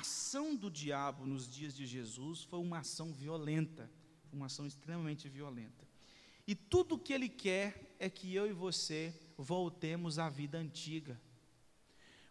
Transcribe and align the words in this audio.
ação 0.00 0.56
do 0.56 0.70
diabo 0.70 1.26
nos 1.26 1.48
dias 1.48 1.76
de 1.76 1.86
Jesus 1.86 2.42
foi 2.42 2.58
uma 2.58 2.78
ação 2.78 3.12
violenta, 3.12 3.90
uma 4.32 4.46
ação 4.46 4.66
extremamente 4.66 5.28
violenta. 5.28 5.86
E 6.46 6.54
tudo 6.54 6.94
o 6.94 6.98
que 6.98 7.12
ele 7.12 7.28
quer 7.28 7.94
é 7.98 8.08
que 8.08 8.34
eu 8.34 8.46
e 8.46 8.52
você 8.52 9.14
voltemos 9.36 10.18
à 10.18 10.28
vida 10.28 10.58
antiga. 10.58 11.20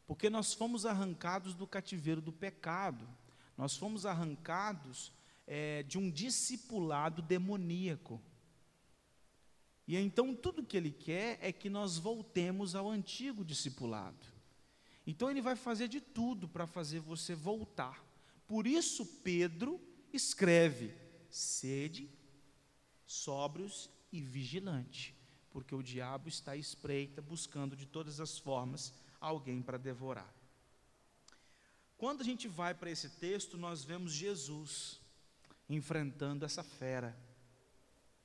Porque 0.08 0.30
nós 0.30 0.54
fomos 0.54 0.86
arrancados 0.86 1.54
do 1.54 1.68
cativeiro 1.68 2.20
do 2.20 2.34
pecado, 2.34 3.08
nós 3.56 3.78
fomos 3.78 4.06
arrancados 4.06 5.14
é, 5.46 5.84
de 5.84 5.98
um 6.00 6.10
discipulado 6.10 7.22
demoníaco. 7.22 8.20
E 9.88 9.96
então 9.96 10.36
tudo 10.36 10.66
que 10.66 10.76
ele 10.76 10.92
quer 10.92 11.38
é 11.40 11.52
que 11.52 11.70
nós 11.70 11.98
voltemos 11.98 12.74
ao 12.74 12.90
antigo 12.90 13.46
discipulado. 13.46 14.39
Então 15.10 15.28
ele 15.32 15.42
vai 15.42 15.56
fazer 15.56 15.88
de 15.88 16.00
tudo 16.00 16.48
para 16.48 16.68
fazer 16.68 17.00
você 17.00 17.34
voltar. 17.34 18.06
Por 18.48 18.68
isso 18.68 19.04
Pedro 19.24 19.82
escreve: 20.14 20.94
sede 21.32 22.08
sóbrios 23.08 23.90
e 24.12 24.22
vigilante, 24.22 25.16
porque 25.50 25.74
o 25.74 25.82
diabo 25.82 26.30
está 26.30 26.52
à 26.52 26.58
espreita, 26.58 27.24
buscando 27.24 27.76
de 27.76 27.88
todas 27.88 28.20
as 28.20 28.38
formas 28.38 28.94
alguém 29.20 29.64
para 29.64 29.80
devorar. 29.80 30.32
Quando 31.98 32.22
a 32.22 32.24
gente 32.24 32.48
vai 32.48 32.76
para 32.76 32.92
esse 32.92 33.10
texto, 33.10 33.58
nós 33.58 33.84
vemos 33.84 34.14
Jesus 34.14 35.02
enfrentando 35.68 36.46
essa 36.46 36.64
fera, 36.64 37.20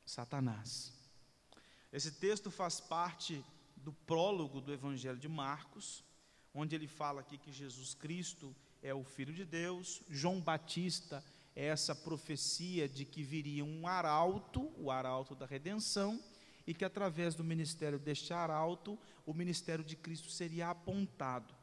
Satanás. 0.05 0.93
Esse 1.91 2.13
texto 2.13 2.51
faz 2.51 2.79
parte 2.79 3.43
do 3.75 3.91
prólogo 3.91 4.61
do 4.61 4.71
Evangelho 4.71 5.19
de 5.19 5.29
Marcos, 5.31 6.05
onde 6.55 6.77
ele 6.77 6.87
fala 6.87 7.21
aqui 7.21 7.37
que 7.37 7.53
Jesus 7.53 7.95
Cristo 7.95 8.55
é 8.83 8.95
o 8.95 9.03
Filho 9.03 9.33
de 9.33 9.45
Deus, 9.45 10.03
João 10.09 10.41
Batista 10.41 11.25
é 11.57 11.67
essa 11.67 11.95
profecia 11.95 12.89
de 12.89 13.05
que 13.05 13.23
viria 13.23 13.65
um 13.65 13.87
arauto, 13.87 14.73
o 14.77 14.91
arauto 14.91 15.35
da 15.35 15.47
redenção, 15.47 16.23
e 16.67 16.73
que 16.73 16.85
através 16.85 17.35
do 17.35 17.45
ministério 17.45 17.99
deste 17.99 18.33
arauto, 18.33 18.99
o 19.27 19.35
ministério 19.35 19.85
de 19.85 19.97
Cristo 19.97 20.31
seria 20.31 20.71
apontado. 20.71 21.55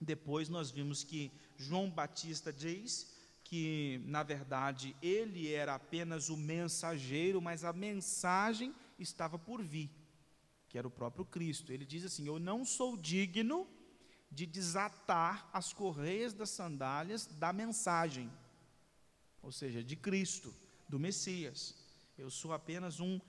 Depois 0.00 0.48
nós 0.48 0.70
vimos 0.70 1.02
que 1.02 1.30
João 1.56 1.90
Batista 1.90 2.52
diz 2.52 3.14
que, 3.44 4.00
na 4.04 4.22
verdade, 4.22 4.96
ele 5.02 5.52
era 5.52 5.74
apenas 5.74 6.28
o 6.28 6.36
mensageiro, 6.36 7.42
mas 7.42 7.64
a 7.64 7.72
mensagem 7.72 8.74
estava 8.98 9.38
por 9.38 9.62
vir, 9.62 9.90
que 10.70 10.78
era 10.78 10.88
o 10.88 10.90
próprio 10.90 11.26
Cristo. 11.26 11.70
Ele 11.70 11.84
diz 11.84 12.06
assim: 12.06 12.26
Eu 12.26 12.38
não 12.38 12.64
sou 12.64 12.96
digno 12.96 13.68
de 14.30 14.46
desatar 14.46 15.50
as 15.52 15.74
correias 15.74 16.32
das 16.32 16.48
sandálias 16.48 17.26
da 17.26 17.52
mensagem 17.52 18.30
ou 19.42 19.50
seja, 19.50 19.82
de 19.82 19.96
Cristo, 19.96 20.54
do 20.88 20.98
Messias. 20.98 21.74
Eu 22.18 22.30
sou 22.30 22.52
apenas 22.52 23.00
um 23.00 23.20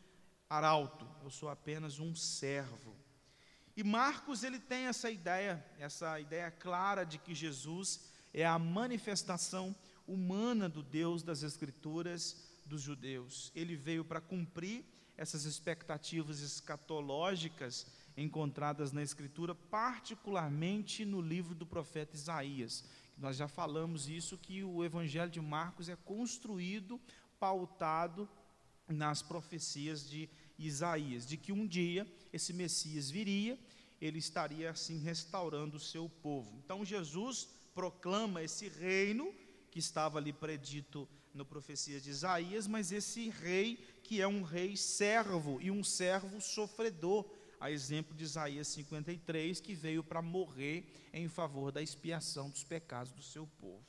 arauto, 0.50 1.08
eu 1.24 1.30
sou 1.30 1.50
apenas 1.50 2.00
um 2.00 2.14
servo. 2.14 2.96
E 3.76 3.84
Marcos 3.84 4.44
ele 4.44 4.60
tem 4.60 4.88
essa 4.88 5.10
ideia, 5.10 5.64
essa 5.80 6.20
ideia 6.20 6.52
clara 6.52 7.06
de 7.06 7.18
que 7.18 7.34
Jesus 7.34 8.12
é 8.34 8.46
a 8.46 8.60
manifestação 8.60 9.76
humana 10.06 10.68
do 10.68 10.84
Deus 10.84 11.24
das 11.24 11.44
Escrituras 11.44 12.50
dos 12.66 12.82
judeus. 12.82 13.52
Ele 13.56 13.76
veio 13.76 14.04
para 14.04 14.20
cumprir 14.20 14.84
essas 15.22 15.46
expectativas 15.46 16.42
escatológicas 16.42 17.86
encontradas 18.18 18.92
na 18.92 19.04
Escritura, 19.04 19.54
particularmente 19.54 21.06
no 21.06 21.22
livro 21.22 21.54
do 21.54 21.64
profeta 21.64 22.16
Isaías. 22.16 22.84
Nós 23.16 23.38
já 23.38 23.48
falamos 23.48 24.10
isso 24.10 24.36
que 24.36 24.64
o 24.64 24.84
Evangelho 24.84 25.30
de 25.30 25.40
Marcos 25.40 25.90
é 25.90 25.96
construído, 25.96 27.00
pautado 27.40 28.28
nas 28.88 29.22
profecias 29.22 30.10
de 30.10 30.28
Isaías, 30.58 31.28
de 31.28 31.38
que 31.38 31.52
um 31.52 31.68
dia 31.68 32.12
esse 32.34 32.52
Messias 32.52 33.12
viria, 33.12 33.60
ele 34.02 34.18
estaria 34.18 34.72
assim 34.72 34.98
restaurando 34.98 35.78
o 35.78 35.80
seu 35.80 36.10
povo. 36.10 36.60
Então 36.66 36.84
Jesus 36.84 37.48
proclama 37.76 38.42
esse 38.42 38.68
reino 38.70 39.32
que 39.70 39.78
estava 39.78 40.18
ali 40.18 40.34
predito 40.34 41.08
no 41.34 41.46
profecia 41.46 42.00
de 42.00 42.10
Isaías, 42.10 42.68
mas 42.68 42.92
esse 42.92 43.30
rei 43.30 43.78
que 44.04 44.22
é 44.22 44.28
um 44.28 44.44
rei 44.44 44.76
servo 44.76 45.60
e 45.62 45.72
um 45.72 45.84
servo 45.84 46.42
sofredor, 46.42 47.26
a 47.60 47.72
exemplo 47.72 48.16
de 48.16 48.24
Isaías 48.24 48.68
53, 48.70 49.60
que 49.60 49.74
veio 49.74 50.04
para 50.04 50.22
morrer 50.22 51.10
em 51.14 51.28
favor 51.28 51.72
da 51.72 51.82
expiação 51.82 52.50
dos 52.50 52.64
pecados 52.64 53.12
do 53.12 53.22
seu 53.22 53.48
povo. 53.60 53.86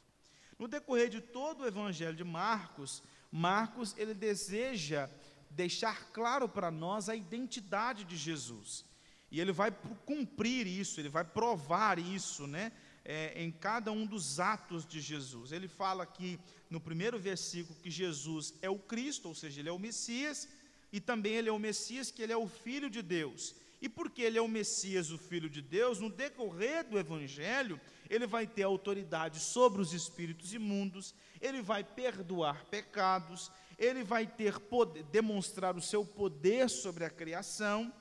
No 0.58 0.68
decorrer 0.68 1.08
de 1.08 1.20
todo 1.20 1.62
o 1.62 1.66
evangelho 1.66 2.14
de 2.14 2.22
Marcos, 2.22 3.02
Marcos 3.30 3.94
ele 3.96 4.14
deseja 4.14 5.08
deixar 5.50 6.10
claro 6.12 6.48
para 6.48 6.70
nós 6.70 7.08
a 7.08 7.16
identidade 7.16 8.04
de 8.04 8.16
Jesus. 8.16 8.84
E 9.30 9.40
ele 9.40 9.52
vai 9.52 9.70
cumprir 10.04 10.66
isso, 10.66 11.00
ele 11.00 11.08
vai 11.08 11.24
provar 11.24 11.98
isso, 11.98 12.46
né? 12.46 12.70
É, 13.04 13.42
em 13.42 13.50
cada 13.50 13.90
um 13.90 14.06
dos 14.06 14.38
atos 14.38 14.86
de 14.86 15.00
Jesus. 15.00 15.50
Ele 15.50 15.66
fala 15.66 16.04
aqui 16.04 16.38
no 16.72 16.80
primeiro 16.80 17.18
versículo 17.18 17.78
que 17.82 17.90
Jesus 17.90 18.54
é 18.62 18.70
o 18.70 18.78
Cristo, 18.78 19.28
ou 19.28 19.34
seja, 19.34 19.60
ele 19.60 19.68
é 19.68 19.72
o 19.72 19.78
Messias, 19.78 20.48
e 20.90 21.00
também 21.00 21.34
ele 21.34 21.50
é 21.50 21.52
o 21.52 21.58
Messias, 21.58 22.10
que 22.10 22.22
ele 22.22 22.32
é 22.32 22.36
o 22.36 22.48
Filho 22.48 22.88
de 22.88 23.02
Deus. 23.02 23.54
E 23.80 23.88
porque 23.90 24.22
ele 24.22 24.38
é 24.38 24.40
o 24.40 24.48
Messias, 24.48 25.10
o 25.10 25.18
Filho 25.18 25.50
de 25.50 25.60
Deus, 25.60 26.00
no 26.00 26.08
decorrer 26.08 26.88
do 26.88 26.98
Evangelho, 26.98 27.78
ele 28.08 28.26
vai 28.26 28.46
ter 28.46 28.62
autoridade 28.62 29.38
sobre 29.38 29.82
os 29.82 29.92
espíritos 29.92 30.54
imundos, 30.54 31.14
ele 31.42 31.60
vai 31.60 31.84
perdoar 31.84 32.64
pecados, 32.66 33.50
ele 33.78 34.02
vai 34.02 34.26
ter 34.26 34.58
poder, 34.58 35.02
demonstrar 35.04 35.76
o 35.76 35.82
seu 35.82 36.06
poder 36.06 36.70
sobre 36.70 37.04
a 37.04 37.10
criação, 37.10 37.92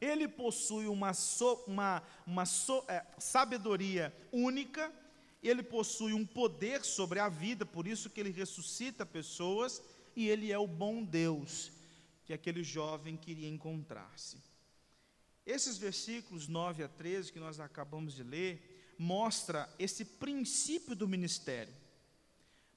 ele 0.00 0.26
possui 0.26 0.88
uma, 0.88 1.12
so, 1.12 1.62
uma, 1.66 2.02
uma 2.26 2.44
so, 2.44 2.82
é, 2.88 3.04
sabedoria 3.18 4.12
única, 4.32 4.90
ele 5.48 5.62
possui 5.62 6.12
um 6.12 6.26
poder 6.26 6.84
sobre 6.84 7.18
a 7.18 7.28
vida, 7.28 7.64
por 7.64 7.86
isso 7.86 8.10
que 8.10 8.20
ele 8.20 8.30
ressuscita 8.30 9.06
pessoas, 9.06 9.82
e 10.14 10.28
ele 10.28 10.52
é 10.52 10.58
o 10.58 10.66
bom 10.66 11.02
Deus 11.02 11.72
que 12.24 12.32
aquele 12.32 12.62
jovem 12.62 13.16
queria 13.16 13.48
encontrar-se. 13.48 14.38
Esses 15.44 15.78
versículos 15.78 16.46
9 16.46 16.84
a 16.84 16.88
13 16.88 17.32
que 17.32 17.40
nós 17.40 17.58
acabamos 17.58 18.14
de 18.14 18.22
ler, 18.22 18.94
mostra 18.98 19.68
esse 19.78 20.04
princípio 20.04 20.94
do 20.94 21.08
ministério. 21.08 21.74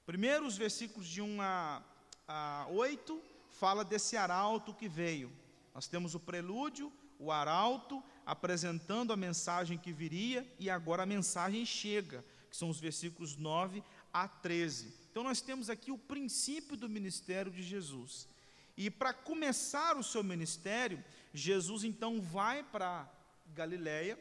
Primeiro, 0.06 0.46
os 0.46 0.56
versículos 0.56 1.06
de 1.06 1.20
1 1.20 1.40
a, 1.40 1.82
a 2.26 2.66
8 2.70 3.22
fala 3.52 3.84
desse 3.84 4.16
arauto 4.16 4.74
que 4.74 4.88
veio. 4.88 5.30
Nós 5.74 5.86
temos 5.86 6.14
o 6.14 6.20
prelúdio, 6.20 6.92
o 7.18 7.30
arauto 7.30 8.02
apresentando 8.26 9.12
a 9.12 9.16
mensagem 9.16 9.78
que 9.78 9.92
viria 9.92 10.46
e 10.58 10.68
agora 10.68 11.02
a 11.02 11.06
mensagem 11.06 11.64
chega, 11.64 12.24
que 12.54 12.58
são 12.58 12.70
os 12.70 12.78
versículos 12.78 13.36
9 13.36 13.82
a 14.12 14.28
13. 14.28 14.94
Então 15.10 15.24
nós 15.24 15.40
temos 15.40 15.68
aqui 15.68 15.90
o 15.90 15.98
princípio 15.98 16.76
do 16.76 16.88
ministério 16.88 17.50
de 17.50 17.64
Jesus. 17.64 18.28
E 18.76 18.88
para 18.88 19.12
começar 19.12 19.96
o 19.96 20.04
seu 20.04 20.22
ministério, 20.22 21.04
Jesus 21.32 21.82
então 21.82 22.20
vai 22.20 22.62
para 22.62 23.12
Galiléia, 23.52 24.16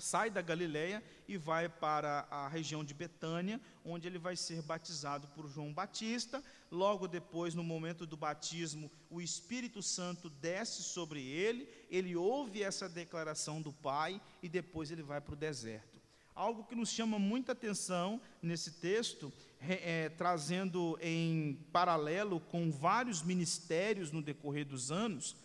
sai 0.00 0.30
da 0.30 0.42
Galiléia 0.42 1.00
e 1.28 1.36
vai 1.36 1.68
para 1.68 2.26
a 2.28 2.48
região 2.48 2.82
de 2.82 2.92
Betânia, 2.92 3.60
onde 3.84 4.08
ele 4.08 4.18
vai 4.18 4.34
ser 4.34 4.60
batizado 4.60 5.28
por 5.28 5.48
João 5.48 5.72
Batista. 5.72 6.42
Logo 6.72 7.06
depois, 7.06 7.54
no 7.54 7.62
momento 7.62 8.04
do 8.04 8.16
batismo, 8.16 8.90
o 9.08 9.20
Espírito 9.20 9.80
Santo 9.80 10.28
desce 10.28 10.82
sobre 10.82 11.24
ele, 11.24 11.68
ele 11.88 12.16
ouve 12.16 12.64
essa 12.64 12.88
declaração 12.88 13.62
do 13.62 13.72
Pai 13.72 14.20
e 14.42 14.48
depois 14.48 14.90
ele 14.90 15.04
vai 15.04 15.20
para 15.20 15.34
o 15.34 15.36
deserto. 15.36 15.93
Algo 16.34 16.64
que 16.64 16.74
nos 16.74 16.90
chama 16.90 17.16
muita 17.16 17.52
atenção 17.52 18.20
nesse 18.42 18.72
texto, 18.80 19.32
é, 19.60 20.04
é, 20.04 20.08
trazendo 20.08 20.98
em 21.00 21.54
paralelo 21.72 22.40
com 22.40 22.72
vários 22.72 23.22
ministérios 23.22 24.10
no 24.10 24.20
decorrer 24.20 24.66
dos 24.66 24.90
anos, 24.90 25.36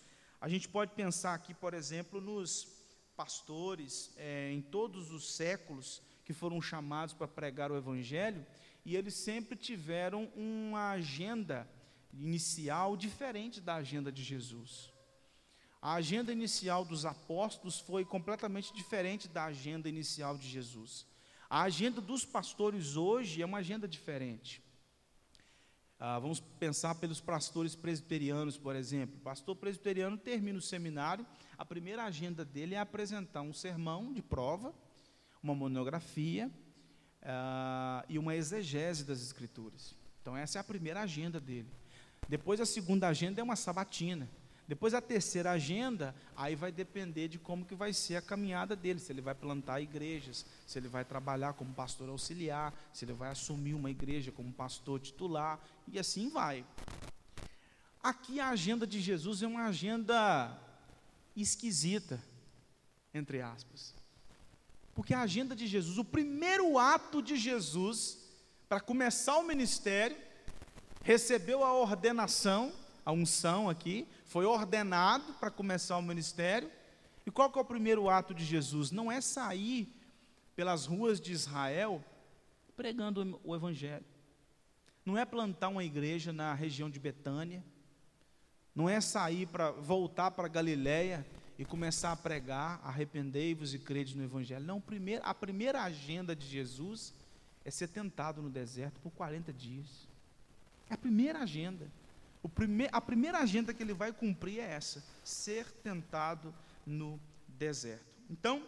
a 0.42 0.50
gente 0.50 0.68
pode 0.68 0.94
pensar 0.94 1.36
aqui, 1.36 1.54
por 1.54 1.76
exemplo, 1.76 2.20
nos 2.20 2.68
pastores 3.16 4.12
é, 4.18 4.52
em 4.52 4.62
todos 4.62 5.12
os 5.12 5.36
séculos 5.36 6.02
que 6.26 6.34
foram 6.34 6.62
chamados 6.62 7.14
para 7.14 7.28
pregar 7.28 7.72
o 7.72 7.78
Evangelho, 7.78 8.46
e 8.84 8.96
eles 8.96 9.14
sempre 9.14 9.58
tiveram 9.58 10.26
uma 10.36 10.92
agenda 10.92 11.70
inicial 12.14 12.98
diferente 12.98 13.62
da 13.62 13.76
agenda 13.76 14.12
de 14.12 14.24
Jesus. 14.24 14.92
A 15.82 15.94
agenda 15.94 16.32
inicial 16.32 16.84
dos 16.84 17.06
apóstolos 17.06 17.80
foi 17.80 18.04
completamente 18.04 18.74
diferente 18.74 19.28
da 19.28 19.46
agenda 19.46 19.88
inicial 19.88 20.38
de 20.38 20.48
Jesus. 20.48 21.06
A 21.50 21.62
agenda 21.62 22.02
dos 22.02 22.26
pastores 22.26 22.96
hoje 22.96 23.42
é 23.42 23.46
uma 23.46 23.60
agenda 23.60 23.88
diferente. 23.88 24.62
Ah, 25.98 26.20
vamos 26.20 26.40
pensar 26.40 26.96
pelos 26.96 27.20
pastores 27.20 27.76
presbiterianos, 27.76 28.58
por 28.58 28.76
exemplo. 28.76 29.18
O 29.18 29.22
pastor 29.22 29.56
presbiteriano 29.56 30.18
termina 30.18 30.58
o 30.58 30.62
seminário, 30.62 31.26
a 31.58 31.66
primeira 31.66 32.04
agenda 32.04 32.46
dele 32.46 32.76
é 32.76 32.80
apresentar 32.80 33.42
um 33.42 33.54
sermão 33.54 34.14
de 34.14 34.22
prova, 34.22 34.74
uma 35.42 35.56
monografia, 35.56 36.52
uh, 37.22 38.06
e 38.08 38.18
uma 38.18 38.36
exegese 38.36 39.04
das 39.04 39.22
Escrituras. 39.22 39.96
Então, 40.22 40.36
essa 40.36 40.60
é 40.60 40.62
a 40.62 40.64
primeira 40.64 41.02
agenda 41.02 41.40
dele. 41.40 41.70
Depois, 42.28 42.62
a 42.62 42.66
segunda 42.66 43.08
agenda 43.08 43.42
é 43.42 43.44
uma 43.44 43.56
sabatina. 43.56 44.30
Depois 44.70 44.94
a 44.94 45.02
terceira 45.02 45.50
agenda, 45.50 46.14
aí 46.36 46.56
vai 46.56 46.72
depender 46.72 47.28
de 47.28 47.40
como 47.40 47.66
que 47.66 47.74
vai 47.74 47.92
ser 47.92 48.18
a 48.18 48.22
caminhada 48.22 48.76
dele, 48.76 49.00
se 49.00 49.12
ele 49.12 49.20
vai 49.20 49.34
plantar 49.34 49.82
igrejas, 49.82 50.46
se 50.68 50.78
ele 50.78 50.88
vai 50.88 51.04
trabalhar 51.04 51.54
como 51.54 51.74
pastor 51.74 52.08
auxiliar, 52.08 52.72
se 52.94 53.04
ele 53.04 53.14
vai 53.14 53.32
assumir 53.32 53.74
uma 53.74 53.90
igreja 53.90 54.32
como 54.32 54.54
pastor 54.54 55.00
titular, 55.00 55.60
e 55.88 55.98
assim 55.98 56.30
vai. 56.30 56.64
Aqui 58.04 58.40
a 58.40 58.50
agenda 58.50 58.86
de 58.86 59.02
Jesus 59.02 59.42
é 59.42 59.48
uma 59.48 59.66
agenda 59.66 60.56
esquisita, 61.36 62.24
entre 63.12 63.42
aspas. 63.42 63.96
Porque 64.94 65.16
a 65.16 65.22
agenda 65.22 65.56
de 65.56 65.66
Jesus, 65.66 65.98
o 65.98 66.06
primeiro 66.06 66.78
ato 66.78 67.24
de 67.24 67.38
Jesus 67.38 68.20
para 68.68 68.80
começar 68.80 69.36
o 69.40 69.48
ministério, 69.48 70.16
recebeu 71.02 71.64
a 71.64 71.74
ordenação, 71.74 72.72
a 73.04 73.12
unção 73.12 73.68
aqui, 73.68 74.08
foi 74.30 74.46
ordenado 74.46 75.34
para 75.40 75.50
começar 75.50 75.98
o 75.98 76.04
ministério. 76.04 76.72
E 77.26 77.32
qual 77.32 77.52
que 77.52 77.58
é 77.58 77.62
o 77.62 77.66
primeiro 77.66 78.08
ato 78.08 78.32
de 78.32 78.46
Jesus? 78.46 78.92
Não 78.92 79.12
é 79.12 79.20
sair 79.20 79.92
pelas 80.56 80.86
ruas 80.86 81.20
de 81.20 81.32
Israel 81.32 82.04
pregando 82.78 83.42
o 83.44 83.56
evangelho. 83.56 84.06
Não 85.04 85.18
é 85.18 85.26
plantar 85.26 85.70
uma 85.70 85.84
igreja 85.84 86.32
na 86.32 86.54
região 86.54 86.92
de 86.92 87.00
Betânia. 87.00 87.64
Não 88.76 88.88
é 88.88 89.02
sair 89.02 89.48
para 89.48 89.72
voltar 89.72 90.30
para 90.30 90.48
Galiléia 90.48 91.26
e 91.58 91.66
começar 91.66 92.12
a 92.12 92.16
pregar, 92.16 92.80
arrependei-vos 92.84 93.74
e 93.74 93.80
crede 93.80 94.16
no 94.16 94.24
evangelho. 94.24 94.64
Não, 94.64 94.80
primeiro, 94.80 95.24
a 95.26 95.34
primeira 95.34 95.82
agenda 95.82 96.36
de 96.36 96.46
Jesus 96.46 97.16
é 97.66 97.72
ser 97.72 97.88
tentado 97.88 98.44
no 98.44 98.50
deserto 98.50 99.02
por 99.02 99.12
40 99.12 99.52
dias. 99.52 100.08
É 100.88 100.94
a 100.94 100.98
primeira 100.98 101.40
agenda. 101.40 101.92
A 102.92 103.02
primeira 103.02 103.40
agenda 103.40 103.74
que 103.74 103.84
ele 103.84 103.94
vai 103.94 104.14
cumprir 104.14 104.60
é 104.60 104.72
essa: 104.72 105.04
ser 105.24 105.70
tentado 105.84 106.54
no 106.86 107.20
deserto. 107.48 108.06
Então, 108.30 108.66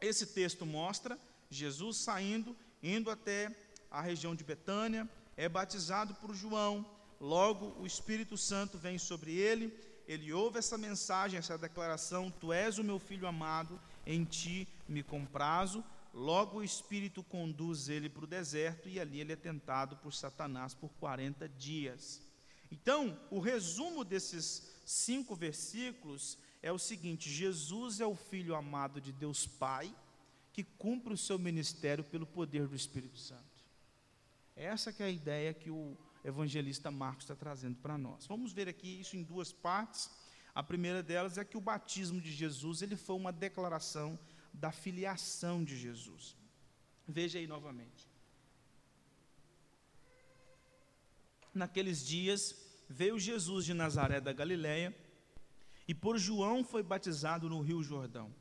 esse 0.00 0.26
texto 0.26 0.66
mostra 0.66 1.18
Jesus 1.48 1.98
saindo, 1.98 2.56
indo 2.82 3.10
até 3.10 3.54
a 3.90 4.00
região 4.00 4.34
de 4.34 4.44
Betânia, 4.44 5.08
é 5.36 5.48
batizado 5.48 6.14
por 6.14 6.34
João, 6.34 6.84
logo 7.20 7.80
o 7.80 7.86
Espírito 7.86 8.36
Santo 8.36 8.78
vem 8.78 8.98
sobre 8.98 9.32
ele, 9.32 9.72
ele 10.08 10.32
ouve 10.32 10.58
essa 10.58 10.78
mensagem, 10.78 11.38
essa 11.38 11.58
declaração: 11.58 12.30
Tu 12.30 12.52
és 12.52 12.78
o 12.78 12.84
meu 12.84 12.98
filho 12.98 13.26
amado, 13.26 13.80
em 14.04 14.24
ti 14.24 14.68
me 14.88 15.02
comprazo. 15.02 15.84
Logo 16.14 16.58
o 16.58 16.64
Espírito 16.64 17.22
conduz 17.22 17.90
ele 17.90 18.08
para 18.08 18.24
o 18.24 18.26
deserto 18.26 18.88
e 18.88 18.98
ali 18.98 19.20
ele 19.20 19.34
é 19.34 19.36
tentado 19.36 19.96
por 19.96 20.14
Satanás 20.14 20.72
por 20.72 20.88
40 20.98 21.46
dias. 21.46 22.22
Então, 22.80 23.18
o 23.30 23.40
resumo 23.40 24.04
desses 24.04 24.62
cinco 24.84 25.34
versículos 25.34 26.38
é 26.62 26.70
o 26.70 26.78
seguinte: 26.78 27.30
Jesus 27.30 28.00
é 28.00 28.06
o 28.06 28.14
Filho 28.14 28.54
amado 28.54 29.00
de 29.00 29.12
Deus 29.12 29.46
Pai, 29.46 29.94
que 30.52 30.62
cumpre 30.62 31.14
o 31.14 31.16
seu 31.16 31.38
ministério 31.38 32.04
pelo 32.04 32.26
poder 32.26 32.66
do 32.68 32.76
Espírito 32.76 33.18
Santo. 33.18 33.64
Essa 34.54 34.92
que 34.92 35.02
é 35.02 35.06
a 35.06 35.10
ideia 35.10 35.54
que 35.54 35.70
o 35.70 35.96
evangelista 36.24 36.90
Marcos 36.90 37.24
está 37.24 37.34
trazendo 37.34 37.76
para 37.76 37.96
nós. 37.96 38.26
Vamos 38.26 38.52
ver 38.52 38.68
aqui 38.68 39.00
isso 39.00 39.16
em 39.16 39.22
duas 39.22 39.52
partes. 39.52 40.10
A 40.54 40.62
primeira 40.62 41.02
delas 41.02 41.38
é 41.38 41.44
que 41.44 41.56
o 41.56 41.60
batismo 41.60 42.20
de 42.20 42.32
Jesus 42.32 42.82
ele 42.82 42.96
foi 42.96 43.16
uma 43.16 43.32
declaração 43.32 44.18
da 44.52 44.72
filiação 44.72 45.62
de 45.62 45.76
Jesus. 45.76 46.36
Veja 47.06 47.38
aí 47.38 47.46
novamente. 47.46 48.08
naqueles 51.56 52.06
dias, 52.06 52.54
veio 52.88 53.18
Jesus 53.18 53.64
de 53.64 53.74
Nazaré 53.74 54.20
da 54.20 54.32
Galiléia 54.32 54.94
e 55.88 55.94
por 55.94 56.18
João 56.18 56.64
foi 56.64 56.82
batizado 56.82 57.48
no 57.48 57.60
Rio 57.60 57.82
Jordão. 57.82 58.34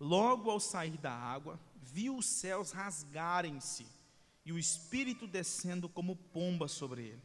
Logo 0.00 0.50
ao 0.50 0.60
sair 0.60 0.96
da 0.96 1.12
água, 1.12 1.58
viu 1.82 2.16
os 2.16 2.26
céus 2.26 2.70
rasgarem-se 2.70 3.86
e 4.44 4.52
o 4.52 4.58
Espírito 4.58 5.26
descendo 5.26 5.88
como 5.88 6.16
pomba 6.16 6.68
sobre 6.68 7.02
ele. 7.02 7.22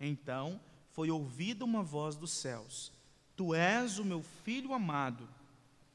Então 0.00 0.60
foi 0.90 1.10
ouvida 1.10 1.64
uma 1.64 1.82
voz 1.82 2.16
dos 2.16 2.32
céus: 2.32 2.92
Tu 3.36 3.54
és 3.54 3.98
o 3.98 4.04
meu 4.04 4.22
filho 4.22 4.72
amado, 4.72 5.28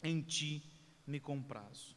em 0.01 0.21
ti 0.21 0.63
me 1.05 1.19
comprazo. 1.19 1.95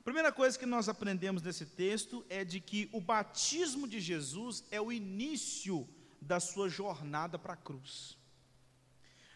A 0.00 0.02
primeira 0.02 0.32
coisa 0.32 0.58
que 0.58 0.64
nós 0.64 0.88
aprendemos 0.88 1.42
nesse 1.42 1.66
texto 1.66 2.24
é 2.30 2.42
de 2.42 2.60
que 2.60 2.88
o 2.92 3.00
batismo 3.00 3.86
de 3.86 4.00
Jesus 4.00 4.64
é 4.70 4.80
o 4.80 4.90
início 4.90 5.86
da 6.20 6.40
sua 6.40 6.68
jornada 6.68 7.38
para 7.38 7.54
a 7.54 7.56
cruz. 7.56 8.16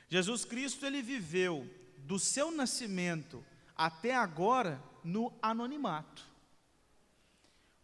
Jesus 0.09 0.45
Cristo 0.45 0.85
ele 0.85 1.01
viveu 1.01 1.69
do 1.99 2.19
seu 2.19 2.51
nascimento 2.51 3.45
até 3.75 4.15
agora 4.15 4.83
no 5.03 5.33
anonimato. 5.41 6.31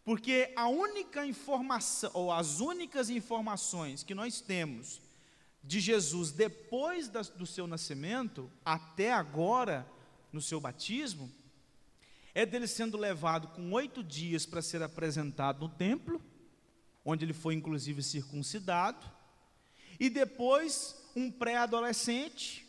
Porque 0.04 0.52
a 0.56 0.68
única 0.68 1.26
informação, 1.26 2.10
ou 2.14 2.32
as 2.32 2.60
únicas 2.60 3.10
informações 3.10 4.02
que 4.02 4.14
nós 4.14 4.40
temos 4.40 5.00
de 5.62 5.80
Jesus 5.80 6.32
depois 6.32 7.08
da, 7.08 7.20
do 7.20 7.44
seu 7.44 7.66
nascimento, 7.66 8.50
até 8.64 9.12
agora, 9.12 9.86
no 10.32 10.40
seu 10.40 10.60
batismo, 10.60 11.30
é 12.34 12.46
dele 12.46 12.66
sendo 12.66 12.96
levado 12.96 13.48
com 13.48 13.72
oito 13.72 14.02
dias 14.02 14.46
para 14.46 14.62
ser 14.62 14.82
apresentado 14.82 15.60
no 15.60 15.68
templo, 15.68 16.22
onde 17.10 17.24
ele 17.24 17.32
foi 17.32 17.54
inclusive 17.54 18.02
circuncidado, 18.02 19.10
e 19.98 20.10
depois 20.10 20.94
um 21.16 21.30
pré-adolescente 21.30 22.66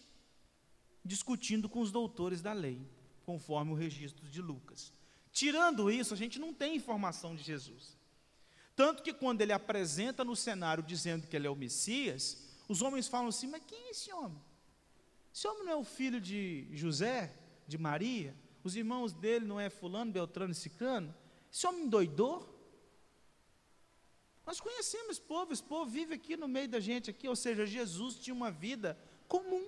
discutindo 1.04 1.68
com 1.68 1.82
os 1.82 1.92
doutores 1.92 2.42
da 2.42 2.54
lei, 2.54 2.82
conforme 3.26 3.72
o 3.74 3.76
registro 3.76 4.30
de 4.30 4.42
Lucas. 4.42 4.94
Tirando 5.34 5.92
isso, 5.92 6.14
a 6.14 6.18
gente 6.18 6.40
não 6.40 6.54
tem 6.54 6.74
informação 6.74 7.36
de 7.36 7.44
Jesus. 7.44 7.98
Tanto 8.78 9.04
que 9.04 9.12
quando 9.12 9.42
ele 9.42 9.52
apresenta 9.52 10.24
no 10.24 10.38
cenário 10.38 10.82
dizendo 10.82 11.28
que 11.28 11.36
ele 11.36 11.46
é 11.46 11.50
o 11.50 11.56
Messias, 11.56 12.48
os 12.70 12.82
homens 12.82 13.10
falam 13.10 13.28
assim: 13.28 13.48
Mas 13.48 13.64
quem 13.68 13.88
é 13.88 13.92
esse 13.92 14.10
homem? 14.14 14.42
Esse 15.36 15.46
homem 15.50 15.66
não 15.66 15.74
é 15.74 15.76
o 15.76 15.84
filho 15.84 16.22
de 16.22 16.66
José, 16.72 17.36
de 17.68 17.78
Maria? 17.78 18.34
Os 18.64 18.78
irmãos 18.78 19.12
dele 19.12 19.44
não 19.44 19.60
é 19.60 19.70
Fulano, 19.70 20.14
Beltrano 20.14 20.54
e 20.54 20.56
Cicano? 20.56 21.14
Esse 21.52 21.68
homem 21.68 21.90
doidou? 21.90 22.59
Nós 24.50 24.60
conhecemos 24.60 25.12
esse 25.12 25.22
povo, 25.22 25.54
esse 25.54 25.62
povo 25.62 25.92
vive 25.92 26.16
aqui 26.16 26.36
no 26.36 26.48
meio 26.48 26.68
da 26.68 26.80
gente 26.80 27.12
aqui, 27.12 27.30
ou 27.30 27.36
seja, 27.36 27.68
Jesus 27.68 28.16
tinha 28.16 28.34
uma 28.34 28.50
vida 28.50 28.98
comum, 29.28 29.64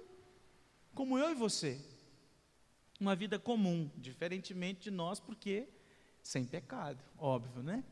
como 0.95 1.19
eu 1.19 1.29
e 1.29 1.35
você. 1.35 1.79
Uma 2.99 3.15
vida 3.15 3.37
comum, 3.37 3.91
diferentemente 3.95 4.81
de 4.81 4.89
nós, 4.89 5.19
porque 5.19 5.67
sem 6.23 6.43
pecado, 6.43 6.97
óbvio, 7.15 7.61
né? 7.61 7.83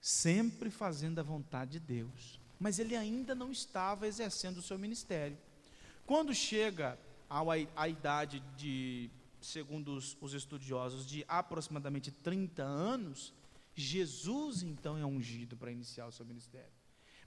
Sempre 0.00 0.68
fazendo 0.68 1.20
a 1.20 1.22
vontade 1.22 1.78
de 1.78 1.78
Deus. 1.78 2.40
Mas 2.58 2.80
ele 2.80 2.96
ainda 2.96 3.32
não 3.32 3.52
estava 3.52 4.08
exercendo 4.08 4.56
o 4.56 4.62
seu 4.62 4.76
ministério. 4.76 5.38
Quando 6.04 6.34
chega 6.34 6.98
à 7.76 7.88
idade 7.88 8.40
de, 8.56 9.08
segundo 9.40 9.94
os, 9.94 10.16
os 10.20 10.34
estudiosos, 10.34 11.06
de 11.06 11.24
aproximadamente 11.28 12.10
30 12.10 12.64
anos, 12.64 13.32
Jesus 13.76 14.62
então 14.62 14.96
é 14.96 15.04
ungido 15.04 15.56
para 15.56 15.70
iniciar 15.70 16.06
o 16.06 16.12
seu 16.12 16.24
ministério. 16.24 16.72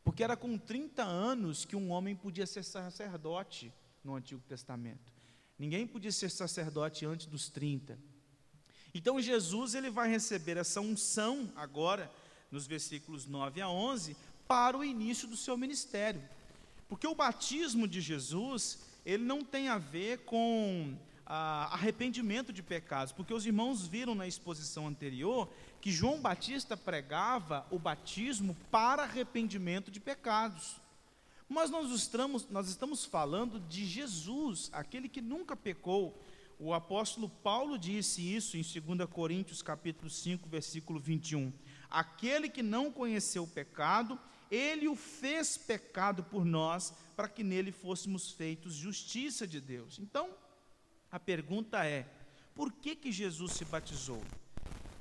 Porque 0.04 0.24
era 0.24 0.36
com 0.36 0.58
30 0.58 1.04
anos 1.04 1.64
que 1.64 1.76
um 1.76 1.92
homem 1.92 2.16
podia 2.16 2.48
ser 2.48 2.64
sacerdote 2.64 3.72
no 4.04 4.16
Antigo 4.16 4.42
Testamento. 4.42 5.14
Ninguém 5.58 5.86
podia 5.86 6.12
ser 6.12 6.32
sacerdote 6.32 7.06
antes 7.06 7.28
dos 7.28 7.50
30. 7.50 8.00
Então 8.94 9.22
Jesus 9.22 9.76
ele 9.76 9.92
vai 9.92 10.10
receber 10.10 10.58
essa 10.58 10.82
unção 10.82 11.52
agora 11.56 12.12
nos 12.50 12.66
versículos 12.66 13.28
9 13.28 13.62
a 13.62 13.70
11 13.70 14.18
para 14.48 14.76
o 14.76 14.84
início 14.84 15.28
do 15.28 15.38
seu 15.38 15.56
ministério. 15.56 16.28
Porque 16.88 17.06
o 17.06 17.14
batismo 17.14 17.88
de 17.88 18.02
Jesus, 18.02 18.80
ele 19.06 19.24
não 19.24 19.44
tem 19.44 19.68
a 19.68 19.78
ver 19.78 20.20
com 20.26 20.98
ah, 21.30 21.70
arrependimento 21.72 22.52
de 22.52 22.64
pecados, 22.64 23.14
porque 23.14 23.34
os 23.34 23.46
irmãos 23.46 23.86
viram 23.86 24.16
na 24.16 24.28
exposição 24.28 24.88
anterior 24.88 25.48
que 25.80 25.92
João 25.92 26.20
Batista 26.20 26.76
pregava 26.76 27.68
o 27.70 27.78
batismo 27.78 28.58
para 28.72 29.04
arrependimento 29.04 29.92
de 29.92 30.00
pecados. 30.00 30.82
Mas 31.48 31.70
nós 31.70 31.92
estamos, 31.92 32.50
nós 32.50 32.68
estamos 32.68 33.06
falando 33.06 33.60
de 33.60 33.86
Jesus, 33.86 34.70
aquele 34.74 35.08
que 35.08 35.22
nunca 35.22 35.56
pecou. 35.56 36.20
O 36.60 36.74
apóstolo 36.74 37.30
Paulo 37.30 37.78
disse 37.78 38.22
isso 38.22 38.58
em 38.58 38.62
2 38.62 39.08
Coríntios 39.10 39.62
capítulo 39.62 40.10
5, 40.10 40.50
versículo 40.50 41.00
21. 41.00 41.54
Aquele 41.90 42.50
que 42.50 42.64
não 42.64 42.92
conheceu 42.92 43.44
o 43.44 43.48
pecado, 43.48 44.20
ele 44.50 44.88
o 44.88 44.96
fez 44.96 45.58
pecado 45.58 46.24
por 46.24 46.44
nós, 46.44 46.94
para 47.16 47.30
que 47.30 47.44
nele 47.44 47.72
fôssemos 47.72 48.32
feitos 48.32 48.74
justiça 48.74 49.48
de 49.48 49.62
Deus. 49.62 50.00
Então, 50.00 50.30
a 51.12 51.20
pergunta 51.20 51.86
é: 51.86 52.08
por 52.54 52.72
que 52.72 52.96
que 52.96 53.12
Jesus 53.12 53.54
se 53.54 53.66
batizou? 53.66 54.22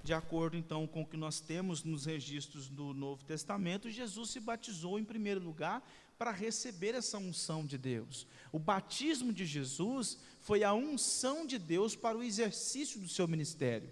de 0.09 0.15
acordo 0.15 0.57
então 0.57 0.87
com 0.87 1.03
o 1.03 1.07
que 1.07 1.19
nós 1.19 1.39
temos 1.39 1.85
nos 1.85 2.07
registros 2.07 2.67
do 2.67 2.95
Novo 2.95 3.23
Testamento, 3.25 3.91
Jesus 3.91 4.31
se 4.31 4.41
batizou 4.41 4.99
em 4.99 5.05
primeiro 5.05 5.39
lugar 5.39 5.87
para 6.17 6.31
receber 6.31 6.95
essa 6.95 7.19
unção 7.19 7.67
de 7.67 7.77
Deus. 7.77 8.27
O 8.51 8.59
batismo 8.59 9.35
de 9.35 9.45
Jesus 9.45 10.19
foi 10.41 10.65
a 10.65 10.73
unção 10.73 11.47
de 11.47 11.59
Deus 11.59 11.95
para 11.95 12.17
o 12.17 12.23
exercício 12.23 12.99
do 12.99 13.07
seu 13.07 13.29
ministério. 13.29 13.91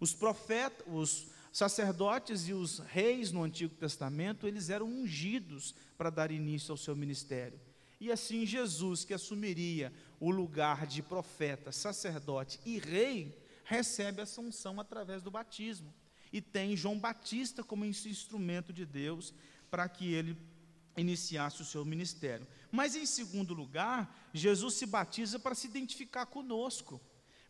Os 0.00 0.14
profetas, 0.14 0.86
os 0.88 1.26
sacerdotes 1.52 2.48
e 2.48 2.54
os 2.54 2.78
reis 2.78 3.30
no 3.30 3.44
Antigo 3.44 3.74
Testamento, 3.74 4.46
eles 4.48 4.70
eram 4.70 4.86
ungidos 4.86 5.74
para 5.98 6.08
dar 6.08 6.30
início 6.30 6.72
ao 6.72 6.78
seu 6.78 6.96
ministério. 6.96 7.60
E 8.02 8.10
assim 8.10 8.44
Jesus, 8.44 9.04
que 9.04 9.14
assumiria 9.14 9.92
o 10.18 10.28
lugar 10.28 10.88
de 10.88 11.00
profeta, 11.00 11.70
sacerdote 11.70 12.58
e 12.66 12.76
rei, 12.76 13.40
recebe 13.64 14.20
essa 14.20 14.40
unção 14.40 14.80
através 14.80 15.22
do 15.22 15.30
batismo. 15.30 15.94
E 16.32 16.40
tem 16.40 16.76
João 16.76 16.98
Batista 16.98 17.62
como 17.62 17.84
esse 17.84 18.08
instrumento 18.08 18.72
de 18.72 18.84
Deus 18.84 19.32
para 19.70 19.88
que 19.88 20.12
ele 20.12 20.36
iniciasse 20.96 21.62
o 21.62 21.64
seu 21.64 21.84
ministério. 21.84 22.44
Mas 22.72 22.96
em 22.96 23.06
segundo 23.06 23.54
lugar, 23.54 24.12
Jesus 24.34 24.74
se 24.74 24.84
batiza 24.84 25.38
para 25.38 25.54
se 25.54 25.68
identificar 25.68 26.26
conosco. 26.26 27.00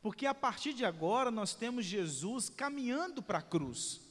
Porque 0.02 0.26
a 0.26 0.34
partir 0.34 0.74
de 0.74 0.84
agora 0.84 1.30
nós 1.30 1.54
temos 1.54 1.86
Jesus 1.86 2.50
caminhando 2.50 3.22
para 3.22 3.38
a 3.38 3.42
cruz. 3.42 4.02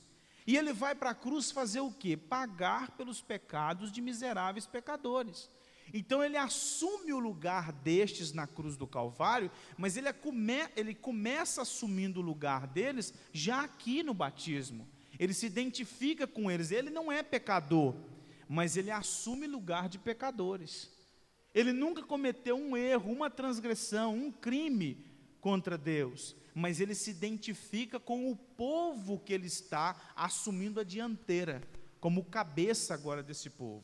E 0.48 0.58
ele 0.58 0.74
vai 0.74 0.96
para 0.96 1.12
a 1.12 1.16
cruz 1.16 1.52
fazer 1.52 1.82
o 1.82 1.92
quê? 1.92 2.18
Pagar 2.18 2.98
pelos 2.98 3.22
pecados 3.22 3.92
de 3.92 4.02
miseráveis 4.02 4.66
pecadores. 4.66 5.48
Então 5.94 6.24
ele 6.24 6.38
assume 6.38 7.12
o 7.14 7.20
lugar 7.20 7.72
destes 7.72 8.32
na 8.32 8.48
cruz 8.48 8.78
do 8.78 8.88
Calvário, 8.88 9.52
mas 9.78 9.98
ele, 9.98 10.08
é 10.08 10.14
come, 10.14 10.68
ele 10.76 10.96
começa 10.96 11.62
assumindo 11.62 12.20
o 12.20 12.24
lugar 12.24 12.68
deles 12.68 13.14
já 13.34 13.64
aqui 13.64 14.04
no 14.04 14.14
batismo. 14.14 14.88
Ele 15.20 15.34
se 15.34 15.46
identifica 15.46 16.26
com 16.26 16.50
eles. 16.50 16.72
Ele 16.72 16.90
não 16.90 17.12
é 17.12 17.22
pecador, 17.22 17.96
mas 18.48 18.78
ele 18.78 18.90
assume 18.90 19.48
lugar 19.48 19.88
de 19.88 20.00
pecadores. 20.00 20.90
Ele 21.54 21.74
nunca 21.74 22.02
cometeu 22.02 22.56
um 22.56 22.78
erro, 22.78 23.12
uma 23.12 23.30
transgressão, 23.30 24.16
um 24.16 24.32
crime 24.32 25.06
contra 25.42 25.78
Deus, 25.78 26.36
mas 26.56 26.80
ele 26.80 26.96
se 26.96 27.12
identifica 27.12 28.00
com 28.00 28.32
o 28.32 28.36
povo 28.36 29.20
que 29.20 29.34
ele 29.34 29.48
está 29.48 30.00
assumindo 30.16 30.80
a 30.80 30.84
dianteira, 30.84 31.62
como 32.00 32.26
cabeça 32.26 32.94
agora 32.94 33.22
desse 33.22 33.50
povo. 33.50 33.84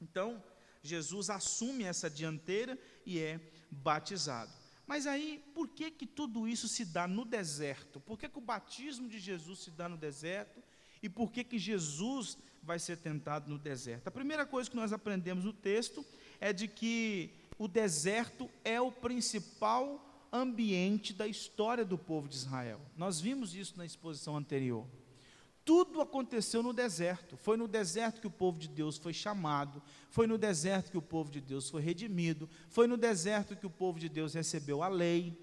Então, 0.00 0.42
Jesus 0.82 1.30
assume 1.30 1.84
essa 1.84 2.08
dianteira 2.08 2.78
e 3.04 3.18
é 3.18 3.40
batizado. 3.70 4.52
Mas 4.86 5.06
aí, 5.06 5.42
por 5.54 5.68
que 5.68 5.90
que 5.90 6.06
tudo 6.06 6.48
isso 6.48 6.66
se 6.66 6.84
dá 6.84 7.06
no 7.06 7.24
deserto? 7.24 8.00
Por 8.00 8.18
que, 8.18 8.28
que 8.28 8.38
o 8.38 8.40
batismo 8.40 9.08
de 9.08 9.20
Jesus 9.20 9.60
se 9.60 9.70
dá 9.70 9.88
no 9.88 9.96
deserto? 9.96 10.60
E 11.02 11.08
por 11.08 11.30
que 11.30 11.44
que 11.44 11.58
Jesus 11.58 12.36
vai 12.62 12.78
ser 12.78 12.96
tentado 12.96 13.48
no 13.48 13.56
deserto? 13.56 14.08
A 14.08 14.10
primeira 14.10 14.44
coisa 14.44 14.68
que 14.68 14.76
nós 14.76 14.92
aprendemos 14.92 15.44
no 15.44 15.52
texto 15.52 16.04
é 16.40 16.52
de 16.52 16.66
que 16.66 17.30
o 17.56 17.68
deserto 17.68 18.50
é 18.64 18.80
o 18.80 18.90
principal 18.90 20.28
ambiente 20.32 21.12
da 21.12 21.26
história 21.26 21.84
do 21.84 21.98
povo 21.98 22.28
de 22.28 22.36
Israel. 22.36 22.80
Nós 22.96 23.20
vimos 23.20 23.54
isso 23.54 23.76
na 23.76 23.86
exposição 23.86 24.36
anterior. 24.36 24.86
Tudo 25.70 26.00
aconteceu 26.00 26.64
no 26.64 26.72
deserto. 26.72 27.36
Foi 27.36 27.56
no 27.56 27.68
deserto 27.68 28.20
que 28.20 28.26
o 28.26 28.30
povo 28.30 28.58
de 28.58 28.66
Deus 28.66 28.98
foi 28.98 29.12
chamado, 29.12 29.80
foi 30.08 30.26
no 30.26 30.36
deserto 30.36 30.90
que 30.90 30.98
o 30.98 31.02
povo 31.02 31.30
de 31.30 31.40
Deus 31.40 31.70
foi 31.70 31.80
redimido, 31.80 32.50
foi 32.68 32.88
no 32.88 32.96
deserto 32.96 33.54
que 33.54 33.68
o 33.68 33.70
povo 33.70 33.96
de 33.96 34.08
Deus 34.08 34.34
recebeu 34.34 34.82
a 34.82 34.88
lei. 34.88 35.38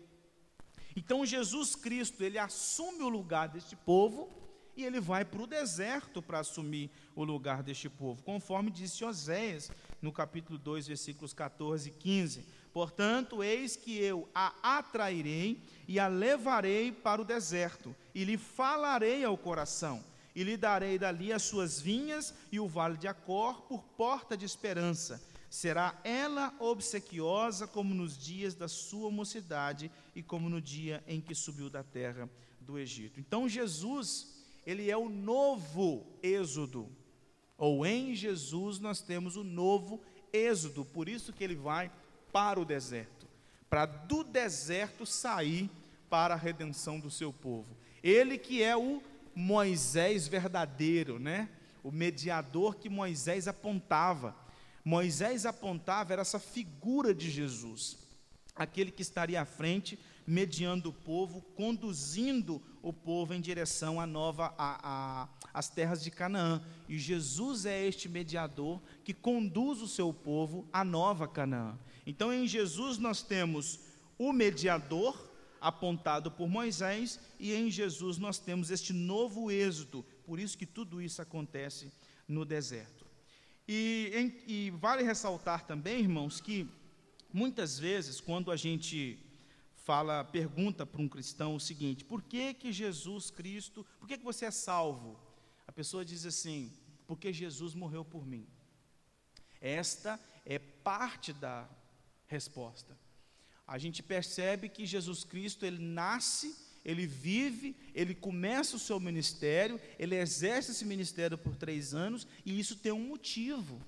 Então 0.97 1.25
Jesus 1.25 1.77
Cristo, 1.77 2.25
ele 2.25 2.37
assume 2.37 3.03
o 3.03 3.07
lugar 3.07 3.47
deste 3.47 3.73
povo 3.73 4.29
e 4.75 4.83
ele 4.83 4.99
vai 4.99 5.23
para 5.23 5.41
o 5.41 5.47
deserto 5.47 6.21
para 6.21 6.39
assumir 6.39 6.91
o 7.15 7.23
lugar 7.23 7.63
deste 7.63 7.87
povo, 7.87 8.21
conforme 8.21 8.69
disse 8.69 9.05
Oséias 9.05 9.71
no 10.01 10.11
capítulo 10.11 10.59
2, 10.59 10.87
versículos 10.87 11.33
14 11.33 11.87
e 11.87 11.93
15. 11.93 12.45
Portanto, 12.73 13.41
eis 13.41 13.77
que 13.77 13.97
eu 13.97 14.27
a 14.35 14.77
atrairei 14.77 15.63
e 15.87 15.97
a 16.01 16.09
levarei 16.09 16.91
para 16.91 17.21
o 17.21 17.25
deserto, 17.25 17.95
e 18.13 18.25
lhe 18.25 18.37
falarei 18.37 19.23
ao 19.23 19.37
coração, 19.37 20.03
e 20.37 20.43
lhe 20.43 20.55
darei 20.55 20.99
dali 20.99 21.33
as 21.33 21.41
suas 21.41 21.81
vinhas 21.81 22.31
e 22.51 22.59
o 22.59 22.67
vale 22.67 22.95
de 22.95 23.07
Acor 23.07 23.63
por 23.63 23.81
porta 23.97 24.37
de 24.37 24.45
esperança. 24.45 25.19
Será 25.49 25.99
ela 26.03 26.53
obsequiosa 26.59 27.65
como 27.65 27.91
nos 27.91 28.15
dias 28.15 28.53
da 28.53 28.67
sua 28.67 29.09
mocidade 29.09 29.89
e 30.13 30.21
como 30.21 30.47
no 30.47 30.61
dia 30.61 31.03
em 31.07 31.19
que 31.19 31.33
subiu 31.33 31.71
da 31.71 31.83
terra 31.83 32.29
do 32.61 32.77
Egito. 32.77 33.19
Então, 33.19 33.49
Jesus, 33.49 34.45
ele 34.63 34.91
é 34.91 34.95
o 34.95 35.09
novo 35.09 36.05
Êxodo, 36.21 36.87
ou 37.57 37.83
em 37.83 38.13
Jesus 38.13 38.77
nós 38.77 39.01
temos 39.01 39.37
o 39.37 39.43
novo 39.43 39.99
Êxodo, 40.31 40.85
por 40.85 41.09
isso 41.09 41.33
que 41.33 41.43
ele 41.43 41.55
vai 41.55 41.91
para 42.31 42.59
o 42.59 42.65
deserto, 42.65 43.25
para 43.67 43.87
do 43.87 44.23
deserto 44.23 45.03
sair 45.03 45.67
para 46.11 46.35
a 46.35 46.37
redenção 46.37 46.99
do 46.99 47.09
seu 47.09 47.33
povo. 47.33 47.75
Ele 48.03 48.37
que 48.37 48.61
é 48.61 48.77
o 48.77 49.01
Moisés 49.39 50.27
verdadeiro, 50.27 51.19
né? 51.19 51.47
O 51.83 51.91
mediador 51.91 52.75
que 52.75 52.89
Moisés 52.89 53.47
apontava. 53.47 54.35
Moisés 54.83 55.45
apontava 55.45 56.11
era 56.11 56.23
essa 56.23 56.39
figura 56.39 57.13
de 57.13 57.29
Jesus, 57.29 57.99
aquele 58.55 58.89
que 58.89 59.03
estaria 59.03 59.39
à 59.39 59.45
frente, 59.45 59.99
mediando 60.25 60.89
o 60.89 60.93
povo, 60.93 61.39
conduzindo 61.55 62.59
o 62.81 62.91
povo 62.91 63.31
em 63.31 63.39
direção 63.39 64.01
à 64.01 64.07
nova, 64.07 64.55
a, 64.57 64.79
a, 64.81 65.29
às 65.53 65.69
terras 65.69 66.03
de 66.03 66.09
Canaã. 66.09 66.59
E 66.89 66.97
Jesus 66.97 67.67
é 67.67 67.85
este 67.85 68.09
mediador 68.09 68.81
que 69.03 69.13
conduz 69.13 69.83
o 69.83 69.87
seu 69.87 70.11
povo 70.11 70.67
à 70.73 70.83
nova 70.83 71.27
Canaã. 71.27 71.77
Então, 72.07 72.33
em 72.33 72.47
Jesus 72.47 72.97
nós 72.97 73.21
temos 73.21 73.81
o 74.17 74.33
mediador 74.33 75.26
apontado 75.59 76.31
por 76.31 76.47
Moisés 76.47 77.19
e 77.39 77.53
em 77.53 77.69
Jesus 77.69 78.17
nós 78.17 78.39
temos 78.39 78.71
este 78.71 78.93
novo 78.93 79.51
êxodo. 79.51 80.05
Por 80.25 80.39
isso 80.39 80.57
que 80.57 80.65
tudo 80.65 81.01
isso 81.01 81.21
acontece 81.21 81.91
no 82.27 82.45
deserto. 82.45 83.05
E, 83.67 84.11
em, 84.13 84.35
e 84.47 84.69
vale 84.71 85.03
ressaltar 85.03 85.65
também, 85.65 85.99
irmãos, 85.99 86.39
que 86.39 86.69
muitas 87.33 87.77
vezes 87.77 88.21
quando 88.21 88.51
a 88.51 88.55
gente 88.55 89.19
fala, 89.83 90.23
pergunta 90.23 90.85
para 90.85 91.01
um 91.01 91.07
cristão 91.07 91.55
o 91.55 91.59
seguinte: 91.59 92.05
por 92.05 92.21
que 92.21 92.53
que 92.53 92.71
Jesus 92.71 93.29
Cristo, 93.29 93.85
por 93.99 94.07
que 94.07 94.17
que 94.17 94.23
você 94.23 94.45
é 94.45 94.51
salvo? 94.51 95.19
A 95.65 95.71
pessoa 95.71 96.05
diz 96.05 96.25
assim: 96.25 96.71
porque 97.05 97.31
Jesus 97.31 97.73
morreu 97.73 98.03
por 98.03 98.25
mim. 98.25 98.47
Esta 99.59 100.19
é 100.45 100.59
parte 100.59 101.33
da 101.33 101.67
resposta. 102.27 102.97
A 103.67 103.77
gente 103.77 104.01
percebe 104.01 104.69
que 104.69 104.85
Jesus 104.85 105.23
Cristo, 105.23 105.65
ele 105.65 105.83
nasce, 105.83 106.55
ele 106.85 107.05
vive, 107.05 107.75
ele 107.93 108.15
começa 108.15 108.77
o 108.77 108.79
seu 108.79 108.97
ministério, 108.97 109.79
ele 109.99 110.15
exerce 110.15 110.71
esse 110.71 110.85
ministério 110.85 111.37
por 111.37 111.53
três 111.55 111.93
anos, 111.93 112.25
e 112.45 112.57
isso 112.57 112.77
tem 112.77 112.93
um 112.93 113.09
motivo. 113.09 113.81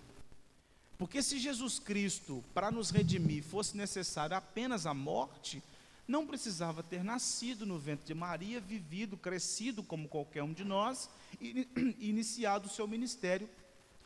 Porque 0.97 1.23
se 1.23 1.39
Jesus 1.39 1.79
Cristo, 1.79 2.43
para 2.53 2.69
nos 2.69 2.89
redimir, 2.89 3.41
fosse 3.41 3.77
necessário 3.77 4.35
apenas 4.35 4.85
a 4.85 4.93
morte, 4.93 5.63
não 6.05 6.27
precisava 6.27 6.83
ter 6.83 7.01
nascido 7.01 7.65
no 7.65 7.79
ventre 7.79 8.07
de 8.07 8.13
Maria, 8.13 8.59
vivido, 8.59 9.15
crescido 9.15 9.81
como 9.81 10.09
qualquer 10.09 10.43
um 10.43 10.51
de 10.51 10.65
nós, 10.65 11.09
e 11.39 11.65
iniciado 12.01 12.67
o 12.67 12.69
seu 12.69 12.85
ministério, 12.85 13.49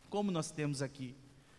como 0.08 0.30
nós 0.30 0.52
temos 0.52 0.82
aqui. 0.82 1.16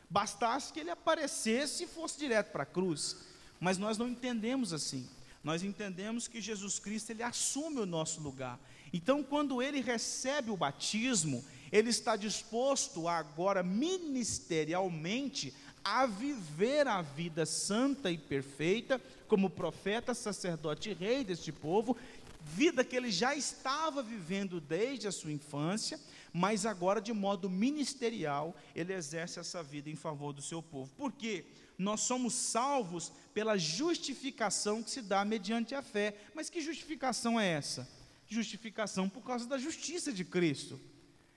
Bastasse 0.09 0.71
que 0.71 0.79
ele 0.79 0.91
aparecesse 0.91 1.83
e 1.83 1.87
fosse 1.87 2.17
direto 2.17 2.51
para 2.51 2.63
a 2.63 2.65
cruz. 2.65 3.17
Mas 3.59 3.77
nós 3.77 3.97
não 3.97 4.07
entendemos 4.07 4.73
assim. 4.73 5.07
Nós 5.43 5.63
entendemos 5.63 6.27
que 6.27 6.41
Jesus 6.41 6.79
Cristo 6.79 7.11
ele 7.11 7.23
assume 7.23 7.79
o 7.79 7.85
nosso 7.85 8.19
lugar. 8.19 8.59
Então, 8.91 9.21
quando 9.21 9.61
ele 9.61 9.81
recebe 9.81 10.49
o 10.49 10.57
batismo, 10.57 11.43
ele 11.71 11.89
está 11.89 12.15
disposto 12.15 13.07
agora 13.07 13.61
ministerialmente 13.61 15.53
a 15.83 16.07
viver 16.07 16.87
a 16.87 17.01
vida 17.01 17.45
santa 17.45 18.09
e 18.09 18.17
perfeita 18.17 18.99
como 19.27 19.49
profeta, 19.49 20.15
sacerdote 20.15 20.89
e 20.89 20.93
rei 20.93 21.23
deste 21.23 21.51
povo, 21.51 21.95
vida 22.41 22.83
que 22.83 22.95
ele 22.95 23.11
já 23.11 23.35
estava 23.35 24.01
vivendo 24.01 24.59
desde 24.59 25.07
a 25.07 25.11
sua 25.11 25.31
infância, 25.31 25.99
mas 26.33 26.65
agora 26.65 26.99
de 26.99 27.13
modo 27.13 27.49
ministerial, 27.49 28.55
ele 28.75 28.93
exerce 28.93 29.39
essa 29.39 29.61
vida 29.61 29.89
em 29.89 29.95
favor 29.95 30.33
do 30.33 30.41
seu 30.41 30.61
povo. 30.61 30.91
Por 30.97 31.11
quê? 31.11 31.45
Nós 31.77 32.01
somos 32.01 32.33
salvos 32.33 33.11
pela 33.33 33.57
justificação 33.57 34.81
que 34.81 34.91
se 34.91 35.01
dá 35.01 35.25
mediante 35.25 35.75
a 35.75 35.81
fé. 35.81 36.15
Mas 36.33 36.49
que 36.49 36.61
justificação 36.61 37.39
é 37.39 37.47
essa? 37.47 37.87
Justificação 38.27 39.09
por 39.09 39.23
causa 39.23 39.45
da 39.45 39.57
justiça 39.57 40.11
de 40.11 40.23
Cristo. 40.23 40.79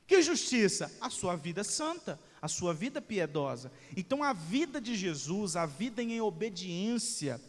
Que 0.07 0.23
justiça? 0.23 0.91
A 1.01 1.11
sua 1.11 1.37
vida 1.37 1.63
santa, 1.63 2.19
a 2.41 2.49
sua 2.49 2.73
vida 2.73 3.01
piedosa. 3.01 3.71
Então, 3.97 4.23
a 4.23 4.33
vida 4.33 4.81
de 4.81 4.97
Jesus, 4.97 5.55
a 5.55 5.67
vida 5.67 6.03
em 6.03 6.21
obediência 6.21 7.41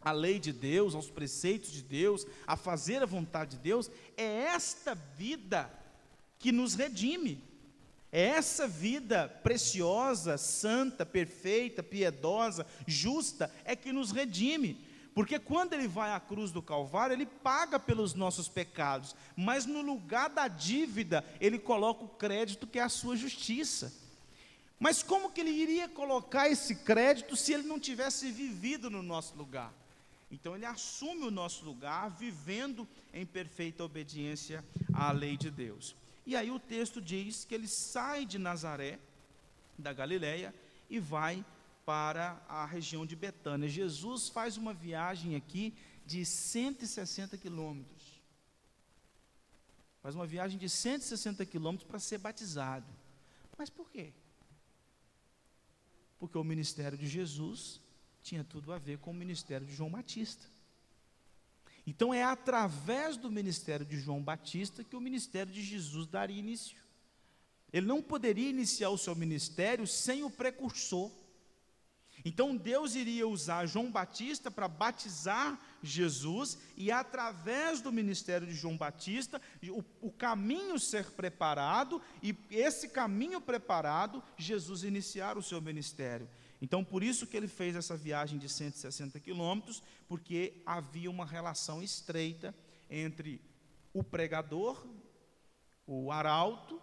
à 0.00 0.12
lei 0.12 0.38
de 0.38 0.52
Deus, 0.52 0.94
aos 0.94 1.10
preceitos 1.10 1.72
de 1.72 1.82
Deus, 1.82 2.26
a 2.46 2.56
fazer 2.56 3.02
a 3.02 3.06
vontade 3.06 3.56
de 3.56 3.62
Deus, 3.62 3.90
é 4.16 4.44
esta 4.44 4.94
vida 4.94 5.68
que 6.38 6.52
nos 6.52 6.74
redime. 6.74 7.42
É 8.16 8.26
essa 8.26 8.68
vida 8.68 9.28
preciosa, 9.42 10.38
santa, 10.38 11.04
perfeita, 11.04 11.82
piedosa, 11.82 12.64
justa, 12.86 13.50
é 13.64 13.74
que 13.74 13.90
nos 13.90 14.12
redime. 14.12 14.78
Porque 15.12 15.36
quando 15.36 15.72
ele 15.72 15.88
vai 15.88 16.12
à 16.12 16.20
cruz 16.20 16.52
do 16.52 16.62
Calvário, 16.62 17.12
ele 17.12 17.26
paga 17.26 17.76
pelos 17.76 18.14
nossos 18.14 18.48
pecados, 18.48 19.16
mas 19.34 19.66
no 19.66 19.82
lugar 19.82 20.30
da 20.30 20.46
dívida, 20.46 21.24
ele 21.40 21.58
coloca 21.58 22.04
o 22.04 22.08
crédito 22.08 22.68
que 22.68 22.78
é 22.78 22.82
a 22.82 22.88
sua 22.88 23.16
justiça. 23.16 23.92
Mas 24.78 25.02
como 25.02 25.32
que 25.32 25.40
ele 25.40 25.50
iria 25.50 25.88
colocar 25.88 26.48
esse 26.48 26.76
crédito 26.76 27.34
se 27.34 27.52
ele 27.52 27.64
não 27.64 27.80
tivesse 27.80 28.30
vivido 28.30 28.88
no 28.88 29.02
nosso 29.02 29.34
lugar? 29.34 29.74
Então 30.30 30.54
ele 30.54 30.66
assume 30.66 31.26
o 31.26 31.32
nosso 31.32 31.64
lugar, 31.64 32.10
vivendo 32.10 32.86
em 33.12 33.26
perfeita 33.26 33.82
obediência 33.82 34.64
à 34.92 35.10
lei 35.10 35.36
de 35.36 35.50
Deus. 35.50 35.96
E 36.26 36.34
aí 36.34 36.50
o 36.50 36.58
texto 36.58 37.00
diz 37.00 37.44
que 37.44 37.54
ele 37.54 37.68
sai 37.68 38.24
de 38.24 38.38
Nazaré, 38.38 38.98
da 39.78 39.92
Galileia, 39.92 40.54
e 40.88 40.98
vai 40.98 41.44
para 41.84 42.42
a 42.48 42.64
região 42.64 43.04
de 43.04 43.14
Betânia. 43.14 43.68
Jesus 43.68 44.28
faz 44.28 44.56
uma 44.56 44.72
viagem 44.72 45.36
aqui 45.36 45.74
de 46.06 46.24
160 46.24 47.36
quilômetros. 47.36 48.22
Faz 50.02 50.14
uma 50.14 50.26
viagem 50.26 50.58
de 50.58 50.68
160 50.68 51.44
quilômetros 51.46 51.88
para 51.88 51.98
ser 51.98 52.18
batizado. 52.18 52.86
Mas 53.56 53.70
por 53.70 53.90
quê? 53.90 54.12
Porque 56.18 56.36
o 56.38 56.44
ministério 56.44 56.96
de 56.96 57.06
Jesus 57.06 57.80
tinha 58.22 58.44
tudo 58.44 58.72
a 58.72 58.78
ver 58.78 58.98
com 58.98 59.10
o 59.10 59.14
ministério 59.14 59.66
de 59.66 59.74
João 59.74 59.90
Batista. 59.90 60.53
Então 61.86 62.14
é 62.14 62.22
através 62.22 63.16
do 63.16 63.30
ministério 63.30 63.84
de 63.84 63.98
João 63.98 64.22
Batista 64.22 64.82
que 64.82 64.96
o 64.96 65.00
ministério 65.00 65.52
de 65.52 65.62
Jesus 65.62 66.06
daria 66.06 66.38
início. 66.38 66.82
Ele 67.72 67.86
não 67.86 68.00
poderia 68.00 68.48
iniciar 68.48 68.90
o 68.90 68.98
seu 68.98 69.14
ministério 69.14 69.86
sem 69.86 70.22
o 70.22 70.30
precursor. 70.30 71.10
Então 72.24 72.56
Deus 72.56 72.94
iria 72.94 73.28
usar 73.28 73.66
João 73.66 73.90
Batista 73.90 74.50
para 74.50 74.66
batizar 74.66 75.60
Jesus 75.82 76.56
e 76.74 76.90
através 76.90 77.82
do 77.82 77.92
ministério 77.92 78.46
de 78.46 78.54
João 78.54 78.78
Batista, 78.78 79.42
o, 79.68 79.84
o, 80.00 80.10
caminho 80.10 80.78
ser 80.78 81.10
preparado 81.10 82.00
e 82.22 82.34
esse 82.50 82.88
caminho 82.88 83.40
preparado, 83.40 84.22
Jesus 84.38 84.84
iniciar 84.84 85.36
o 85.36 85.42
seu 85.42 85.60
ministério. 85.60 86.26
Então, 86.64 86.82
por 86.82 87.02
isso 87.02 87.26
que 87.26 87.36
ele 87.36 87.46
fez 87.46 87.76
essa 87.76 87.94
viagem 87.94 88.38
de 88.38 88.48
160 88.48 89.20
quilômetros, 89.20 89.82
porque 90.08 90.62
havia 90.64 91.10
uma 91.10 91.26
relação 91.26 91.82
estreita 91.82 92.54
entre 92.88 93.38
o 93.92 94.02
pregador, 94.02 94.82
o 95.86 96.10
arauto, 96.10 96.80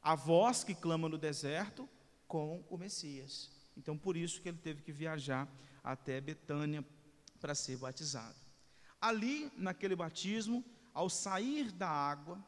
a 0.00 0.14
voz 0.14 0.64
que 0.64 0.74
clama 0.74 1.10
no 1.10 1.18
deserto, 1.18 1.86
com 2.26 2.64
o 2.70 2.78
Messias. 2.78 3.50
Então, 3.76 3.98
por 3.98 4.16
isso 4.16 4.40
que 4.40 4.48
ele 4.48 4.56
teve 4.56 4.80
que 4.80 4.92
viajar 4.92 5.46
até 5.84 6.18
Betânia 6.18 6.82
para 7.38 7.54
ser 7.54 7.76
batizado. 7.76 8.40
Ali, 8.98 9.52
naquele 9.58 9.94
batismo, 9.94 10.64
ao 10.94 11.10
sair 11.10 11.70
da 11.70 11.90
água, 11.90 12.42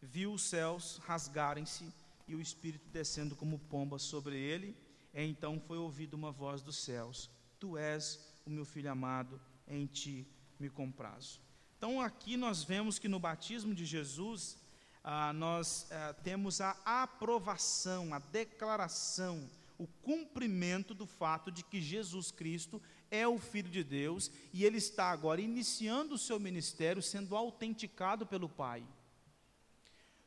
viu 0.00 0.32
os 0.32 0.44
céus 0.44 0.98
rasgarem-se 1.04 1.92
e 2.26 2.34
o 2.34 2.40
Espírito 2.40 2.88
descendo 2.88 3.36
como 3.36 3.58
pomba 3.58 3.98
sobre 3.98 4.34
ele 4.34 4.87
então 5.24 5.58
foi 5.58 5.78
ouvida 5.78 6.14
uma 6.14 6.30
voz 6.30 6.62
dos 6.62 6.76
céus: 6.76 7.30
Tu 7.58 7.76
és 7.76 8.24
o 8.46 8.50
meu 8.50 8.64
filho 8.64 8.90
amado, 8.90 9.40
em 9.66 9.86
ti 9.86 10.26
me 10.58 10.70
comprazo. 10.70 11.40
Então 11.76 12.00
aqui 12.00 12.36
nós 12.36 12.64
vemos 12.64 12.98
que 12.98 13.08
no 13.08 13.20
batismo 13.20 13.74
de 13.74 13.84
Jesus, 13.84 14.58
ah, 15.02 15.32
nós 15.32 15.86
ah, 15.90 16.14
temos 16.22 16.60
a 16.60 16.76
aprovação, 16.84 18.12
a 18.12 18.18
declaração, 18.18 19.48
o 19.78 19.86
cumprimento 19.86 20.92
do 20.92 21.06
fato 21.06 21.52
de 21.52 21.62
que 21.62 21.80
Jesus 21.80 22.30
Cristo 22.30 22.82
é 23.10 23.26
o 23.26 23.38
Filho 23.38 23.70
de 23.70 23.84
Deus 23.84 24.30
e 24.52 24.64
ele 24.64 24.78
está 24.78 25.10
agora 25.10 25.40
iniciando 25.40 26.14
o 26.14 26.18
seu 26.18 26.38
ministério, 26.38 27.00
sendo 27.00 27.36
autenticado 27.36 28.26
pelo 28.26 28.48
Pai. 28.48 28.84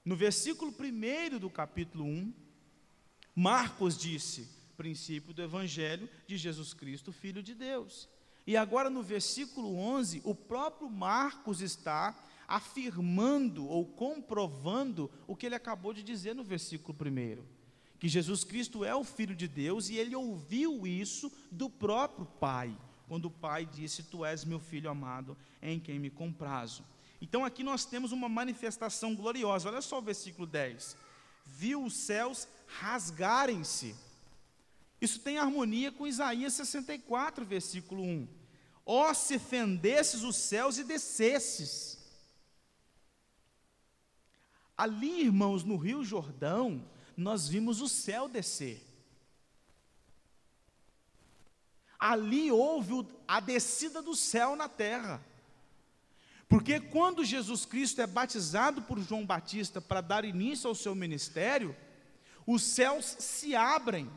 No 0.04 0.16
versículo 0.16 0.74
1 0.74 1.38
do 1.38 1.50
capítulo 1.50 2.06
1, 2.06 2.34
Marcos 3.36 3.98
disse: 3.98 4.50
princípio 4.72 5.34
do 5.34 5.42
Evangelho 5.42 6.10
de 6.28 6.38
Jesus 6.38 6.74
Cristo, 6.74 7.12
Filho 7.12 7.44
de 7.44 7.54
Deus. 7.54 8.10
E 8.46 8.58
agora 8.58 8.90
no 8.90 9.04
versículo 9.04 9.78
11, 9.78 10.22
o 10.24 10.34
próprio 10.34 10.90
Marcos 10.90 11.62
está 11.62 12.16
afirmando 12.48 13.66
ou 13.66 13.86
comprovando 13.86 15.10
o 15.28 15.36
que 15.36 15.46
ele 15.46 15.56
acabou 15.56 15.94
de 15.94 16.04
dizer 16.04 16.36
no 16.36 16.44
versículo 16.44 16.98
1. 17.00 17.44
Que 18.00 18.10
Jesus 18.10 18.44
Cristo 18.44 18.84
é 18.84 18.96
o 18.96 19.04
Filho 19.04 19.36
de 19.36 19.48
Deus 19.48 19.90
e 19.90 19.96
ele 19.96 20.16
ouviu 20.16 20.88
isso 20.88 21.32
do 21.52 21.70
próprio 21.70 22.26
Pai, 22.26 22.76
quando 23.08 23.26
o 23.26 23.32
Pai 23.32 23.66
disse: 23.66 24.04
Tu 24.04 24.26
és 24.26 24.44
meu 24.44 24.60
filho 24.60 24.90
amado, 24.90 25.38
em 25.62 25.80
quem 25.80 26.00
me 26.00 26.10
comprazo. 26.10 26.84
Então 27.22 27.46
aqui 27.46 27.64
nós 27.64 27.86
temos 27.86 28.12
uma 28.12 28.28
manifestação 28.28 29.16
gloriosa. 29.16 29.70
Olha 29.70 29.82
só 29.82 30.00
o 30.00 30.02
versículo 30.02 30.48
10. 30.48 30.98
Viu 31.46 31.86
os 31.86 31.94
céus 31.94 32.48
rasgarem-se 32.66 33.96
isso 35.02 35.20
tem 35.20 35.40
harmonia 35.40 35.92
com 35.92 36.06
Isaías 36.06 36.54
64, 36.54 37.44
versículo 37.44 38.04
1. 38.04 38.28
Ó, 38.86 39.10
oh, 39.10 39.14
se 39.16 39.40
fendesses 39.40 40.22
os 40.22 40.36
céus 40.36 40.78
e 40.78 40.84
descesses. 40.84 41.98
Ali, 44.78 45.22
irmãos, 45.22 45.64
no 45.64 45.76
Rio 45.76 46.04
Jordão, 46.04 46.88
nós 47.18 47.48
vimos 47.48 47.82
o 47.82 47.90
céu 47.90 48.28
descer. 48.28 48.86
Ali 51.98 52.52
houve 52.52 53.08
a 53.28 53.40
descida 53.40 54.04
do 54.04 54.16
céu 54.16 54.56
na 54.56 54.70
terra. 54.70 55.24
Porque 56.48 56.80
quando 56.80 57.26
Jesus 57.26 57.66
Cristo 57.66 58.02
é 58.02 58.08
batizado 58.08 58.82
por 58.84 59.00
João 59.00 59.26
Batista 59.26 59.80
para 59.80 60.02
dar 60.02 60.26
início 60.26 60.68
ao 60.68 60.76
seu 60.76 60.94
ministério, 60.94 61.76
os 62.46 62.62
céus 62.62 63.06
se 63.06 63.56
abrem 63.56 64.12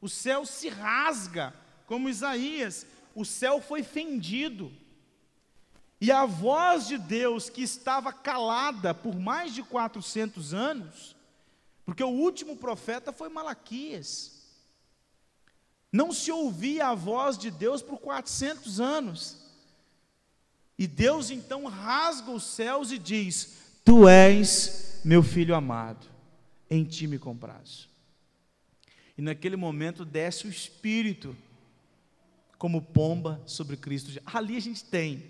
o 0.00 0.08
céu 0.08 0.46
se 0.46 0.68
rasga, 0.68 1.54
como 1.86 2.08
Isaías, 2.08 2.86
o 3.14 3.24
céu 3.24 3.60
foi 3.60 3.82
fendido. 3.82 4.72
E 6.00 6.10
a 6.10 6.24
voz 6.24 6.86
de 6.86 6.96
Deus, 6.96 7.50
que 7.50 7.62
estava 7.62 8.12
calada 8.12 8.94
por 8.94 9.14
mais 9.18 9.54
de 9.54 9.62
400 9.62 10.54
anos, 10.54 11.14
porque 11.84 12.02
o 12.02 12.08
último 12.08 12.56
profeta 12.56 13.12
foi 13.12 13.28
Malaquias, 13.28 14.40
não 15.92 16.12
se 16.12 16.30
ouvia 16.30 16.86
a 16.86 16.94
voz 16.94 17.36
de 17.36 17.50
Deus 17.50 17.82
por 17.82 17.98
400 17.98 18.80
anos. 18.80 19.36
E 20.78 20.86
Deus 20.86 21.30
então 21.30 21.66
rasga 21.66 22.30
os 22.30 22.44
céus 22.44 22.90
e 22.92 22.98
diz: 22.98 23.56
Tu 23.84 24.08
és 24.08 25.00
meu 25.04 25.22
filho 25.22 25.54
amado, 25.54 26.06
em 26.70 26.84
ti 26.84 27.06
me 27.06 27.18
comprazo. 27.18 27.89
E 29.20 29.22
naquele 29.22 29.54
momento 29.54 30.02
desce 30.02 30.46
o 30.46 30.48
Espírito 30.48 31.36
como 32.56 32.80
pomba 32.80 33.38
sobre 33.44 33.76
Cristo. 33.76 34.18
Ali 34.24 34.56
a 34.56 34.60
gente 34.60 34.82
tem 34.82 35.22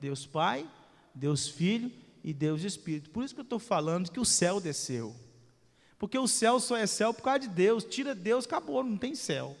Deus 0.00 0.26
Pai, 0.26 0.68
Deus 1.14 1.46
Filho 1.46 1.92
e 2.24 2.34
Deus 2.34 2.64
Espírito. 2.64 3.08
Por 3.10 3.22
isso 3.22 3.32
que 3.32 3.38
eu 3.38 3.44
estou 3.44 3.60
falando 3.60 4.10
que 4.10 4.18
o 4.18 4.24
céu 4.24 4.60
desceu. 4.60 5.14
Porque 5.96 6.18
o 6.18 6.26
céu 6.26 6.58
só 6.58 6.76
é 6.76 6.88
céu 6.88 7.14
por 7.14 7.22
causa 7.22 7.38
de 7.38 7.46
Deus. 7.46 7.84
Tira 7.84 8.16
Deus, 8.16 8.46
acabou, 8.46 8.82
não 8.82 8.96
tem 8.96 9.14
céu. 9.14 9.56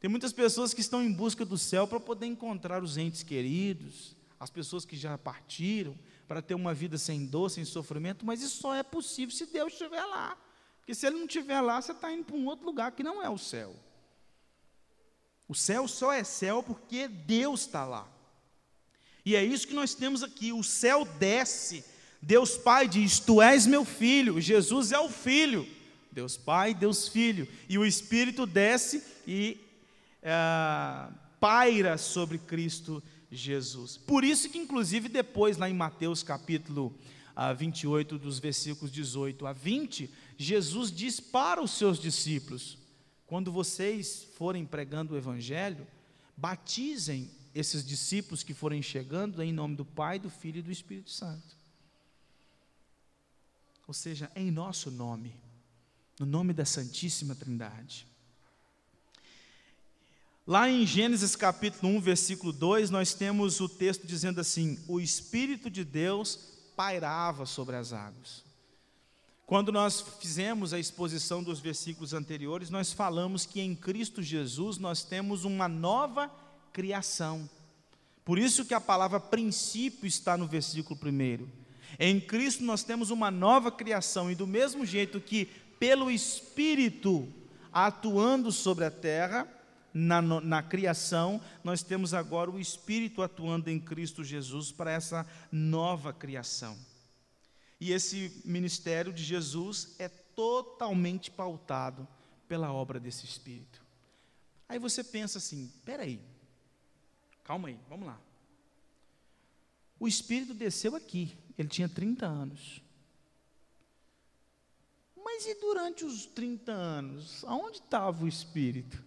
Tem 0.00 0.10
muitas 0.10 0.32
pessoas 0.32 0.74
que 0.74 0.80
estão 0.80 1.00
em 1.00 1.12
busca 1.12 1.44
do 1.44 1.56
céu 1.56 1.86
para 1.86 2.00
poder 2.00 2.26
encontrar 2.26 2.82
os 2.82 2.98
entes 2.98 3.22
queridos, 3.22 4.16
as 4.40 4.50
pessoas 4.50 4.84
que 4.84 4.96
já 4.96 5.16
partiram, 5.16 5.96
para 6.26 6.42
ter 6.42 6.56
uma 6.56 6.74
vida 6.74 6.98
sem 6.98 7.26
dor, 7.26 7.48
sem 7.48 7.64
sofrimento, 7.64 8.26
mas 8.26 8.42
isso 8.42 8.60
só 8.60 8.74
é 8.74 8.82
possível 8.82 9.32
se 9.32 9.46
Deus 9.46 9.72
estiver 9.72 10.04
lá. 10.04 10.36
Porque 10.82 10.96
se 10.96 11.06
ele 11.06 11.16
não 11.16 11.26
estiver 11.26 11.60
lá, 11.60 11.80
você 11.80 11.92
está 11.92 12.12
indo 12.12 12.24
para 12.24 12.34
um 12.34 12.44
outro 12.46 12.66
lugar 12.66 12.90
que 12.90 13.04
não 13.04 13.22
é 13.22 13.30
o 13.30 13.38
céu. 13.38 13.74
O 15.48 15.54
céu 15.54 15.86
só 15.86 16.12
é 16.12 16.24
céu 16.24 16.60
porque 16.60 17.06
Deus 17.06 17.60
está 17.60 17.86
lá. 17.86 18.08
E 19.24 19.36
é 19.36 19.44
isso 19.44 19.68
que 19.68 19.74
nós 19.74 19.94
temos 19.94 20.24
aqui: 20.24 20.52
o 20.52 20.62
céu 20.62 21.04
desce. 21.04 21.84
Deus 22.20 22.56
Pai 22.56 22.88
diz: 22.88 23.20
Tu 23.20 23.40
és 23.40 23.66
meu 23.66 23.84
filho. 23.84 24.40
Jesus 24.40 24.90
é 24.90 24.98
o 24.98 25.08
filho. 25.08 25.68
Deus 26.10 26.36
Pai, 26.36 26.74
Deus 26.74 27.08
Filho. 27.08 27.48
E 27.68 27.78
o 27.78 27.86
Espírito 27.86 28.44
desce 28.44 29.02
e 29.26 29.58
é, 30.20 31.08
paira 31.40 31.96
sobre 31.96 32.38
Cristo 32.38 33.02
Jesus. 33.30 33.96
Por 33.96 34.24
isso 34.24 34.50
que, 34.50 34.58
inclusive, 34.58 35.08
depois, 35.08 35.56
lá 35.56 35.70
em 35.70 35.74
Mateus 35.74 36.22
capítulo 36.22 36.94
28, 37.56 38.14
ah, 38.14 38.18
dos 38.18 38.38
versículos 38.38 38.92
18 38.92 39.46
a 39.46 39.52
20, 39.52 40.10
Jesus 40.42 40.90
diz 40.90 41.20
para 41.20 41.62
os 41.62 41.70
seus 41.72 41.98
discípulos: 41.98 42.78
quando 43.26 43.50
vocês 43.50 44.24
forem 44.36 44.66
pregando 44.66 45.14
o 45.14 45.16
Evangelho, 45.16 45.86
batizem 46.36 47.30
esses 47.54 47.84
discípulos 47.84 48.42
que 48.42 48.52
forem 48.52 48.82
chegando 48.82 49.42
em 49.42 49.52
nome 49.52 49.76
do 49.76 49.84
Pai, 49.84 50.18
do 50.18 50.28
Filho 50.28 50.58
e 50.58 50.62
do 50.62 50.70
Espírito 50.70 51.10
Santo. 51.10 51.56
Ou 53.86 53.94
seja, 53.94 54.30
em 54.34 54.50
nosso 54.50 54.90
nome, 54.90 55.34
no 56.18 56.26
nome 56.26 56.52
da 56.52 56.64
Santíssima 56.64 57.34
Trindade. 57.34 58.06
Lá 60.46 60.68
em 60.68 60.84
Gênesis 60.84 61.36
capítulo 61.36 61.92
1, 61.96 62.00
versículo 62.00 62.52
2, 62.52 62.90
nós 62.90 63.14
temos 63.14 63.60
o 63.60 63.68
texto 63.68 64.06
dizendo 64.06 64.40
assim: 64.40 64.78
O 64.88 65.00
Espírito 65.00 65.70
de 65.70 65.84
Deus 65.84 66.36
pairava 66.74 67.46
sobre 67.46 67.76
as 67.76 67.92
águas. 67.92 68.42
Quando 69.46 69.72
nós 69.72 70.00
fizemos 70.20 70.72
a 70.72 70.78
exposição 70.78 71.42
dos 71.42 71.60
versículos 71.60 72.14
anteriores, 72.14 72.70
nós 72.70 72.92
falamos 72.92 73.44
que 73.44 73.60
em 73.60 73.74
Cristo 73.74 74.22
Jesus 74.22 74.78
nós 74.78 75.02
temos 75.04 75.44
uma 75.44 75.68
nova 75.68 76.30
criação. 76.72 77.48
Por 78.24 78.38
isso 78.38 78.64
que 78.64 78.74
a 78.74 78.80
palavra 78.80 79.20
princípio 79.20 80.06
está 80.06 80.36
no 80.36 80.46
versículo 80.46 80.98
primeiro. 80.98 81.48
Em 81.98 82.20
Cristo 82.20 82.64
nós 82.64 82.82
temos 82.82 83.10
uma 83.10 83.30
nova 83.30 83.70
criação, 83.70 84.30
e 84.30 84.34
do 84.34 84.46
mesmo 84.46 84.86
jeito 84.86 85.20
que 85.20 85.46
pelo 85.78 86.10
Espírito 86.10 87.28
atuando 87.72 88.52
sobre 88.52 88.84
a 88.84 88.90
terra, 88.90 89.46
na, 89.92 90.22
na 90.22 90.62
criação, 90.62 91.40
nós 91.62 91.82
temos 91.82 92.14
agora 92.14 92.50
o 92.50 92.58
Espírito 92.58 93.22
atuando 93.22 93.68
em 93.68 93.78
Cristo 93.78 94.24
Jesus 94.24 94.72
para 94.72 94.90
essa 94.90 95.26
nova 95.50 96.12
criação. 96.12 96.76
E 97.82 97.90
esse 97.90 98.40
ministério 98.44 99.12
de 99.12 99.24
Jesus 99.24 99.96
é 99.98 100.08
totalmente 100.08 101.32
pautado 101.32 102.06
pela 102.46 102.72
obra 102.72 103.00
desse 103.00 103.26
Espírito. 103.26 103.82
Aí 104.68 104.78
você 104.78 105.02
pensa 105.02 105.38
assim: 105.38 105.68
peraí, 105.84 106.20
calma 107.42 107.66
aí, 107.66 107.80
vamos 107.88 108.06
lá. 108.06 108.20
O 109.98 110.06
Espírito 110.06 110.54
desceu 110.54 110.94
aqui, 110.94 111.36
ele 111.58 111.68
tinha 111.68 111.88
30 111.88 112.24
anos. 112.24 112.80
Mas 115.16 115.44
e 115.46 115.56
durante 115.56 116.04
os 116.04 116.24
30 116.24 116.70
anos, 116.70 117.44
aonde 117.46 117.78
estava 117.78 118.24
o 118.24 118.28
Espírito? 118.28 119.04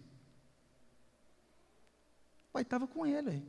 Pai 2.52 2.60
estava 2.60 2.86
com 2.86 3.06
ele. 3.06 3.42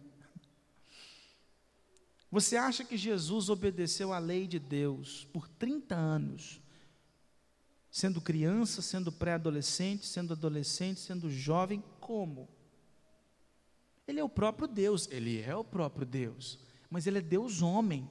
Você 2.29 2.57
acha 2.57 2.83
que 2.83 2.97
Jesus 2.97 3.49
obedeceu 3.49 4.11
à 4.11 4.19
lei 4.19 4.47
de 4.47 4.59
Deus 4.59 5.25
por 5.31 5.47
30 5.47 5.95
anos, 5.95 6.61
sendo 7.89 8.19
criança, 8.19 8.81
sendo 8.81 9.11
pré-adolescente, 9.11 10.05
sendo 10.05 10.33
adolescente, 10.33 10.99
sendo 10.99 11.29
jovem? 11.29 11.83
Como? 11.99 12.49
Ele 14.07 14.19
é 14.19 14.23
o 14.23 14.29
próprio 14.29 14.67
Deus, 14.67 15.07
ele 15.11 15.41
é 15.41 15.55
o 15.55 15.63
próprio 15.63 16.05
Deus, 16.05 16.59
mas 16.89 17.07
ele 17.07 17.19
é 17.19 17.21
Deus 17.21 17.61
homem. 17.61 18.09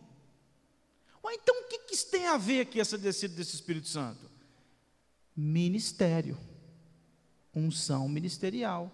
Ué, 1.23 1.35
então 1.35 1.63
o 1.63 1.69
que, 1.69 1.81
que 1.81 1.95
isso 1.95 2.11
tem 2.11 2.27
a 2.27 2.37
ver 2.37 2.61
aqui, 2.61 2.81
essa 2.81 2.97
descida 2.97 3.35
desse 3.35 3.55
Espírito 3.55 3.89
Santo? 3.89 4.31
Ministério, 5.35 6.39
unção 7.55 8.09
ministerial. 8.09 8.93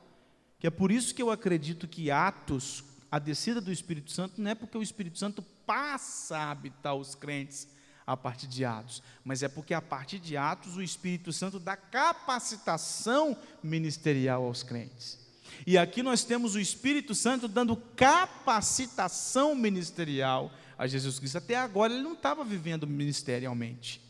Que 0.59 0.67
é 0.69 0.71
por 0.71 0.93
isso 0.93 1.15
que 1.15 1.21
eu 1.21 1.31
acredito 1.31 1.89
que 1.89 2.11
Atos, 2.11 2.85
a 3.13 3.19
descida 3.19 3.61
do 3.61 3.71
Espírito 3.71 4.11
Santo, 4.11 4.41
não 4.41 4.51
é 4.51 4.55
porque 4.55 4.79
o 4.79 4.83
Espírito 4.83 5.19
Santo 5.19 5.43
passa 5.67 6.39
a 6.39 6.51
habitar 6.51 6.95
os 6.95 7.15
crentes 7.15 7.69
a 8.07 8.17
partir 8.17 8.47
de 8.47 8.65
Atos, 8.65 9.03
mas 9.23 9.43
é 9.43 9.49
porque 9.49 9.75
a 9.75 9.83
partir 9.83 10.19
de 10.19 10.35
Atos 10.35 10.79
o 10.79 10.83
Espírito 10.83 11.31
Santo 11.31 11.61
dá 11.61 11.77
capacitação 11.77 13.37
ministerial 13.63 14.45
aos 14.45 14.63
crentes. 14.63 15.19
E 15.67 15.77
aqui 15.77 16.03
nós 16.03 16.25
temos 16.25 16.55
o 16.55 16.59
Espírito 16.59 17.15
Santo 17.15 17.47
dando 17.47 17.77
capacitação 17.77 19.55
ministerial 19.55 20.51
a 20.79 20.87
Jesus 20.87 21.19
Cristo. 21.19 21.37
Até 21.37 21.55
agora 21.55 21.93
ele 21.93 22.03
não 22.03 22.15
estava 22.15 22.43
vivendo 22.43 22.87
ministerialmente. 22.87 24.01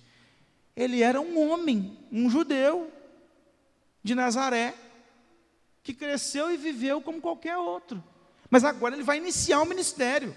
Ele 0.76 1.02
era 1.02 1.20
um 1.20 1.50
homem, 1.50 1.98
um 2.10 2.30
judeu 2.30 2.88
de 4.00 4.14
Nazaré, 4.14 4.76
que 5.82 5.92
cresceu 5.92 6.52
e 6.52 6.56
viveu 6.56 7.02
como 7.02 7.20
qualquer 7.20 7.58
outro. 7.58 8.11
Mas 8.52 8.64
agora 8.64 8.94
ele 8.94 9.02
vai 9.02 9.16
iniciar 9.16 9.62
o 9.62 9.66
ministério. 9.66 10.36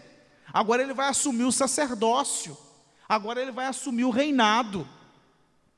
Agora 0.54 0.82
ele 0.82 0.94
vai 0.94 1.10
assumir 1.10 1.44
o 1.44 1.52
sacerdócio. 1.52 2.58
Agora 3.10 3.42
ele 3.42 3.52
vai 3.52 3.66
assumir 3.66 4.06
o 4.06 4.10
reinado. 4.10 4.88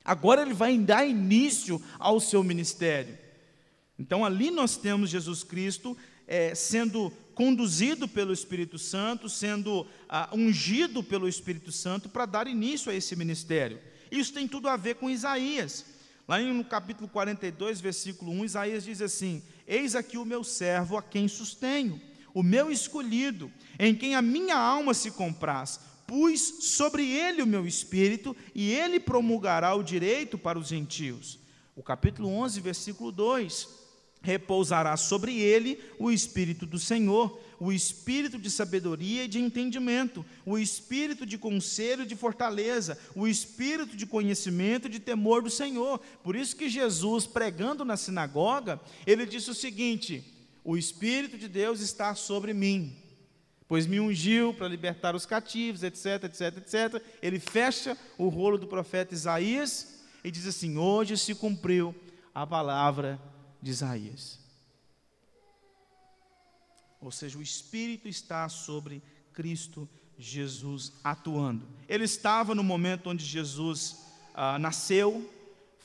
Agora 0.06 0.43
ele 0.43 0.54
vai 0.54 0.78
dar 0.78 1.04
início 1.04 1.82
ao 1.97 2.19
seu 2.19 2.43
ministério. 2.43 3.17
Então 3.97 4.23
ali 4.23 4.52
nós 4.52 4.78
temos 4.78 5.10
Jesus 5.10 5.43
Cristo 5.43 5.97
é, 6.28 6.54
sendo 6.54 7.12
conduzido 7.34 8.08
pelo 8.08 8.32
Espírito 8.32 8.78
Santo, 8.78 9.28
sendo 9.28 9.88
ah, 10.08 10.30
ungido 10.32 11.02
pelo 11.02 11.28
Espírito 11.28 11.71
Santo 11.71 12.08
para 12.08 12.28
dar 12.28 12.45
início 12.45 12.91
a 12.91 12.93
esse 12.93 13.15
ministério. 13.15 13.80
Isso 14.12 14.32
tem 14.32 14.47
tudo 14.47 14.69
a 14.69 14.78
ver 14.78 14.97
com 14.97 15.10
Isaías. 15.10 15.86
Lá 16.28 16.38
no 16.39 16.63
capítulo 16.63 17.10
42, 17.10 17.82
versículo 17.82 18.32
1, 18.32 18.45
Isaías 18.45 18.84
diz 18.84 19.02
assim: 19.02 19.41
Eis 19.65 19.95
aqui 19.95 20.19
o 20.19 20.26
meu 20.26 20.43
servo 20.43 20.97
a 20.97 21.02
quem 21.02 21.28
sustenho, 21.28 22.00
o 22.38 22.43
meu 22.43 22.71
escolhido, 22.71 23.52
em 23.80 23.95
quem 23.95 24.13
a 24.13 24.21
minha 24.21 24.56
alma 24.56 24.93
se 24.93 25.10
compraz. 25.10 25.80
Pus 26.06 26.39
sobre 26.65 27.12
ele 27.12 27.41
o 27.41 27.47
meu 27.47 27.65
espírito, 27.65 28.38
e 28.54 28.71
ele 28.71 29.00
promulgará 29.00 29.73
o 29.73 29.82
direito 29.82 30.38
para 30.38 30.60
os 30.60 30.67
gentios. 30.67 31.39
O 31.76 31.82
capítulo 31.82 32.30
11, 32.30 32.62
versículo 32.62 33.12
2: 33.12 33.67
Repousará 34.21 34.95
sobre 34.97 35.39
ele 35.39 35.80
o 35.97 36.12
espírito 36.12 36.67
do 36.67 36.78
Senhor 36.78 37.41
o 37.60 37.71
espírito 37.71 38.38
de 38.38 38.52
sabedoria 38.52 39.23
e 39.23 39.28
de 39.28 39.39
entendimento, 39.39 40.23
o 40.45 40.60
espírito 40.60 41.26
de 41.26 41.39
conselho 41.39 42.04
e 42.04 42.06
de 42.06 42.15
fortaleza, 42.15 43.00
o 43.15 43.28
espírito 43.28 43.97
de 43.97 44.06
conhecimento 44.06 44.86
e 44.86 44.91
de 44.91 45.00
temor 45.00 45.41
do 45.41 45.50
Senhor. 45.50 46.00
Por 46.23 46.36
isso 46.36 46.56
que 46.56 46.69
Jesus, 46.69 47.26
pregando 47.26 47.84
na 47.84 47.97
sinagoga, 47.97 48.80
ele 49.08 49.26
disse 49.26 49.50
o 49.50 49.56
seguinte: 49.56 50.37
O 50.67 50.75
espírito 50.75 51.38
de 51.38 51.47
Deus 51.47 51.80
está 51.80 52.13
sobre 52.13 52.53
mim, 52.53 52.93
pois 53.69 53.88
me 53.88 54.01
ungiu 54.01 54.53
para 54.53 54.67
libertar 54.67 55.15
os 55.15 55.25
cativos, 55.25 55.82
etc, 55.82 56.25
etc, 56.25 56.58
etc. 56.58 57.03
Ele 57.21 57.39
fecha 57.39 57.97
o 58.17 58.27
rolo 58.27 58.58
do 58.58 58.67
profeta 58.67 59.13
Isaías 59.13 60.01
e 60.25 60.30
diz 60.30 60.45
assim: 60.45 60.75
Hoje 60.77 61.17
se 61.17 61.34
cumpriu 61.34 61.95
a 62.36 62.45
palavra 62.45 63.17
de 63.62 63.71
Isaías. 63.71 64.41
Ou 66.99 67.13
seja, 67.13 67.38
o 67.38 67.41
Espírito 67.41 68.10
está 68.10 68.49
sobre 68.49 69.01
Cristo 69.32 69.88
Jesus 70.19 70.91
atuando. 71.01 71.65
Ele 71.88 72.03
estava 72.03 72.53
no 72.53 72.62
momento 72.62 73.10
onde 73.10 73.23
Jesus 73.23 74.03
ah, 74.34 74.60
nasceu, 74.60 75.34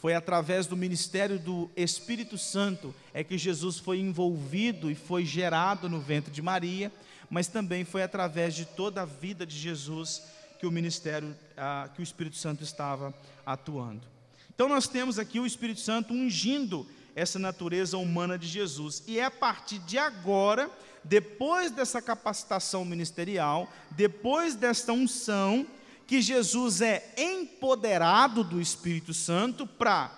foi 0.03 0.15
através 0.17 0.67
do 0.67 0.77
ministério 0.77 1.39
do 1.39 1.71
Espírito 1.77 2.37
Santo 2.37 2.93
é 3.15 3.23
que 3.23 3.39
Jesus 3.39 3.79
foi 3.79 4.01
envolvido 4.01 4.91
e 4.91 4.97
foi 4.97 5.25
gerado 5.25 5.89
no 5.89 6.01
ventre 6.01 6.33
de 6.33 6.43
Maria, 6.43 6.91
mas 7.31 7.47
também 7.47 7.85
foi 7.85 8.03
através 8.03 8.53
de 8.53 8.65
toda 8.65 9.03
a 9.03 9.05
vida 9.05 9.47
de 9.47 9.57
Jesus 9.57 10.25
que 10.59 10.67
o 10.67 10.73
ministério, 10.73 11.33
ah, 11.57 11.89
que 11.95 12.01
o 12.01 12.03
Espírito 12.03 12.37
Santo 12.37 12.65
estava 12.65 13.15
atuando. 13.47 14.03
Então 14.53 14.69
nós 14.69 14.89
temos 14.89 15.21
aqui 15.21 15.39
o 15.39 15.47
Espírito 15.47 15.79
Santo 15.79 16.13
ungindo 16.13 16.85
essa 17.15 17.39
natureza 17.39 17.97
humana 17.97 18.37
de 18.37 18.49
Jesus, 18.49 19.05
e 19.07 19.21
é 19.21 19.25
a 19.25 19.31
partir 19.31 19.79
de 19.79 19.99
agora 19.99 20.69
depois 21.05 21.71
dessa 21.71 22.03
capacitação 22.03 22.85
ministerial, 22.85 23.73
depois 23.93 24.57
desta 24.57 24.93
unção, 24.93 25.65
que 26.13 26.21
Jesus 26.21 26.83
é 26.83 27.15
empoderado 27.17 28.45
do 28.45 28.61
Espírito 28.61 29.15
Santo 29.15 29.67
para 29.67 30.09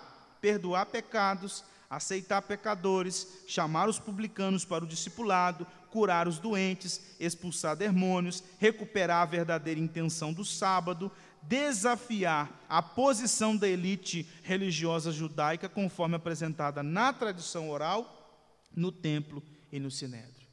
perdoar 0.41 0.87
pecados, 0.87 1.63
aceitar 1.89 2.41
pecadores, 2.41 3.25
chamar 3.47 3.87
os 3.87 3.97
publicanos 3.97 4.65
para 4.65 4.83
o 4.83 4.87
discipulado, 4.87 5.65
curar 5.89 6.27
os 6.27 6.37
doentes, 6.37 6.99
expulsar 7.17 7.77
demônios, 7.77 8.43
recuperar 8.59 9.21
a 9.21 9.25
verdadeira 9.25 9.79
intenção 9.79 10.33
do 10.33 10.43
sábado, 10.43 11.09
desafiar 11.43 12.51
a 12.67 12.81
posição 12.81 13.55
da 13.55 13.69
elite 13.69 14.27
religiosa 14.43 15.13
judaica, 15.13 15.69
conforme 15.69 16.17
apresentada 16.17 16.83
na 16.83 17.13
tradição 17.13 17.69
oral, 17.69 18.43
no 18.75 18.91
templo 18.91 19.41
e 19.71 19.79
no 19.79 19.89
sinédrio. 19.89 20.45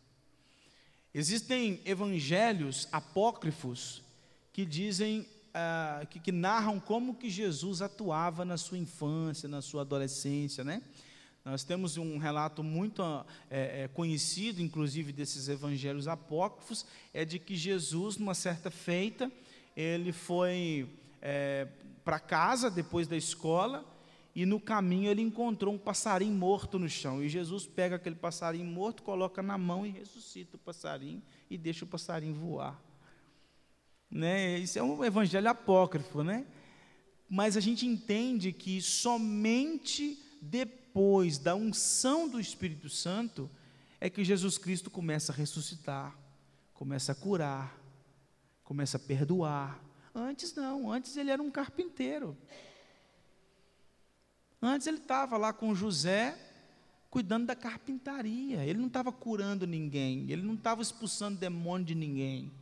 Existem 1.12 1.80
evangelhos 1.84 2.86
apócrifos 2.92 4.04
que 4.52 4.66
dizem, 4.66 5.26
ah, 5.54 6.06
que, 6.10 6.20
que, 6.20 6.32
narram 6.32 6.78
como 6.78 7.14
que 7.14 7.30
Jesus 7.30 7.80
atuava 7.80 8.44
na 8.44 8.56
sua 8.56 8.78
infância, 8.78 9.48
na 9.48 9.62
sua 9.62 9.82
adolescência, 9.82 10.62
né? 10.62 10.82
Nós 11.44 11.64
temos 11.64 11.96
um 11.96 12.18
relato 12.18 12.62
muito 12.62 13.02
é, 13.50 13.82
é, 13.82 13.88
conhecido, 13.88 14.62
inclusive, 14.62 15.12
desses 15.12 15.48
evangelhos 15.48 16.06
apócrifos, 16.06 16.86
é 17.12 17.24
de 17.24 17.38
que 17.40 17.56
Jesus, 17.56 18.16
numa 18.16 18.34
certa 18.34 18.70
feita, 18.70 19.30
ele 19.76 20.12
foi 20.12 20.88
é, 21.20 21.66
para 22.04 22.20
casa 22.20 22.70
depois 22.70 23.08
da 23.08 23.16
escola 23.16 23.84
e 24.34 24.46
no 24.46 24.60
caminho 24.60 25.10
ele 25.10 25.20
encontrou 25.20 25.74
um 25.74 25.78
passarinho 25.78 26.32
morto 26.32 26.78
no 26.78 26.88
chão. 26.88 27.20
E 27.22 27.28
Jesus 27.28 27.66
pega 27.66 27.96
aquele 27.96 28.16
passarinho 28.16 28.64
morto, 28.64 29.02
coloca 29.02 29.42
na 29.42 29.58
mão 29.58 29.84
e 29.84 29.90
ressuscita 29.90 30.56
o 30.56 30.60
passarinho 30.60 31.22
e 31.50 31.58
deixa 31.58 31.84
o 31.84 31.88
passarinho 31.88 32.34
voar. 32.34 32.80
Né? 34.12 34.58
Isso 34.58 34.78
é 34.78 34.82
um 34.82 35.02
evangelho 35.02 35.48
apócrifo, 35.48 36.22
né? 36.22 36.44
Mas 37.30 37.56
a 37.56 37.60
gente 37.60 37.86
entende 37.86 38.52
que 38.52 38.82
somente 38.82 40.22
depois 40.38 41.38
da 41.38 41.54
unção 41.54 42.28
do 42.28 42.38
Espírito 42.38 42.90
Santo 42.90 43.50
é 43.98 44.10
que 44.10 44.22
Jesus 44.22 44.58
Cristo 44.58 44.90
começa 44.90 45.32
a 45.32 45.34
ressuscitar, 45.34 46.14
começa 46.74 47.12
a 47.12 47.14
curar, 47.14 47.74
começa 48.62 48.98
a 48.98 49.00
perdoar. 49.00 49.82
Antes 50.14 50.54
não, 50.54 50.92
antes 50.92 51.16
ele 51.16 51.30
era 51.30 51.42
um 51.42 51.50
carpinteiro. 51.50 52.36
Antes 54.60 54.86
ele 54.86 54.98
estava 54.98 55.38
lá 55.38 55.54
com 55.54 55.74
José, 55.74 56.36
cuidando 57.08 57.46
da 57.46 57.56
carpintaria. 57.56 58.62
Ele 58.62 58.78
não 58.78 58.88
estava 58.88 59.10
curando 59.10 59.66
ninguém, 59.66 60.30
ele 60.30 60.42
não 60.42 60.54
estava 60.54 60.82
expulsando 60.82 61.38
demônio 61.38 61.86
de 61.86 61.94
ninguém. 61.94 62.52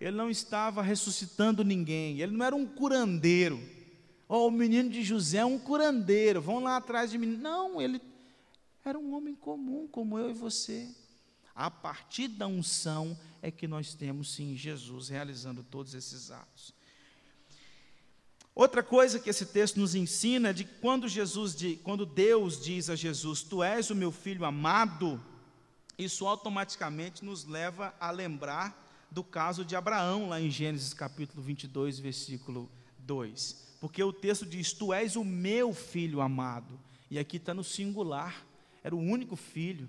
Ele 0.00 0.16
não 0.16 0.30
estava 0.30 0.80
ressuscitando 0.80 1.62
ninguém, 1.62 2.20
ele 2.20 2.34
não 2.34 2.46
era 2.46 2.56
um 2.56 2.66
curandeiro. 2.66 3.60
Oh, 4.26 4.46
o 4.46 4.50
menino 4.50 4.88
de 4.88 5.02
José 5.02 5.38
é 5.38 5.44
um 5.44 5.58
curandeiro, 5.58 6.40
vão 6.40 6.60
lá 6.60 6.76
atrás 6.76 7.10
de 7.10 7.18
mim. 7.18 7.26
Não, 7.26 7.82
ele 7.82 8.00
era 8.84 8.98
um 8.98 9.14
homem 9.14 9.34
comum, 9.34 9.86
como 9.86 10.18
eu 10.18 10.30
e 10.30 10.32
você. 10.32 10.88
A 11.54 11.70
partir 11.70 12.28
da 12.28 12.46
unção 12.46 13.18
é 13.42 13.50
que 13.50 13.68
nós 13.68 13.92
temos, 13.92 14.32
sim, 14.32 14.56
Jesus 14.56 15.08
realizando 15.08 15.62
todos 15.62 15.92
esses 15.94 16.30
atos. 16.30 16.72
Outra 18.54 18.82
coisa 18.82 19.18
que 19.18 19.28
esse 19.28 19.46
texto 19.46 19.78
nos 19.78 19.94
ensina 19.94 20.50
é 20.50 20.52
de 20.52 20.64
quando 20.64 21.08
Jesus, 21.08 21.56
quando 21.82 22.06
Deus 22.06 22.62
diz 22.62 22.88
a 22.88 22.96
Jesus, 22.96 23.42
Tu 23.42 23.62
és 23.62 23.90
o 23.90 23.94
meu 23.94 24.10
filho 24.10 24.44
amado, 24.44 25.22
isso 25.98 26.26
automaticamente 26.26 27.24
nos 27.24 27.44
leva 27.44 27.94
a 28.00 28.10
lembrar 28.10 28.89
do 29.10 29.24
caso 29.24 29.64
de 29.64 29.74
Abraão, 29.74 30.28
lá 30.28 30.40
em 30.40 30.50
Gênesis 30.50 30.94
capítulo 30.94 31.42
22, 31.42 31.98
versículo 31.98 32.70
2. 32.98 33.76
Porque 33.80 34.02
o 34.02 34.12
texto 34.12 34.46
diz: 34.46 34.72
Tu 34.72 34.92
és 34.92 35.16
o 35.16 35.24
meu 35.24 35.72
filho 35.72 36.20
amado. 36.20 36.78
E 37.10 37.18
aqui 37.18 37.38
está 37.38 37.52
no 37.52 37.64
singular, 37.64 38.46
era 38.84 38.94
o 38.94 39.00
único 39.00 39.36
filho. 39.36 39.88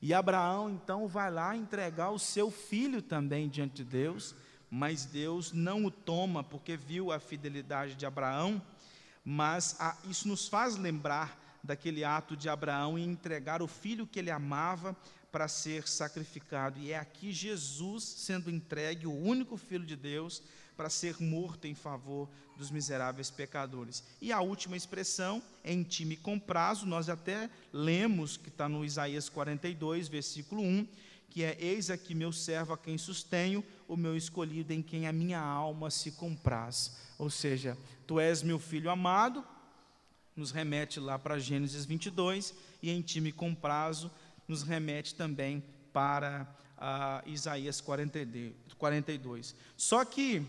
E 0.00 0.12
Abraão 0.14 0.70
então 0.70 1.08
vai 1.08 1.30
lá 1.30 1.56
entregar 1.56 2.10
o 2.10 2.18
seu 2.18 2.50
filho 2.50 3.02
também 3.02 3.48
diante 3.48 3.76
de 3.76 3.84
Deus 3.84 4.34
mas 4.74 5.04
Deus 5.04 5.52
não 5.52 5.84
o 5.84 5.90
toma 5.90 6.42
porque 6.42 6.78
viu 6.78 7.12
a 7.12 7.20
fidelidade 7.20 7.94
de 7.94 8.06
Abraão, 8.06 8.60
mas 9.22 9.76
a, 9.78 9.98
isso 10.08 10.26
nos 10.26 10.48
faz 10.48 10.78
lembrar 10.78 11.38
daquele 11.62 12.02
ato 12.02 12.34
de 12.34 12.48
Abraão 12.48 12.98
em 12.98 13.04
entregar 13.04 13.60
o 13.60 13.68
filho 13.68 14.06
que 14.06 14.18
ele 14.18 14.30
amava 14.30 14.96
para 15.32 15.48
ser 15.48 15.88
sacrificado. 15.88 16.78
E 16.78 16.92
é 16.92 16.98
aqui 16.98 17.32
Jesus 17.32 18.04
sendo 18.04 18.50
entregue, 18.50 19.06
o 19.06 19.18
único 19.18 19.56
filho 19.56 19.86
de 19.86 19.96
Deus, 19.96 20.42
para 20.76 20.90
ser 20.90 21.20
morto 21.20 21.66
em 21.66 21.74
favor 21.74 22.28
dos 22.56 22.70
miseráveis 22.70 23.30
pecadores. 23.30 24.04
E 24.20 24.30
a 24.30 24.40
última 24.40 24.76
expressão, 24.76 25.42
em 25.64 25.82
time 25.82 26.16
com 26.16 26.38
prazo, 26.38 26.86
nós 26.86 27.08
até 27.08 27.48
lemos, 27.72 28.36
que 28.36 28.50
está 28.50 28.68
no 28.68 28.84
Isaías 28.84 29.28
42, 29.28 30.08
versículo 30.08 30.62
1, 30.62 30.86
que 31.30 31.42
é: 31.42 31.56
Eis 31.58 31.88
aqui 31.88 32.14
meu 32.14 32.30
servo 32.30 32.74
a 32.74 32.78
quem 32.78 32.98
sustenho, 32.98 33.64
o 33.88 33.96
meu 33.96 34.16
escolhido 34.16 34.72
em 34.72 34.82
quem 34.82 35.06
a 35.06 35.12
minha 35.12 35.40
alma 35.40 35.90
se 35.90 36.12
compraz. 36.12 36.96
Ou 37.18 37.30
seja, 37.30 37.76
tu 38.06 38.20
és 38.20 38.42
meu 38.42 38.58
filho 38.58 38.90
amado, 38.90 39.44
nos 40.36 40.50
remete 40.50 41.00
lá 41.00 41.18
para 41.18 41.38
Gênesis 41.38 41.84
22, 41.84 42.54
e 42.82 42.90
em 42.90 43.00
time 43.00 43.32
com 43.32 43.54
prazo, 43.54 44.10
nos 44.52 44.62
remete 44.62 45.14
também 45.14 45.64
para 45.94 46.46
uh, 46.76 47.26
Isaías 47.26 47.80
42. 47.80 49.54
Só 49.78 50.04
que 50.04 50.46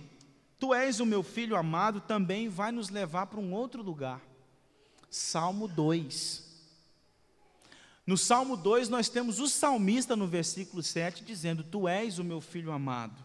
tu 0.60 0.74
és 0.74 1.00
o 1.00 1.06
meu 1.06 1.24
filho 1.24 1.56
amado 1.56 2.02
também 2.02 2.50
vai 2.50 2.70
nos 2.74 2.90
levar 2.90 3.28
para 3.28 3.40
um 3.40 3.54
outro 3.54 3.82
lugar. 3.82 4.22
Salmo 5.10 5.70
2. 5.70 6.44
No 8.06 8.18
Salmo 8.18 8.58
2, 8.58 8.90
nós 8.90 9.08
temos 9.08 9.40
o 9.40 9.48
salmista 9.48 10.18
no 10.18 10.28
versículo 10.28 10.84
7 10.84 11.24
dizendo: 11.24 11.64
Tu 11.64 11.88
és 11.88 12.20
o 12.20 12.26
meu 12.26 12.42
filho 12.42 12.74
amado. 12.74 13.24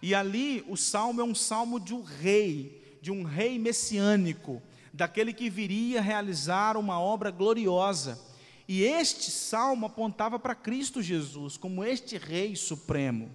E 0.00 0.14
ali 0.14 0.64
o 0.68 0.76
salmo 0.76 1.20
é 1.20 1.24
um 1.24 1.34
salmo 1.34 1.80
de 1.80 1.92
um 1.92 2.02
rei, 2.02 3.00
de 3.02 3.10
um 3.10 3.24
rei 3.24 3.58
messiânico, 3.58 4.62
daquele 4.92 5.32
que 5.32 5.50
viria 5.50 6.00
realizar 6.00 6.76
uma 6.76 7.00
obra 7.00 7.32
gloriosa. 7.32 8.32
E 8.66 8.82
este 8.82 9.30
salmo 9.30 9.86
apontava 9.86 10.38
para 10.38 10.54
Cristo 10.54 11.02
Jesus 11.02 11.56
como 11.56 11.84
este 11.84 12.16
rei 12.16 12.56
supremo. 12.56 13.30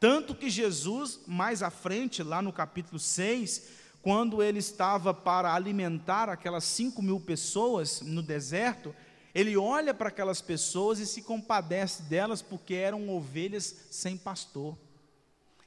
Tanto 0.00 0.34
que 0.34 0.50
Jesus, 0.50 1.20
mais 1.26 1.62
à 1.62 1.70
frente, 1.70 2.22
lá 2.22 2.42
no 2.42 2.52
capítulo 2.52 2.98
6, 2.98 3.62
quando 4.02 4.42
ele 4.42 4.58
estava 4.58 5.14
para 5.14 5.54
alimentar 5.54 6.28
aquelas 6.28 6.64
cinco 6.64 7.00
mil 7.00 7.18
pessoas 7.18 8.02
no 8.02 8.22
deserto, 8.22 8.94
ele 9.34 9.56
olha 9.56 9.94
para 9.94 10.08
aquelas 10.08 10.40
pessoas 10.40 10.98
e 10.98 11.06
se 11.06 11.22
compadece 11.22 12.02
delas 12.02 12.42
porque 12.42 12.74
eram 12.74 13.08
ovelhas 13.08 13.86
sem 13.90 14.16
pastor. 14.16 14.76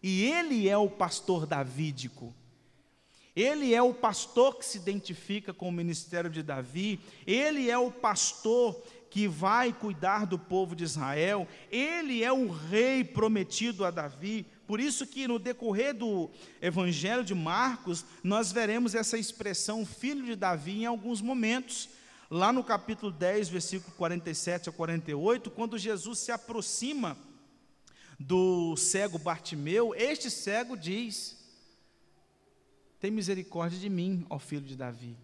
E 0.04 0.26
ele 0.26 0.70
é 0.70 0.78
o 0.78 0.90
pastor 0.90 1.46
davídico. 1.46 2.34
Ele 3.36 3.74
é 3.74 3.82
o 3.82 3.94
pastor 3.94 4.58
que 4.58 4.66
se 4.66 4.78
identifica 4.78 5.54
com 5.54 5.70
o 5.70 5.72
ministério 5.72 6.28
de 6.28 6.42
Davi, 6.42 7.00
ele 7.26 7.70
é 7.70 7.78
o 7.78 7.92
pastor 7.92 8.82
que 9.18 9.28
vai 9.28 9.74
cuidar 9.74 10.28
do 10.28 10.38
povo 10.38 10.76
de 10.76 10.84
Israel, 10.84 11.48
ele 11.72 12.24
é 12.24 12.32
o 12.32 12.52
rei 12.52 13.04
prometido 13.04 13.84
a 13.84 13.90
Davi. 13.90 14.46
Por 14.68 14.80
isso 14.80 15.08
que 15.08 15.28
no 15.28 15.40
decorrer 15.40 15.96
do 15.96 16.30
evangelho 16.62 17.24
de 17.24 17.34
Marcos, 17.34 18.06
nós 18.24 18.52
veremos 18.52 18.94
essa 18.94 19.18
expressão 19.18 19.84
filho 19.88 20.24
de 20.24 20.36
Davi 20.36 20.84
em 20.84 20.86
alguns 20.86 21.20
momentos. 21.20 21.90
Lá 22.30 22.54
no 22.54 22.64
capítulo 22.64 23.12
10, 23.12 23.50
versículo 23.50 23.92
47 23.98 24.70
a 24.70 24.72
48, 24.72 25.50
quando 25.50 25.80
Jesus 25.80 26.20
se 26.20 26.32
aproxima 26.32 27.18
do 28.20 28.76
cego 28.78 29.18
Bartimeu, 29.18 29.96
este 29.96 30.30
cego 30.30 30.78
diz: 30.78 31.36
Tem 33.00 33.10
misericórdia 33.10 33.80
de 33.80 33.90
mim, 33.90 34.28
ó 34.30 34.38
filho 34.38 34.68
de 34.68 34.76
Davi. 34.76 35.18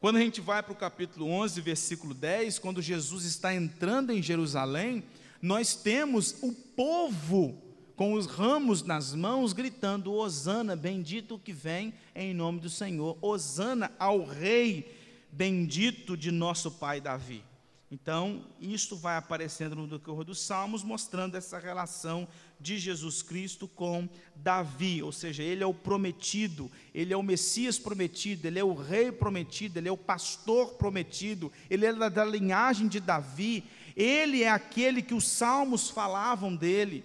Quando 0.00 0.16
a 0.16 0.20
gente 0.20 0.40
vai 0.40 0.62
para 0.62 0.72
o 0.72 0.76
capítulo 0.76 1.26
11, 1.26 1.60
versículo 1.60 2.14
10, 2.14 2.58
quando 2.58 2.80
Jesus 2.80 3.24
está 3.26 3.54
entrando 3.54 4.10
em 4.10 4.22
Jerusalém, 4.22 5.04
nós 5.42 5.74
temos 5.74 6.36
o 6.42 6.52
povo 6.52 7.62
com 7.94 8.14
os 8.14 8.24
ramos 8.24 8.82
nas 8.82 9.14
mãos 9.14 9.52
gritando: 9.52 10.14
Hosana, 10.14 10.74
bendito 10.74 11.38
que 11.38 11.52
vem 11.52 11.92
em 12.14 12.32
nome 12.32 12.60
do 12.60 12.70
Senhor, 12.70 13.18
Hosana 13.20 13.92
ao 13.98 14.24
Rei 14.24 14.96
bendito 15.30 16.16
de 16.16 16.30
nosso 16.30 16.70
pai 16.70 17.00
Davi. 17.00 17.44
Então, 17.90 18.44
isto 18.60 18.96
vai 18.96 19.16
aparecendo 19.16 19.74
no 19.74 19.86
decorrer 19.86 20.24
dos 20.24 20.40
Salmos, 20.40 20.84
mostrando 20.84 21.36
essa 21.36 21.58
relação 21.58 22.26
de 22.60 22.78
Jesus 22.78 23.22
Cristo 23.22 23.66
com 23.66 24.08
Davi, 24.36 25.02
ou 25.02 25.10
seja, 25.10 25.42
ele 25.42 25.62
é 25.62 25.66
o 25.66 25.74
prometido, 25.74 26.70
ele 26.94 27.12
é 27.12 27.16
o 27.16 27.22
Messias 27.22 27.78
prometido, 27.78 28.46
ele 28.46 28.58
é 28.58 28.64
o 28.64 28.74
rei 28.74 29.10
prometido, 29.10 29.78
ele 29.78 29.88
é 29.88 29.92
o 29.92 29.96
pastor 29.96 30.74
prometido, 30.74 31.50
ele 31.70 31.86
é 31.86 31.92
da 32.10 32.24
linhagem 32.24 32.86
de 32.86 33.00
Davi, 33.00 33.64
ele 33.96 34.42
é 34.42 34.50
aquele 34.50 35.02
que 35.02 35.14
os 35.14 35.26
Salmos 35.26 35.88
falavam 35.88 36.54
dele, 36.54 37.04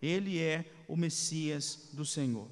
ele 0.00 0.38
é 0.38 0.64
o 0.86 0.96
Messias 0.96 1.90
do 1.92 2.04
Senhor. 2.04 2.48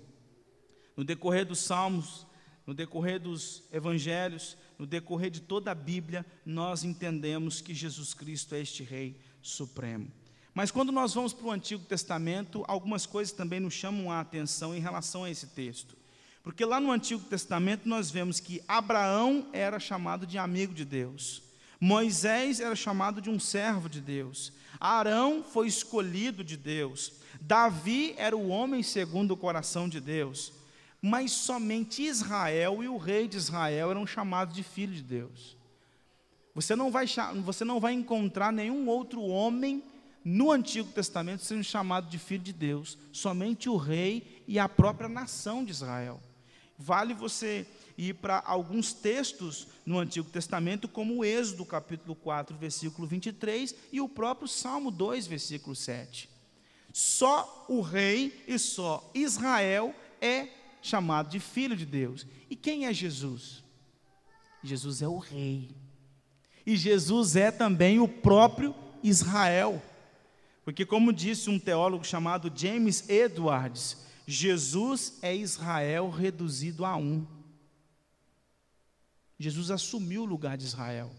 No 0.97 1.05
decorrer 1.05 1.47
dos 1.47 1.61
Salmos, 1.61 2.27
no 2.67 2.75
decorrer 2.75 3.21
dos 3.21 3.63
Evangelhos, 3.73 4.57
no 4.79 4.87
decorrer 4.87 5.31
de 5.31 5.41
toda 5.41 5.71
a 5.71 5.75
Bíblia, 5.75 6.25
nós 6.45 6.85
entendemos 6.85 7.61
que 7.61 7.75
Jesus 7.75 8.13
Cristo 8.13 8.55
é 8.55 8.61
este 8.61 8.83
Rei 8.83 9.19
Supremo. 9.41 10.11
Mas 10.57 10.71
quando 10.71 10.91
nós 10.91 11.13
vamos 11.13 11.35
para 11.35 11.49
o 11.49 11.51
Antigo 11.51 11.85
Testamento, 11.85 12.65
algumas 12.67 13.05
coisas 13.05 13.31
também 13.31 13.61
nos 13.61 13.75
chamam 13.75 14.11
a 14.11 14.21
atenção 14.21 14.75
em 14.75 14.81
relação 14.81 15.25
a 15.25 15.31
esse 15.31 15.49
texto. 15.49 15.95
Porque 16.43 16.65
lá 16.65 16.81
no 16.81 16.91
Antigo 16.91 17.23
Testamento 17.25 17.87
nós 17.87 18.11
vemos 18.11 18.41
que 18.41 18.63
Abraão 18.67 19.51
era 19.53 19.79
chamado 19.79 20.27
de 20.27 20.39
amigo 20.39 20.73
de 20.73 20.87
Deus, 20.87 21.43
Moisés 21.79 22.59
era 22.59 22.75
chamado 22.75 23.21
de 23.21 23.29
um 23.29 23.39
servo 23.39 23.87
de 23.87 24.01
Deus, 24.01 24.51
Arão 24.81 25.45
foi 25.45 25.67
escolhido 25.67 26.43
de 26.43 26.57
Deus, 26.57 27.13
Davi 27.39 28.15
era 28.17 28.35
o 28.35 28.49
homem 28.49 28.83
segundo 28.83 29.33
o 29.33 29.37
coração 29.37 29.87
de 29.87 30.01
Deus 30.01 30.55
mas 31.03 31.31
somente 31.31 32.03
Israel 32.03 32.83
e 32.83 32.89
o 32.89 32.97
rei 32.97 33.29
de 33.29 33.37
Israel 33.37 33.91
eram 33.91 34.07
chamados 34.07 34.55
de 34.55 34.63
filho 34.63 34.95
de 34.95 35.03
Deus. 35.03 35.57
Você 36.55 36.75
não 36.75 36.91
vai, 36.91 37.07
você 37.45 37.65
não 37.65 37.79
vai 37.79 37.93
encontrar 37.93 38.51
nenhum 38.51 38.89
outro 38.89 39.23
homem 39.23 39.85
no 40.29 40.51
Antigo 40.51 40.91
Testamento 40.91 41.45
sendo 41.45 41.63
chamado 41.63 42.11
de 42.11 42.19
filho 42.19 42.43
de 42.43 42.53
Deus, 42.53 42.99
somente 43.13 43.69
o 43.69 43.77
rei 43.77 44.43
e 44.49 44.59
a 44.59 44.69
própria 44.69 45.09
nação 45.09 45.65
de 45.65 45.71
Israel. 45.71 46.21
Vale 46.77 47.15
você 47.15 47.65
ir 47.97 48.15
para 48.15 48.43
alguns 48.45 48.93
textos 48.93 49.69
no 49.87 50.01
Antigo 50.01 50.29
Testamento, 50.29 50.89
como 50.89 51.19
o 51.19 51.25
Êxodo, 51.25 51.65
capítulo 51.65 52.17
4, 52.17 52.57
versículo 52.57 53.07
23, 53.07 53.73
e 53.93 54.01
o 54.01 54.09
próprio 54.09 54.49
Salmo 54.49 54.91
2, 54.91 55.29
versículo 55.29 55.77
7. 55.77 56.29
Só 56.93 57.65
o 57.69 57.81
rei 57.81 58.43
e 58.49 58.59
só 58.59 59.09
Israel 59.15 59.95
é 60.21 60.49
chamado 60.83 61.31
de 61.31 61.39
filho 61.39 61.77
de 61.77 61.87
Deus. 61.87 62.27
E 62.51 62.57
quem 62.57 62.87
é 62.87 62.93
Jesus? 62.93 63.63
Jesus 64.61 65.03
é 65.03 65.07
o 65.07 65.19
rei. 65.19 65.71
E 66.67 66.77
Jesus 66.77 67.37
é 67.37 67.53
também 67.53 68.01
o 68.01 68.09
próprio 68.09 68.75
Israel. 69.05 69.81
Porque, 70.67 70.85
como 70.85 71.13
disse 71.13 71.49
um 71.49 71.61
teólogo 71.61 72.05
chamado 72.05 72.51
James 72.53 73.09
Edwards, 73.09 74.05
Jesus 74.27 75.17
é 75.23 75.33
Israel 75.33 76.11
reduzido 76.11 76.85
a 76.85 76.97
um. 76.97 77.25
Jesus 79.39 79.71
assumiu 79.71 80.23
o 80.23 80.27
lugar 80.27 80.57
de 80.57 80.65
Israel. 80.65 81.13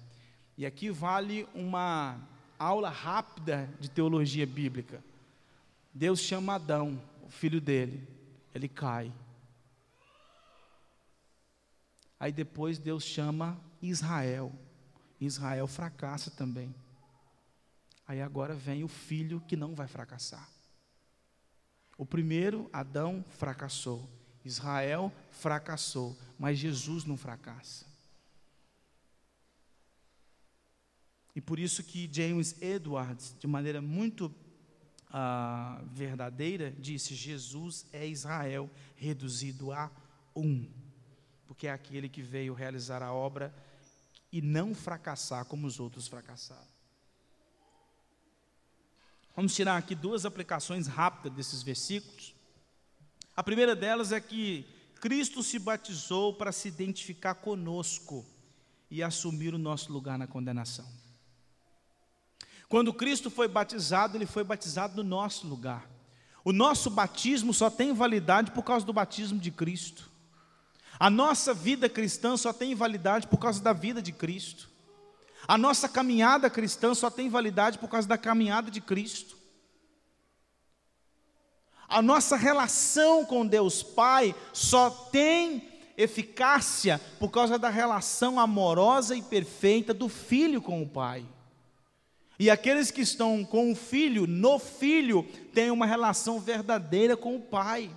E 0.58 0.66
aqui 0.66 0.90
vale 0.90 1.48
uma 1.56 2.20
aula 2.60 2.90
rápida 2.90 3.74
de 3.80 3.90
teologia 3.90 4.46
bíblica. 4.46 5.02
Deus 5.94 6.20
chama 6.20 6.56
Adão, 6.56 7.02
o 7.26 7.30
filho 7.30 7.62
dele, 7.62 8.06
ele 8.54 8.68
cai. 8.68 9.14
Aí 12.20 12.34
depois 12.34 12.78
Deus 12.78 13.06
chama 13.06 13.58
Israel. 13.82 14.52
Israel 15.22 15.68
fracassa 15.68 16.30
também. 16.30 16.76
Aí 18.08 18.22
agora 18.22 18.56
vem 18.56 18.84
o 18.84 18.88
filho 18.88 19.42
que 19.42 19.58
não 19.58 19.76
vai 19.76 19.88
fracassar. 19.88 20.50
O 21.98 22.06
primeiro, 22.06 22.70
Adão, 22.72 23.26
fracassou. 23.38 24.10
Israel 24.46 25.12
fracassou. 25.30 26.18
Mas 26.40 26.58
Jesus 26.58 27.04
não 27.04 27.18
fracassa. 27.18 27.86
E 31.36 31.42
por 31.42 31.60
isso 31.60 31.84
que 31.84 32.10
James 32.12 32.60
Edwards, 32.62 33.36
de 33.38 33.46
maneira 33.46 33.82
muito 33.82 34.34
ah, 35.10 35.82
verdadeira, 35.92 36.72
disse: 36.72 37.14
Jesus 37.14 37.86
é 37.92 38.08
Israel 38.08 38.70
reduzido 38.96 39.72
a 39.72 39.92
um. 40.36 40.68
Porque 41.46 41.68
é 41.68 41.72
aquele 41.72 42.08
que 42.08 42.22
veio 42.22 42.54
realizar 42.54 43.04
a 43.04 43.12
obra 43.12 43.54
e 44.32 44.42
não 44.42 44.74
fracassar 44.74 45.46
como 45.46 45.68
os 45.68 45.80
outros 45.80 46.08
fracassaram. 46.08 46.77
Vamos 49.38 49.54
tirar 49.54 49.78
aqui 49.78 49.94
duas 49.94 50.26
aplicações 50.26 50.88
rápidas 50.88 51.32
desses 51.32 51.62
versículos. 51.62 52.34
A 53.36 53.44
primeira 53.44 53.76
delas 53.76 54.12
é 54.12 54.20
que 54.20 54.66
Cristo 55.00 55.44
se 55.44 55.60
batizou 55.60 56.34
para 56.34 56.52
se 56.52 56.68
identificar 56.68 57.36
conosco 57.36 58.26
e 58.90 59.04
assumir 59.04 59.54
o 59.54 59.60
nosso 59.60 59.94
lugar 59.94 60.18
na 60.18 60.26
condenação. 60.26 60.88
Quando 62.68 62.92
Cristo 62.92 63.30
foi 63.30 63.48
batizado, 63.48 64.18
ele 64.18 64.26
foi 64.26 64.44
batizado 64.44 65.04
no 65.04 65.08
nosso 65.08 65.46
lugar. 65.46 65.88
O 66.44 66.52
nosso 66.52 66.90
batismo 66.90 67.54
só 67.54 67.70
tem 67.70 67.94
validade 67.94 68.50
por 68.50 68.64
causa 68.64 68.88
do 68.88 68.92
batismo 68.92 69.38
de 69.38 69.52
Cristo. 69.52 70.10
A 71.00 71.12
nossa 71.12 71.54
vida 71.54 71.88
cristã 71.88 72.36
só 72.38 72.52
tem 72.52 72.74
validade 72.74 73.28
por 73.28 73.38
causa 73.38 73.62
da 73.62 73.72
vida 73.72 74.02
de 74.02 74.12
Cristo. 74.12 74.68
A 75.46 75.58
nossa 75.58 75.90
caminhada 75.90 76.50
cristã 76.50 76.94
só 76.94 77.10
tem 77.10 77.30
validade 77.30 77.78
por 77.78 77.90
causa 77.90 78.08
da 78.08 78.18
caminhada 78.18 78.72
de 78.72 78.80
Cristo. 78.80 79.36
A 81.88 82.02
nossa 82.02 82.36
relação 82.36 83.26
com 83.26 83.46
Deus 83.46 83.82
Pai 83.82 84.36
só 84.54 84.90
tem 84.90 85.68
eficácia 85.98 87.02
por 87.20 87.30
causa 87.30 87.58
da 87.58 87.70
relação 87.70 88.40
amorosa 88.40 89.16
e 89.16 89.22
perfeita 89.22 89.94
do 89.94 90.08
filho 90.08 90.62
com 90.62 90.82
o 90.82 90.88
Pai. 90.88 91.26
E 92.40 92.52
aqueles 92.52 92.92
que 92.92 93.02
estão 93.02 93.44
com 93.44 93.72
o 93.72 93.76
filho, 93.76 94.28
no 94.28 94.60
filho, 94.60 95.24
têm 95.54 95.72
uma 95.72 95.88
relação 95.88 96.40
verdadeira 96.40 97.18
com 97.18 97.36
o 97.36 97.42
Pai. 97.42 97.90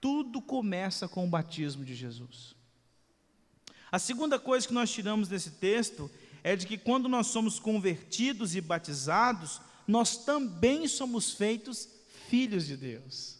Tudo 0.00 0.40
começa 0.40 1.06
com 1.06 1.26
o 1.26 1.28
batismo 1.28 1.84
de 1.84 1.94
Jesus. 1.94 2.57
A 3.90 3.98
segunda 3.98 4.38
coisa 4.38 4.66
que 4.66 4.74
nós 4.74 4.90
tiramos 4.90 5.28
desse 5.28 5.52
texto 5.52 6.10
é 6.42 6.54
de 6.54 6.66
que 6.66 6.76
quando 6.76 7.08
nós 7.08 7.28
somos 7.28 7.58
convertidos 7.58 8.54
e 8.54 8.60
batizados, 8.60 9.60
nós 9.86 10.18
também 10.24 10.86
somos 10.86 11.32
feitos 11.32 11.88
filhos 12.28 12.66
de 12.66 12.76
Deus. 12.76 13.36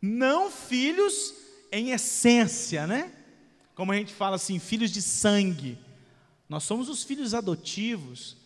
Não 0.00 0.50
filhos 0.50 1.34
em 1.72 1.90
essência, 1.90 2.86
né? 2.86 3.12
Como 3.74 3.92
a 3.92 3.96
gente 3.96 4.12
fala 4.12 4.36
assim, 4.36 4.58
filhos 4.58 4.90
de 4.90 5.00
sangue. 5.00 5.78
Nós 6.48 6.64
somos 6.64 6.88
os 6.88 7.02
filhos 7.02 7.34
adotivos, 7.34 8.36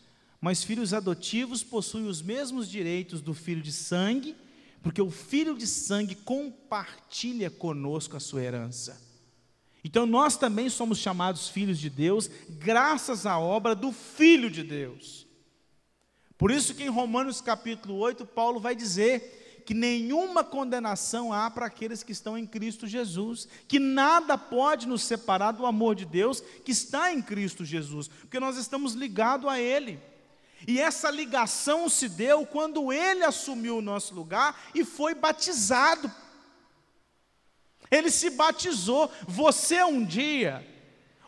mas 0.40 0.64
filhos 0.64 0.94
adotivos 0.94 1.62
possuem 1.62 2.06
os 2.06 2.22
mesmos 2.22 2.68
direitos 2.68 3.20
do 3.20 3.34
filho 3.34 3.62
de 3.62 3.72
sangue, 3.72 4.36
porque 4.82 5.00
o 5.00 5.10
filho 5.10 5.56
de 5.56 5.66
sangue 5.66 6.14
compartilha 6.14 7.50
conosco 7.50 8.16
a 8.16 8.20
sua 8.20 8.42
herança. 8.42 9.11
Então 9.84 10.06
nós 10.06 10.36
também 10.36 10.68
somos 10.68 10.98
chamados 10.98 11.48
filhos 11.48 11.78
de 11.78 11.90
Deus, 11.90 12.30
graças 12.48 13.26
à 13.26 13.38
obra 13.38 13.74
do 13.74 13.90
Filho 13.92 14.50
de 14.50 14.62
Deus. 14.62 15.26
Por 16.38 16.50
isso 16.50 16.74
que 16.74 16.84
em 16.84 16.88
Romanos 16.88 17.40
capítulo 17.40 17.96
8, 17.96 18.24
Paulo 18.26 18.60
vai 18.60 18.74
dizer 18.74 19.62
que 19.64 19.74
nenhuma 19.74 20.42
condenação 20.42 21.32
há 21.32 21.50
para 21.50 21.66
aqueles 21.66 22.02
que 22.02 22.12
estão 22.12 22.36
em 22.36 22.46
Cristo 22.46 22.86
Jesus, 22.86 23.48
que 23.68 23.78
nada 23.78 24.36
pode 24.36 24.86
nos 24.86 25.02
separar 25.02 25.52
do 25.52 25.66
amor 25.66 25.94
de 25.94 26.04
Deus 26.04 26.40
que 26.64 26.72
está 26.72 27.12
em 27.12 27.22
Cristo 27.22 27.64
Jesus, 27.64 28.08
porque 28.08 28.40
nós 28.40 28.56
estamos 28.56 28.94
ligados 28.94 29.48
a 29.48 29.60
Ele. 29.60 30.00
E 30.66 30.80
essa 30.80 31.10
ligação 31.10 31.88
se 31.88 32.08
deu 32.08 32.46
quando 32.46 32.92
Ele 32.92 33.24
assumiu 33.24 33.78
o 33.78 33.82
nosso 33.82 34.14
lugar 34.14 34.60
e 34.74 34.84
foi 34.84 35.14
batizado 35.14 36.10
ele 37.92 38.10
se 38.10 38.30
batizou. 38.30 39.10
Você 39.28 39.82
um 39.84 40.02
dia 40.02 40.66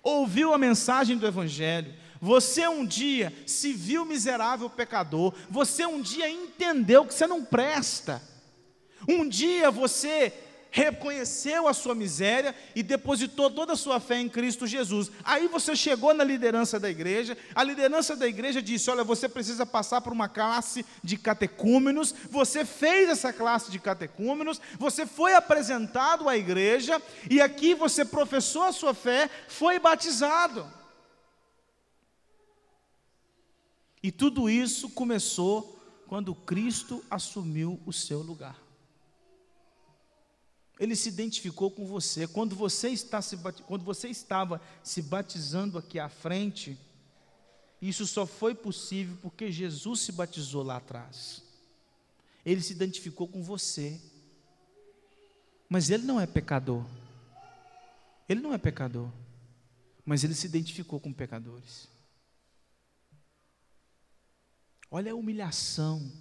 ouviu 0.03 0.55
a 0.55 0.59
mensagem 0.59 1.19
do 1.19 1.27
Evangelho. 1.27 1.95
Você 2.21 2.67
um 2.67 2.87
dia 2.87 3.31
se 3.47 3.75
viu 3.75 4.07
miserável 4.07 4.71
pecador. 4.71 5.35
Você 5.51 5.85
um 5.85 6.01
dia 6.01 6.29
entendeu 6.29 7.05
que 7.05 7.13
você 7.13 7.27
não 7.27 7.45
presta. 7.45 8.23
Um 9.07 9.29
dia 9.29 9.71
você 9.71 10.33
reconheceu 10.75 11.69
a 11.69 11.73
sua 11.73 11.95
miséria 11.95 12.53
e 12.75 12.83
depositou 12.83 13.49
toda 13.49 13.75
a 13.75 13.77
sua 13.77 14.01
fé 14.01 14.19
em 14.19 14.29
Cristo 14.29 14.67
Jesus. 14.67 15.09
Aí 15.23 15.47
você 15.47 15.77
chegou 15.77 16.13
na 16.13 16.25
liderança 16.25 16.81
da 16.81 16.91
igreja, 16.91 17.39
a 17.55 17.63
liderança 17.63 18.17
da 18.17 18.27
igreja 18.27 18.61
disse: 18.61 18.91
Olha, 18.91 19.05
você 19.05 19.29
precisa 19.29 19.65
passar 19.65 20.01
por 20.01 20.13
uma 20.13 20.29
classe 20.29 20.85
de 21.01 21.17
catecúmenos. 21.17 22.13
Você 22.29 22.65
fez 22.65 23.09
essa 23.09 23.33
classe 23.33 23.71
de 23.71 23.79
catecúmenos, 23.79 24.61
você 24.77 25.07
foi 25.07 25.35
apresentado 25.35 26.29
à 26.29 26.37
igreja 26.37 27.01
e 27.31 27.41
aqui 27.41 27.73
você 27.73 28.05
professou 28.05 28.65
a 28.65 28.73
sua 28.73 28.95
fé, 28.95 29.31
foi 29.47 29.79
batizado. 29.79 30.69
E 34.03 34.11
tudo 34.11 34.51
isso 34.51 34.91
começou 34.91 35.81
quando 36.09 36.35
Cristo 36.35 37.01
assumiu 37.09 37.81
o 37.87 37.93
seu 37.93 38.21
lugar. 38.21 38.64
Ele 40.79 40.97
se 40.97 41.09
identificou 41.09 41.71
com 41.71 41.87
você. 41.87 42.27
Quando 42.27 42.57
você, 42.57 42.89
está 42.89 43.23
se, 43.23 43.37
quando 43.67 43.85
você 43.85 44.09
estava 44.09 44.61
se 44.83 45.01
batizando 45.03 45.79
aqui 45.79 45.99
à 45.99 46.09
frente, 46.09 46.79
isso 47.81 48.07
só 48.07 48.27
foi 48.27 48.55
possível 48.55 49.17
porque 49.23 49.53
Jesus 49.53 50.01
se 50.01 50.13
batizou 50.13 50.63
lá 50.63 50.77
atrás. 50.77 51.43
Ele 52.45 52.61
se 52.61 52.73
identificou 52.73 53.29
com 53.29 53.43
você. 53.43 54.01
Mas 55.69 55.91
ele 55.91 56.03
não 56.03 56.21
é 56.21 56.27
pecador. 56.27 56.85
Ele 58.29 58.41
não 58.41 58.53
é 58.53 58.59
pecador. 58.59 59.09
Mas 60.05 60.25
ele 60.25 60.35
se 60.35 60.47
identificou 60.47 60.99
com 60.99 61.13
pecadores. 61.13 61.89
Olha 64.91 65.13
a 65.13 65.15
humilhação 65.15 66.13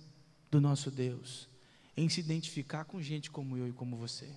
do 0.50 0.62
nosso 0.62 0.90
Deus 0.90 1.53
em 1.96 2.10
se 2.10 2.20
identificar 2.20 2.86
com 2.86 3.02
gente 3.02 3.30
como 3.30 3.58
eu 3.58 3.68
e 3.68 3.74
como 3.74 3.98
você. 3.98 4.30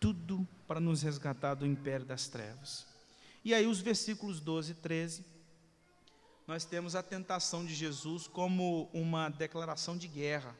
Tudo 0.00 0.46
para 0.66 0.80
nos 0.80 1.02
resgatar 1.02 1.54
do 1.54 1.66
império 1.66 2.06
das 2.06 2.28
trevas. 2.28 2.86
E 3.44 3.54
aí, 3.54 3.66
os 3.66 3.80
versículos 3.80 4.40
12 4.40 4.72
e 4.72 4.74
13, 4.74 5.24
nós 6.46 6.64
temos 6.64 6.94
a 6.94 7.02
tentação 7.02 7.64
de 7.64 7.74
Jesus 7.74 8.26
como 8.26 8.88
uma 8.92 9.28
declaração 9.28 9.96
de 9.96 10.08
guerra. 10.08 10.56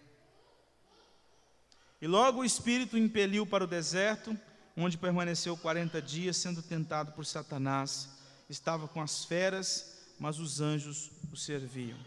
E 2.00 2.06
logo 2.06 2.40
o 2.40 2.44
Espírito 2.44 2.94
o 2.94 2.98
impeliu 2.98 3.46
para 3.46 3.64
o 3.64 3.66
deserto, 3.66 4.38
onde 4.76 4.96
permaneceu 4.96 5.56
40 5.56 6.00
dias, 6.00 6.36
sendo 6.36 6.62
tentado 6.62 7.12
por 7.12 7.26
Satanás. 7.26 8.08
Estava 8.48 8.86
com 8.86 9.00
as 9.00 9.24
feras, 9.24 9.98
mas 10.18 10.38
os 10.38 10.60
anjos 10.60 11.10
o 11.32 11.36
serviam. 11.36 11.98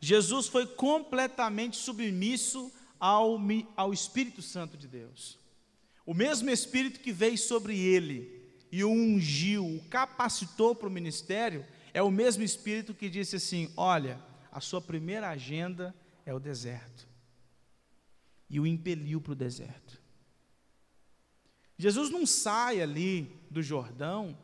Jesus 0.00 0.46
foi 0.46 0.66
completamente 0.66 1.76
submisso 1.76 2.72
ao, 2.98 3.38
ao 3.76 3.92
Espírito 3.92 4.42
Santo 4.42 4.76
de 4.76 4.86
Deus. 4.86 5.38
o 6.06 6.14
mesmo 6.14 6.50
Espírito 6.50 7.00
que 7.00 7.12
veio 7.12 7.36
sobre 7.36 7.78
ele 7.78 8.38
e 8.70 8.84
o 8.84 8.90
ungiu, 8.90 9.64
o 9.64 9.82
capacitou 9.88 10.74
para 10.74 10.88
o 10.88 10.90
ministério, 10.90 11.64
é 11.92 12.02
o 12.02 12.10
mesmo 12.10 12.42
Espírito 12.42 12.94
que 12.94 13.08
disse 13.08 13.36
assim: 13.36 13.72
Olha, 13.76 14.20
a 14.52 14.60
sua 14.60 14.80
primeira 14.80 15.28
agenda 15.28 15.94
é 16.24 16.34
o 16.34 16.40
deserto. 16.40 17.06
E 18.48 18.58
o 18.60 18.66
impeliu 18.66 19.20
para 19.20 19.32
o 19.32 19.36
deserto. 19.36 20.00
Jesus 21.76 22.10
não 22.10 22.26
sai 22.26 22.80
ali 22.80 23.40
do 23.50 23.62
Jordão, 23.62 24.36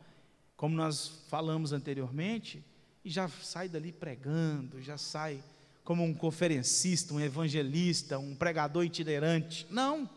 como 0.55 0.75
nós 0.75 1.23
falamos 1.27 1.73
anteriormente, 1.73 2.63
e 3.05 3.09
já 3.11 3.29
sai 3.29 3.69
dali 3.69 3.91
pregando, 3.91 4.81
já 4.81 4.97
sai 4.97 5.41
como 5.83 6.03
um 6.03 6.11
conferencista, 6.11 7.13
um 7.13 7.19
evangelista, 7.19 8.17
um 8.17 8.35
pregador 8.35 8.83
itinerante. 8.83 9.67
Não. 9.69 10.09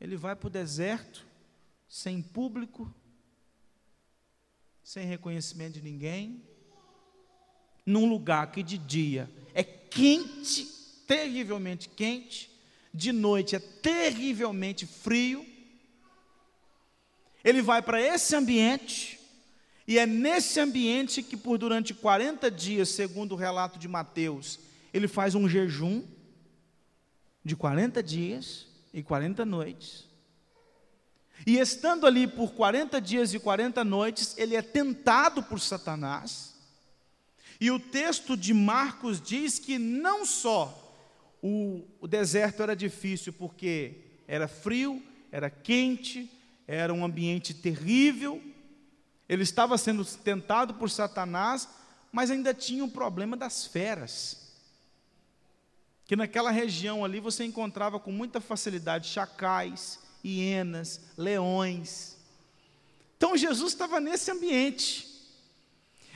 Ele 0.00 0.16
vai 0.16 0.36
para 0.36 0.46
o 0.46 0.50
deserto, 0.50 1.26
sem 1.88 2.22
público, 2.22 2.94
sem 4.84 5.04
reconhecimento 5.04 5.74
de 5.74 5.82
ninguém, 5.82 6.40
num 7.84 8.08
lugar 8.08 8.52
que 8.52 8.62
de 8.62 8.78
dia 8.78 9.28
é 9.52 9.64
quente, 9.64 10.64
terrivelmente 11.08 11.88
quente, 11.88 12.48
de 12.94 13.10
noite 13.10 13.56
é 13.56 13.58
terrivelmente 13.58 14.86
frio. 14.86 15.44
Ele 17.42 17.62
vai 17.62 17.82
para 17.82 18.00
esse 18.00 18.36
ambiente, 18.36 19.15
e 19.86 19.98
é 19.98 20.06
nesse 20.06 20.58
ambiente 20.58 21.22
que, 21.22 21.36
por 21.36 21.58
durante 21.58 21.94
40 21.94 22.50
dias, 22.50 22.88
segundo 22.88 23.32
o 23.32 23.36
relato 23.36 23.78
de 23.78 23.86
Mateus, 23.86 24.58
ele 24.92 25.06
faz 25.06 25.34
um 25.34 25.48
jejum 25.48 26.02
de 27.44 27.54
40 27.54 28.02
dias 28.02 28.66
e 28.92 29.02
40 29.02 29.44
noites. 29.44 30.06
E 31.46 31.58
estando 31.58 32.06
ali 32.06 32.26
por 32.26 32.52
40 32.54 33.00
dias 33.00 33.32
e 33.32 33.38
40 33.38 33.84
noites, 33.84 34.36
ele 34.36 34.56
é 34.56 34.62
tentado 34.62 35.42
por 35.42 35.60
Satanás. 35.60 36.54
E 37.60 37.70
o 37.70 37.78
texto 37.78 38.36
de 38.36 38.52
Marcos 38.52 39.20
diz 39.20 39.58
que 39.58 39.78
não 39.78 40.26
só 40.26 40.82
o, 41.40 41.84
o 42.00 42.08
deserto 42.08 42.62
era 42.62 42.74
difícil, 42.74 43.32
porque 43.32 43.98
era 44.26 44.48
frio, 44.48 45.00
era 45.30 45.48
quente, 45.48 46.28
era 46.66 46.92
um 46.92 47.04
ambiente 47.04 47.54
terrível, 47.54 48.42
ele 49.28 49.42
estava 49.42 49.76
sendo 49.76 50.04
tentado 50.04 50.74
por 50.74 50.90
Satanás, 50.90 51.68
mas 52.12 52.30
ainda 52.30 52.54
tinha 52.54 52.84
o 52.84 52.90
problema 52.90 53.36
das 53.36 53.66
feras 53.66 54.46
que 56.06 56.14
naquela 56.14 56.50
região 56.50 57.04
ali 57.04 57.18
você 57.18 57.44
encontrava 57.44 57.98
com 57.98 58.12
muita 58.12 58.40
facilidade 58.40 59.08
chacais, 59.08 59.98
hienas, 60.24 61.00
leões. 61.18 62.16
Então 63.16 63.36
Jesus 63.36 63.72
estava 63.72 63.98
nesse 63.98 64.30
ambiente. 64.30 65.08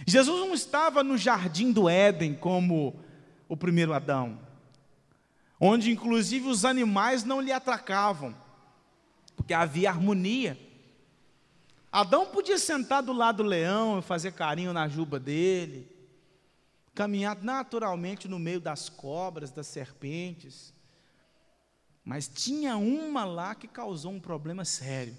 Jesus 0.07 0.41
não 0.41 0.55
estava 0.55 1.03
no 1.03 1.19
jardim 1.19 1.73
do 1.73 1.89
Éden 1.89 2.35
como 2.35 2.99
o 3.49 3.57
primeiro 3.57 3.93
Adão, 3.93 4.39
onde 5.59 5.91
inclusive 5.91 6.49
os 6.49 6.65
animais 6.65 7.25
não 7.25 7.41
lhe 7.41 7.53
atracavam, 7.53 8.35
porque 9.35 9.53
havia 9.53 9.91
harmonia. 9.91 10.59
Adão 11.93 12.27
podia 12.27 12.59
sentar 12.59 13.03
do 13.03 13.13
lado 13.13 13.43
do 13.43 13.49
leão 13.49 13.99
e 13.99 14.03
fazer 14.03 14.33
carinho 14.33 14.73
na 14.73 14.87
juba 14.87 15.19
dele, 15.19 15.91
caminhar 16.95 17.43
naturalmente 17.43 18.29
no 18.29 18.39
meio 18.39 18.61
das 18.61 18.89
cobras, 18.89 19.51
das 19.51 19.67
serpentes. 19.67 20.73
Mas 22.05 22.29
tinha 22.29 22.77
uma 22.77 23.25
lá 23.25 23.55
que 23.55 23.67
causou 23.67 24.13
um 24.13 24.21
problema 24.21 24.65
sério, 24.65 25.17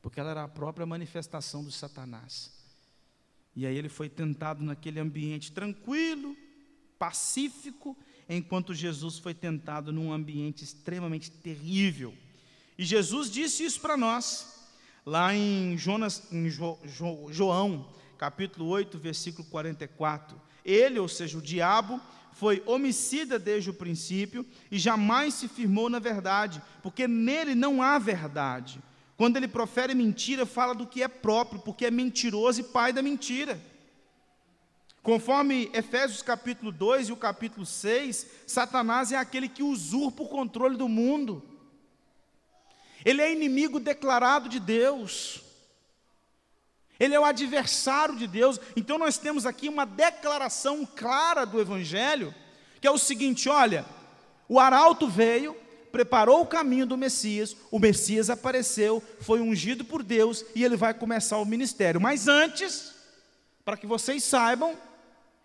porque 0.00 0.20
ela 0.20 0.30
era 0.30 0.44
a 0.44 0.48
própria 0.48 0.86
manifestação 0.86 1.64
do 1.64 1.72
Satanás. 1.72 2.52
E 3.56 3.66
aí 3.66 3.76
ele 3.76 3.88
foi 3.88 4.08
tentado 4.08 4.62
naquele 4.62 5.00
ambiente 5.00 5.50
tranquilo, 5.50 6.36
pacífico, 6.98 7.96
enquanto 8.28 8.72
Jesus 8.72 9.18
foi 9.18 9.34
tentado 9.34 9.92
num 9.92 10.12
ambiente 10.12 10.62
extremamente 10.62 11.32
terrível. 11.32 12.14
E 12.78 12.84
Jesus 12.84 13.28
disse 13.28 13.64
isso 13.64 13.80
para 13.80 13.96
nós, 13.96 14.59
lá 15.04 15.34
em, 15.34 15.76
Jonas, 15.76 16.22
em 16.32 16.48
jo, 16.48 16.78
jo, 16.84 17.28
João, 17.30 17.86
capítulo 18.18 18.66
8, 18.68 18.98
versículo 18.98 19.46
44. 19.48 20.40
Ele, 20.64 20.98
ou 20.98 21.08
seja, 21.08 21.38
o 21.38 21.42
diabo, 21.42 22.00
foi 22.32 22.62
homicida 22.66 23.38
desde 23.38 23.70
o 23.70 23.74
princípio 23.74 24.46
e 24.70 24.78
jamais 24.78 25.34
se 25.34 25.48
firmou 25.48 25.90
na 25.90 25.98
verdade, 25.98 26.62
porque 26.82 27.06
nele 27.06 27.54
não 27.54 27.82
há 27.82 27.98
verdade. 27.98 28.80
Quando 29.16 29.36
ele 29.36 29.48
profere 29.48 29.94
mentira, 29.94 30.46
fala 30.46 30.74
do 30.74 30.86
que 30.86 31.02
é 31.02 31.08
próprio, 31.08 31.60
porque 31.60 31.84
é 31.84 31.90
mentiroso 31.90 32.60
e 32.60 32.64
pai 32.64 32.92
da 32.92 33.02
mentira. 33.02 33.60
Conforme 35.02 35.70
Efésios 35.72 36.22
capítulo 36.22 36.70
2 36.70 37.08
e 37.08 37.12
o 37.12 37.16
capítulo 37.16 37.64
6, 37.64 38.26
Satanás 38.46 39.12
é 39.12 39.16
aquele 39.16 39.48
que 39.48 39.62
usurpa 39.62 40.22
o 40.22 40.28
controle 40.28 40.76
do 40.76 40.88
mundo. 40.88 41.42
Ele 43.04 43.22
é 43.22 43.32
inimigo 43.32 43.80
declarado 43.80 44.48
de 44.48 44.60
Deus. 44.60 45.42
Ele 46.98 47.14
é 47.14 47.20
o 47.20 47.24
adversário 47.24 48.16
de 48.16 48.26
Deus. 48.26 48.60
Então 48.76 48.98
nós 48.98 49.16
temos 49.16 49.46
aqui 49.46 49.68
uma 49.68 49.86
declaração 49.86 50.84
clara 50.84 51.46
do 51.46 51.58
Evangelho, 51.58 52.34
que 52.80 52.86
é 52.86 52.90
o 52.90 52.98
seguinte: 52.98 53.48
olha, 53.48 53.86
o 54.46 54.60
arauto 54.60 55.08
veio, 55.08 55.56
preparou 55.90 56.42
o 56.42 56.46
caminho 56.46 56.86
do 56.86 56.98
Messias, 56.98 57.56
o 57.70 57.78
Messias 57.78 58.28
apareceu, 58.28 59.02
foi 59.20 59.40
ungido 59.40 59.84
por 59.84 60.02
Deus 60.02 60.44
e 60.54 60.62
ele 60.62 60.76
vai 60.76 60.92
começar 60.92 61.38
o 61.38 61.44
ministério. 61.46 62.00
Mas 62.00 62.28
antes, 62.28 62.94
para 63.64 63.76
que 63.76 63.86
vocês 63.86 64.22
saibam, 64.22 64.76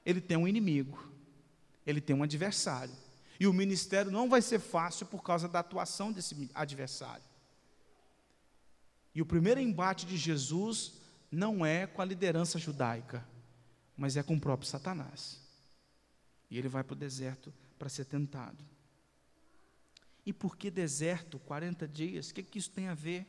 ele 0.06 0.20
tem 0.20 0.36
um 0.36 0.48
inimigo, 0.48 1.10
ele 1.88 2.02
tem 2.02 2.16
um 2.16 2.24
adversário. 2.24 2.94
E 3.40 3.48
o 3.48 3.54
ministério 3.54 4.12
não 4.12 4.30
vai 4.30 4.42
ser 4.42 4.60
fácil 4.60 5.06
por 5.06 5.22
causa 5.22 5.48
da 5.48 5.60
atuação 5.60 6.12
desse 6.12 6.50
adversário. 6.54 7.24
E 9.16 9.22
o 9.22 9.26
primeiro 9.26 9.62
embate 9.62 10.06
de 10.06 10.18
Jesus 10.18 10.94
não 11.32 11.66
é 11.66 11.88
com 11.88 12.02
a 12.02 12.06
liderança 12.06 12.60
judaica, 12.60 13.26
mas 13.96 14.18
é 14.18 14.22
com 14.22 14.36
o 14.36 14.40
próprio 14.40 14.70
Satanás. 14.70 15.42
E 16.52 16.58
ele 16.58 16.68
vai 16.68 16.84
para 16.84 16.94
o 16.94 16.98
deserto 16.98 17.54
para 17.80 17.88
ser 17.88 18.06
tentado. 18.06 18.64
E 20.26 20.34
por 20.34 20.58
que 20.58 20.70
deserto? 20.70 21.40
40 21.40 21.88
dias? 21.88 22.30
O 22.30 22.34
que, 22.34 22.44
que 22.44 22.60
isso 22.60 22.72
tem 22.72 22.88
a 22.88 22.94
ver? 22.94 23.26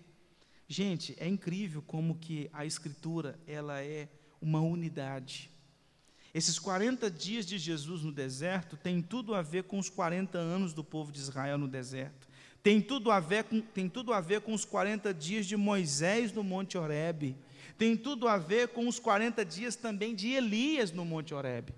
Gente, 0.67 1.15
é 1.19 1.29
incrível 1.29 1.81
como 1.81 2.19
que 2.19 2.51
a 2.53 2.65
escritura 2.65 3.39
ela 3.47 3.81
é 3.81 4.09
uma 4.41 4.61
unidade. 4.61 5.51
Esses 6.35 6.59
40 6.59 7.11
dias 7.11 7.47
de 7.47 7.59
Jesus 7.59 8.03
no 8.03 8.13
deserto 8.13 8.77
tem 8.77 9.01
tudo 9.01 9.35
a 9.35 9.43
ver 9.43 9.65
com 9.65 9.79
os 9.79 9.89
40 9.89 10.37
anos 10.37 10.75
do 10.75 10.83
povo 10.83 11.13
de 11.13 11.21
Israel 11.21 11.57
no 11.57 11.69
deserto. 11.69 12.29
Tem 12.67 12.81
tudo 12.81 13.13
a 13.13 13.21
ver 13.21 13.45
com, 13.45 13.61
tem 13.61 13.89
tudo 13.89 14.13
a 14.13 14.21
ver 14.21 14.41
com 14.41 14.53
os 14.53 14.65
40 14.65 15.15
dias 15.15 15.47
de 15.47 15.57
Moisés 15.57 16.33
no 16.33 16.43
Monte 16.43 16.77
Horebe 16.77 17.37
tem 17.79 17.97
tudo 17.97 18.27
a 18.27 18.39
ver 18.39 18.69
com 18.69 18.89
os 18.89 18.99
40 18.99 19.45
dias 19.45 19.77
também 19.77 20.15
de 20.15 20.33
Elias 20.33 20.93
no 20.93 21.05
Monte 21.05 21.35
Horebe. 21.35 21.75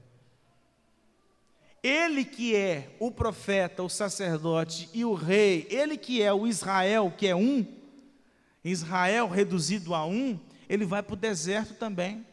Ele 1.82 2.24
que 2.24 2.54
é 2.54 2.90
o 2.98 3.10
profeta, 3.10 3.82
o 3.82 3.88
sacerdote 3.88 4.88
e 4.92 5.04
o 5.04 5.14
rei, 5.14 5.66
ele 5.70 5.96
que 5.96 6.22
é 6.22 6.32
o 6.32 6.46
Israel, 6.46 7.12
que 7.16 7.26
é 7.26 7.34
um, 7.34 7.66
Israel 8.64 9.28
reduzido 9.28 9.94
a 9.94 10.06
um, 10.06 10.38
ele 10.68 10.84
vai 10.84 11.02
para 11.02 11.14
o 11.14 11.16
deserto 11.16 11.74
também. 11.74 12.26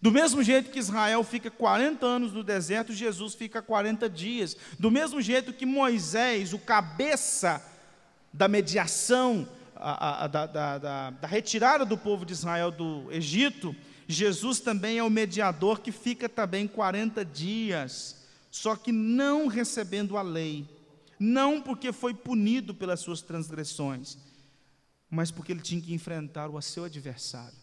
Do 0.00 0.10
mesmo 0.10 0.42
jeito 0.42 0.70
que 0.70 0.78
Israel 0.78 1.22
fica 1.24 1.50
40 1.50 2.04
anos 2.04 2.32
no 2.32 2.42
deserto, 2.42 2.92
Jesus 2.92 3.34
fica 3.34 3.62
40 3.62 4.08
dias. 4.10 4.56
Do 4.78 4.90
mesmo 4.90 5.20
jeito 5.22 5.52
que 5.52 5.64
Moisés, 5.64 6.52
o 6.52 6.58
cabeça 6.58 7.62
da 8.36 8.46
mediação, 8.46 9.48
a, 9.74 10.24
a, 10.24 10.26
da, 10.26 10.46
da, 10.46 10.78
da, 10.78 11.10
da 11.10 11.26
retirada 11.26 11.86
do 11.86 11.96
povo 11.96 12.26
de 12.26 12.34
Israel 12.34 12.70
do 12.70 13.10
Egito, 13.10 13.74
Jesus 14.06 14.60
também 14.60 14.98
é 14.98 15.02
o 15.02 15.10
mediador 15.10 15.80
que 15.80 15.90
fica 15.90 16.28
também 16.28 16.68
40 16.68 17.24
dias, 17.24 18.26
só 18.50 18.76
que 18.76 18.92
não 18.92 19.46
recebendo 19.46 20.18
a 20.18 20.22
lei, 20.22 20.68
não 21.18 21.62
porque 21.62 21.92
foi 21.92 22.12
punido 22.12 22.74
pelas 22.74 23.00
suas 23.00 23.22
transgressões, 23.22 24.18
mas 25.10 25.30
porque 25.30 25.50
ele 25.50 25.62
tinha 25.62 25.80
que 25.80 25.94
enfrentar 25.94 26.50
o 26.50 26.60
seu 26.60 26.84
adversário. 26.84 27.56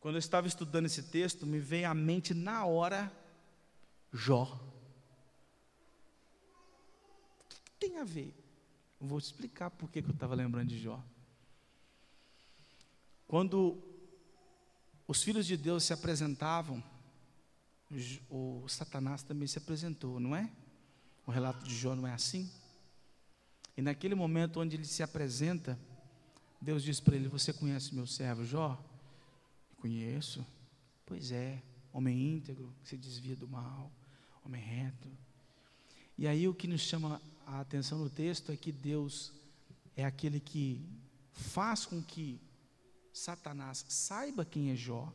Quando 0.00 0.16
eu 0.16 0.20
estava 0.20 0.48
estudando 0.48 0.86
esse 0.86 1.04
texto, 1.04 1.46
me 1.46 1.60
veio 1.60 1.88
à 1.88 1.94
mente 1.94 2.34
na 2.34 2.64
hora 2.66 3.10
Jó. 4.12 4.60
O 7.40 7.48
que 7.48 7.60
tem 7.78 7.98
a 7.98 8.04
ver? 8.04 8.43
Vou 9.04 9.18
explicar 9.18 9.70
por 9.70 9.90
que 9.90 9.98
eu 9.98 10.10
estava 10.10 10.34
lembrando 10.34 10.68
de 10.68 10.78
Jó. 10.78 11.02
Quando 13.28 13.82
os 15.06 15.22
filhos 15.22 15.46
de 15.46 15.58
Deus 15.58 15.84
se 15.84 15.92
apresentavam, 15.92 16.82
o 18.30 18.66
Satanás 18.66 19.22
também 19.22 19.46
se 19.46 19.58
apresentou, 19.58 20.18
não 20.18 20.34
é? 20.34 20.50
O 21.26 21.30
relato 21.30 21.64
de 21.64 21.76
Jó 21.76 21.94
não 21.94 22.06
é 22.06 22.12
assim? 22.14 22.50
E 23.76 23.82
naquele 23.82 24.14
momento 24.14 24.60
onde 24.60 24.76
ele 24.76 24.86
se 24.86 25.02
apresenta, 25.02 25.78
Deus 26.60 26.82
diz 26.82 26.98
para 26.98 27.14
ele: 27.14 27.28
Você 27.28 27.52
conhece 27.52 27.94
meu 27.94 28.06
servo 28.06 28.42
Jó? 28.44 28.82
Conheço. 29.76 30.46
Pois 31.04 31.30
é, 31.30 31.62
homem 31.92 32.36
íntegro, 32.36 32.74
que 32.82 32.88
se 32.88 32.96
desvia 32.96 33.36
do 33.36 33.46
mal, 33.46 33.92
homem 34.42 34.62
reto. 34.62 35.08
E 36.16 36.26
aí 36.26 36.48
o 36.48 36.54
que 36.54 36.66
nos 36.66 36.80
chama 36.80 37.20
a 37.46 37.60
atenção 37.60 37.98
no 37.98 38.10
texto 38.10 38.52
é 38.52 38.56
que 38.56 38.72
Deus 38.72 39.32
é 39.96 40.04
aquele 40.04 40.40
que 40.40 40.84
faz 41.32 41.86
com 41.86 42.02
que 42.02 42.40
Satanás 43.12 43.84
saiba 43.88 44.44
quem 44.44 44.70
é 44.70 44.74
Jó, 44.74 45.12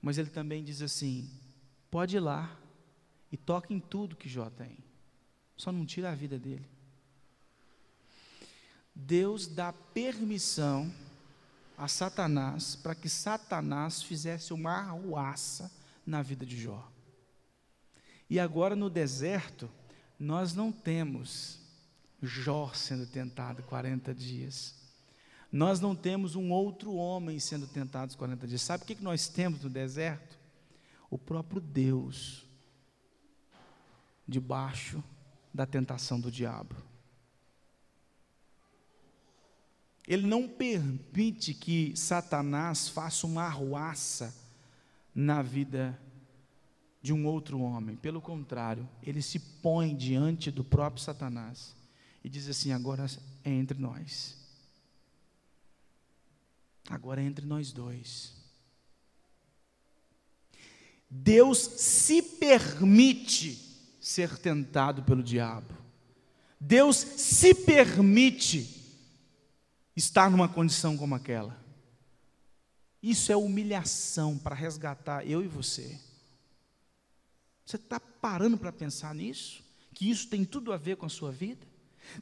mas 0.00 0.18
ele 0.18 0.30
também 0.30 0.62
diz 0.62 0.82
assim: 0.82 1.28
pode 1.90 2.16
ir 2.16 2.20
lá 2.20 2.56
e 3.30 3.36
toque 3.36 3.74
em 3.74 3.80
tudo 3.80 4.16
que 4.16 4.28
Jó 4.28 4.48
tem, 4.50 4.78
só 5.56 5.72
não 5.72 5.84
tira 5.84 6.12
a 6.12 6.14
vida 6.14 6.38
dele. 6.38 6.68
Deus 8.94 9.46
dá 9.46 9.72
permissão 9.72 10.92
a 11.76 11.86
Satanás 11.86 12.74
para 12.76 12.94
que 12.94 13.08
Satanás 13.08 14.02
fizesse 14.02 14.54
uma 14.54 14.72
arruaça 14.72 15.70
na 16.06 16.22
vida 16.22 16.46
de 16.46 16.56
Jó. 16.56 16.90
E 18.30 18.40
agora 18.40 18.74
no 18.74 18.88
deserto, 18.88 19.70
nós 20.18 20.54
não 20.54 20.72
temos 20.72 21.58
Jó 22.22 22.72
sendo 22.74 23.06
tentado 23.06 23.62
40 23.62 24.14
dias. 24.14 24.74
Nós 25.52 25.80
não 25.80 25.94
temos 25.94 26.34
um 26.34 26.50
outro 26.50 26.94
homem 26.94 27.38
sendo 27.38 27.66
tentado 27.66 28.16
40 28.16 28.46
dias. 28.46 28.62
Sabe 28.62 28.84
o 28.84 28.86
que 28.86 29.02
nós 29.02 29.28
temos 29.28 29.62
no 29.62 29.70
deserto? 29.70 30.38
O 31.10 31.18
próprio 31.18 31.60
Deus, 31.60 32.46
debaixo 34.26 35.02
da 35.52 35.64
tentação 35.64 36.20
do 36.20 36.30
diabo. 36.30 36.74
Ele 40.06 40.26
não 40.26 40.48
permite 40.48 41.52
que 41.52 41.96
Satanás 41.96 42.88
faça 42.88 43.26
uma 43.26 43.42
arruaça 43.42 44.34
na 45.14 45.42
vida 45.42 45.98
de 47.06 47.12
um 47.12 47.24
outro 47.24 47.60
homem. 47.60 47.94
Pelo 47.94 48.20
contrário, 48.20 48.88
ele 49.00 49.22
se 49.22 49.38
põe 49.38 49.94
diante 49.94 50.50
do 50.50 50.64
próprio 50.64 51.00
Satanás 51.00 51.72
e 52.24 52.28
diz 52.28 52.48
assim: 52.48 52.72
agora 52.72 53.06
é 53.44 53.50
entre 53.52 53.78
nós. 53.78 54.36
Agora 56.90 57.22
é 57.22 57.24
entre 57.24 57.46
nós 57.46 57.70
dois. 57.70 58.34
Deus 61.08 61.58
se 61.58 62.20
permite 62.20 63.54
ser 64.00 64.36
tentado 64.38 65.04
pelo 65.04 65.22
diabo. 65.22 65.72
Deus 66.58 66.96
se 66.96 67.54
permite 67.54 68.82
estar 69.94 70.28
numa 70.28 70.48
condição 70.48 70.96
como 70.96 71.14
aquela. 71.14 71.56
Isso 73.00 73.30
é 73.30 73.36
humilhação 73.36 74.36
para 74.36 74.56
resgatar 74.56 75.24
eu 75.24 75.44
e 75.44 75.46
você. 75.46 76.00
Você 77.66 77.74
está 77.74 77.98
parando 77.98 78.56
para 78.56 78.70
pensar 78.70 79.12
nisso? 79.12 79.60
Que 79.92 80.08
isso 80.08 80.28
tem 80.28 80.44
tudo 80.44 80.72
a 80.72 80.76
ver 80.76 80.96
com 80.96 81.04
a 81.04 81.08
sua 81.08 81.32
vida? 81.32 81.66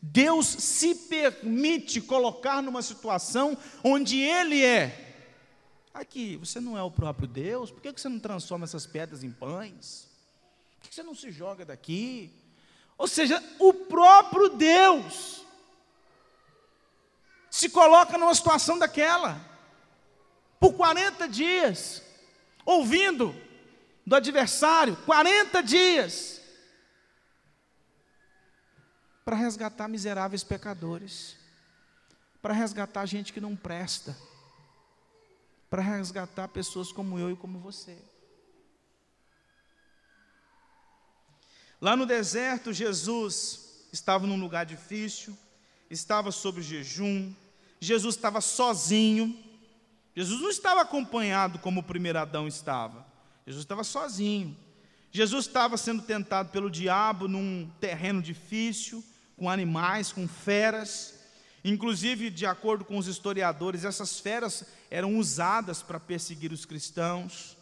Deus 0.01 0.47
se 0.47 0.95
permite 0.95 2.01
colocar 2.01 2.63
numa 2.63 2.81
situação 2.81 3.55
onde 3.83 4.19
Ele 4.19 4.65
é. 4.65 5.13
Aqui, 5.93 6.39
você 6.39 6.61
não 6.61 6.79
é 6.79 6.83
o 6.83 6.91
próprio 6.91 7.29
Deus, 7.29 7.71
por 7.71 7.83
que 7.83 7.93
você 7.93 8.09
não 8.09 8.19
transforma 8.19 8.65
essas 8.65 8.87
pedras 8.87 9.23
em 9.23 9.31
pães? 9.31 10.09
Por 10.81 10.89
que 10.89 10.95
você 10.95 11.03
não 11.03 11.15
se 11.15 11.31
joga 11.31 11.63
daqui? 11.67 12.33
Ou 12.97 13.07
seja, 13.07 13.43
o 13.59 13.75
próprio 13.75 14.49
Deus 14.49 15.45
se 17.51 17.69
coloca 17.69 18.17
numa 18.17 18.35
situação 18.35 18.79
daquela, 18.79 19.39
por 20.59 20.73
40 20.73 21.29
dias, 21.29 22.03
ouvindo 22.65 23.44
do 24.07 24.15
adversário, 24.15 24.97
40 25.05 25.63
dias, 25.63 26.41
para 29.25 29.37
resgatar 29.37 29.89
miseráveis 29.89 30.45
pecadores, 30.45 31.37
para 32.43 32.53
resgatar 32.53 33.07
gente 33.07 33.33
que 33.33 33.41
não 33.41 33.57
presta, 33.57 34.17
para 35.71 35.83
resgatar 35.83 36.49
pessoas 36.49 36.93
como 36.93 37.19
eu 37.19 37.31
e 37.31 37.37
como 37.37 37.59
você. 37.59 37.97
Lá 41.81 41.97
no 41.97 42.07
deserto, 42.07 42.73
Jesus 42.73 43.87
estava 43.93 44.27
num 44.27 44.41
lugar 44.41 44.67
difícil, 44.67 45.37
estava 45.91 46.31
sob 46.31 46.61
jejum, 46.61 47.35
Jesus 47.85 48.17
estava 48.17 48.41
sozinho. 48.41 49.39
Jesus 50.17 50.41
não 50.41 50.49
estava 50.49 50.81
acompanhado 50.81 51.59
como 51.59 51.81
o 51.81 51.85
primeiro 51.85 52.19
Adão 52.19 52.47
estava. 52.49 53.07
Jesus 53.47 53.65
estava 53.65 53.85
sozinho. 53.85 54.57
Jesus 55.11 55.47
estava 55.47 55.77
sendo 55.77 56.03
tentado 56.03 56.51
pelo 56.51 56.71
diabo 56.71 57.29
num 57.29 57.71
terreno 57.79 58.21
difícil, 58.21 59.05
com 59.37 59.49
animais, 59.49 60.13
com 60.13 60.27
feras. 60.27 61.15
Inclusive, 61.65 62.31
de 62.31 62.47
acordo 62.47 62.85
com 62.85 62.99
os 62.99 63.07
historiadores, 63.07 63.85
essas 63.85 64.19
feras 64.19 64.65
eram 64.91 65.17
usadas 65.17 65.83
para 65.83 66.01
perseguir 66.01 66.53
os 66.53 66.65
cristãos. 66.65 67.57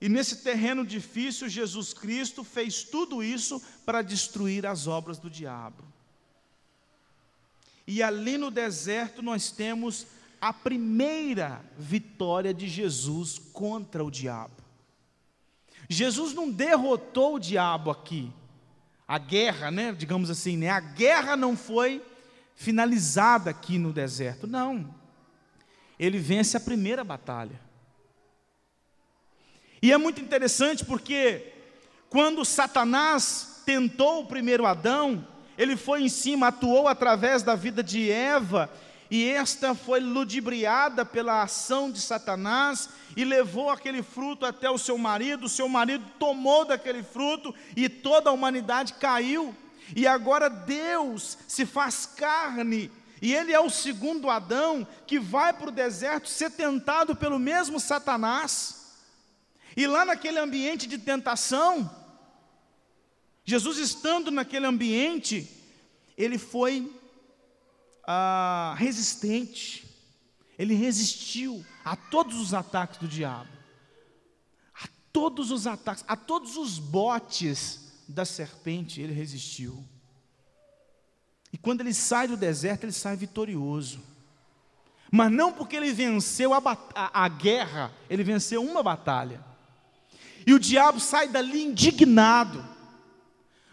E 0.00 0.08
nesse 0.08 0.44
terreno 0.44 0.86
difícil, 0.86 1.48
Jesus 1.48 1.92
Cristo 1.92 2.44
fez 2.44 2.84
tudo 2.84 3.22
isso 3.22 3.60
para 3.84 4.00
destruir 4.00 4.64
as 4.64 4.86
obras 4.86 5.18
do 5.18 5.28
diabo. 5.28 5.82
E 7.86 8.02
ali 8.02 8.38
no 8.38 8.50
deserto 8.50 9.22
nós 9.22 9.50
temos 9.50 10.06
a 10.40 10.52
primeira 10.52 11.60
vitória 11.76 12.54
de 12.54 12.68
Jesus 12.68 13.38
contra 13.38 14.04
o 14.04 14.10
diabo. 14.10 14.54
Jesus 15.88 16.34
não 16.34 16.50
derrotou 16.50 17.36
o 17.36 17.40
diabo 17.40 17.90
aqui. 17.90 18.30
A 19.06 19.18
guerra, 19.18 19.70
né, 19.70 19.92
digamos 19.92 20.30
assim, 20.30 20.56
né, 20.56 20.68
a 20.68 20.80
guerra 20.80 21.36
não 21.36 21.56
foi 21.56 22.02
finalizada 22.54 23.50
aqui 23.50 23.78
no 23.78 23.92
deserto, 23.92 24.46
não. 24.46 24.94
Ele 25.98 26.18
vence 26.18 26.56
a 26.56 26.60
primeira 26.60 27.02
batalha. 27.02 27.58
E 29.80 29.92
é 29.92 29.96
muito 29.96 30.20
interessante 30.20 30.84
porque 30.84 31.52
quando 32.10 32.44
Satanás 32.44 33.62
tentou 33.64 34.22
o 34.22 34.26
primeiro 34.26 34.66
Adão, 34.66 35.26
ele 35.56 35.76
foi 35.76 36.02
em 36.02 36.08
cima, 36.08 36.48
atuou 36.48 36.86
através 36.86 37.42
da 37.42 37.54
vida 37.54 37.82
de 37.82 38.10
Eva, 38.10 38.70
e 39.10 39.28
esta 39.30 39.74
foi 39.74 40.00
ludibriada 40.00 41.04
pela 41.04 41.42
ação 41.42 41.90
de 41.90 42.00
Satanás 42.00 42.90
e 43.16 43.24
levou 43.24 43.70
aquele 43.70 44.02
fruto 44.02 44.44
até 44.44 44.68
o 44.70 44.76
seu 44.76 44.98
marido. 44.98 45.46
O 45.46 45.48
seu 45.48 45.68
marido 45.68 46.04
tomou 46.18 46.66
daquele 46.66 47.02
fruto 47.02 47.54
e 47.74 47.88
toda 47.88 48.28
a 48.28 48.32
humanidade 48.32 48.94
caiu. 48.94 49.54
E 49.96 50.06
agora 50.06 50.50
Deus 50.50 51.38
se 51.48 51.64
faz 51.64 52.04
carne, 52.04 52.90
e 53.22 53.34
ele 53.34 53.52
é 53.52 53.58
o 53.58 53.70
segundo 53.70 54.28
Adão 54.28 54.86
que 55.06 55.18
vai 55.18 55.52
para 55.52 55.68
o 55.68 55.72
deserto 55.72 56.28
ser 56.28 56.50
tentado 56.50 57.16
pelo 57.16 57.38
mesmo 57.38 57.80
Satanás. 57.80 58.94
E 59.74 59.86
lá 59.86 60.04
naquele 60.04 60.38
ambiente 60.38 60.86
de 60.86 60.98
tentação, 60.98 61.90
Jesus 63.44 63.78
estando 63.78 64.30
naquele 64.30 64.66
ambiente, 64.66 65.48
ele 66.16 66.36
foi 66.36 66.92
ah, 68.10 68.74
resistente, 68.78 69.86
ele 70.58 70.72
resistiu 70.72 71.62
a 71.84 71.94
todos 71.94 72.40
os 72.40 72.54
ataques 72.54 72.98
do 72.98 73.06
diabo, 73.06 73.50
a 74.82 74.88
todos 75.12 75.50
os 75.50 75.66
ataques, 75.66 76.02
a 76.08 76.16
todos 76.16 76.56
os 76.56 76.78
botes 76.78 77.92
da 78.08 78.24
serpente, 78.24 79.02
ele 79.02 79.12
resistiu. 79.12 79.84
E 81.52 81.58
quando 81.58 81.82
ele 81.82 81.92
sai 81.92 82.26
do 82.26 82.36
deserto, 82.36 82.84
ele 82.84 82.92
sai 82.92 83.14
vitorioso. 83.14 84.02
Mas 85.12 85.30
não 85.30 85.52
porque 85.52 85.76
ele 85.76 85.92
venceu 85.92 86.54
a, 86.54 86.62
a, 86.94 87.24
a 87.24 87.28
guerra, 87.28 87.92
ele 88.08 88.24
venceu 88.24 88.64
uma 88.64 88.82
batalha. 88.82 89.44
E 90.46 90.54
o 90.54 90.58
diabo 90.58 90.98
sai 90.98 91.28
dali 91.28 91.62
indignado 91.62 92.78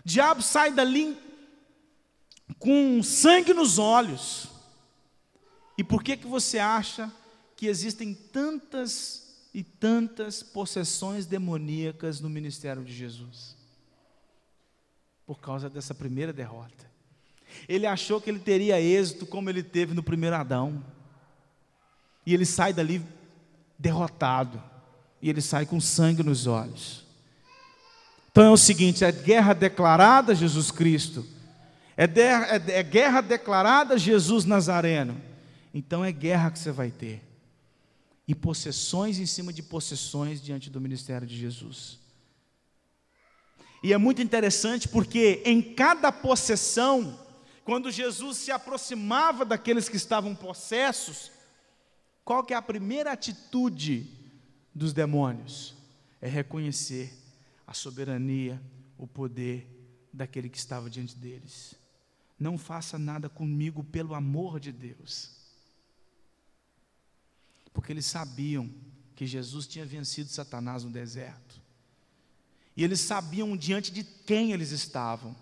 diabo 0.05 0.43
sai 0.43 0.71
dali 0.71 1.17
com 2.59 3.01
sangue 3.01 3.53
nos 3.53 3.77
olhos. 3.77 4.49
E 5.77 5.83
por 5.83 6.03
que 6.03 6.15
que 6.17 6.27
você 6.27 6.59
acha 6.59 7.11
que 7.55 7.67
existem 7.67 8.13
tantas 8.13 9.23
e 9.53 9.63
tantas 9.63 10.43
possessões 10.43 11.25
demoníacas 11.25 12.19
no 12.19 12.29
ministério 12.29 12.83
de 12.83 12.93
Jesus? 12.93 13.55
Por 15.25 15.39
causa 15.39 15.69
dessa 15.69 15.93
primeira 15.93 16.31
derrota. 16.31 16.85
Ele 17.67 17.87
achou 17.87 18.19
que 18.19 18.29
ele 18.29 18.39
teria 18.39 18.81
êxito 18.81 19.25
como 19.25 19.49
ele 19.49 19.63
teve 19.63 19.93
no 19.93 20.03
primeiro 20.03 20.35
Adão. 20.35 20.83
E 22.25 22.33
ele 22.33 22.45
sai 22.45 22.73
dali 22.73 23.01
derrotado. 23.79 24.61
E 25.21 25.29
ele 25.29 25.41
sai 25.41 25.65
com 25.65 25.79
sangue 25.79 26.21
nos 26.21 26.47
olhos. 26.47 27.05
Então 28.31 28.43
é 28.43 28.49
o 28.49 28.57
seguinte: 28.57 29.05
a 29.05 29.11
guerra 29.11 29.53
declarada, 29.53 30.35
Jesus 30.35 30.69
Cristo, 30.69 31.25
É, 31.97 32.05
de, 32.05 32.21
é, 32.21 32.79
é 32.79 32.83
guerra 32.83 33.21
declarada 33.21 33.97
Jesus 33.97 34.45
Nazareno. 34.45 35.21
Então 35.73 36.03
é 36.03 36.11
guerra 36.11 36.51
que 36.51 36.59
você 36.59 36.71
vai 36.71 36.91
ter. 36.91 37.21
E 38.27 38.33
possessões 38.33 39.19
em 39.19 39.25
cima 39.25 39.53
de 39.53 39.61
possessões 39.61 40.41
diante 40.41 40.69
do 40.69 40.81
ministério 40.81 41.27
de 41.27 41.37
Jesus. 41.37 41.99
E 43.83 43.93
é 43.93 43.97
muito 43.97 44.21
interessante 44.21 44.87
porque 44.87 45.43
em 45.45 45.61
cada 45.61 46.11
possessão, 46.11 47.19
quando 47.63 47.91
Jesus 47.91 48.37
se 48.37 48.51
aproximava 48.51 49.45
daqueles 49.45 49.87
que 49.87 49.95
estavam 49.95 50.33
possessos, 50.33 51.31
qual 52.23 52.43
que 52.43 52.53
é 52.53 52.57
a 52.57 52.61
primeira 52.61 53.11
atitude 53.11 54.07
dos 54.73 54.91
demônios? 54.91 55.75
É 56.19 56.27
reconhecer 56.27 57.13
a 57.67 57.73
soberania, 57.73 58.59
o 58.97 59.05
poder 59.05 59.67
daquele 60.11 60.49
que 60.49 60.57
estava 60.57 60.89
diante 60.89 61.15
deles. 61.15 61.75
Não 62.39 62.57
faça 62.57 62.99
nada 62.99 63.29
comigo 63.29 63.83
pelo 63.83 64.13
amor 64.13 64.59
de 64.59 64.71
Deus. 64.71 65.31
Porque 67.73 67.91
eles 67.91 68.05
sabiam 68.05 68.69
que 69.15 69.25
Jesus 69.25 69.67
tinha 69.67 69.85
vencido 69.85 70.29
Satanás 70.29 70.83
no 70.83 70.91
deserto. 70.91 71.61
E 72.75 72.83
eles 72.83 72.99
sabiam 72.99 73.55
diante 73.55 73.91
de 73.91 74.03
quem 74.03 74.51
eles 74.51 74.71
estavam. 74.71 75.35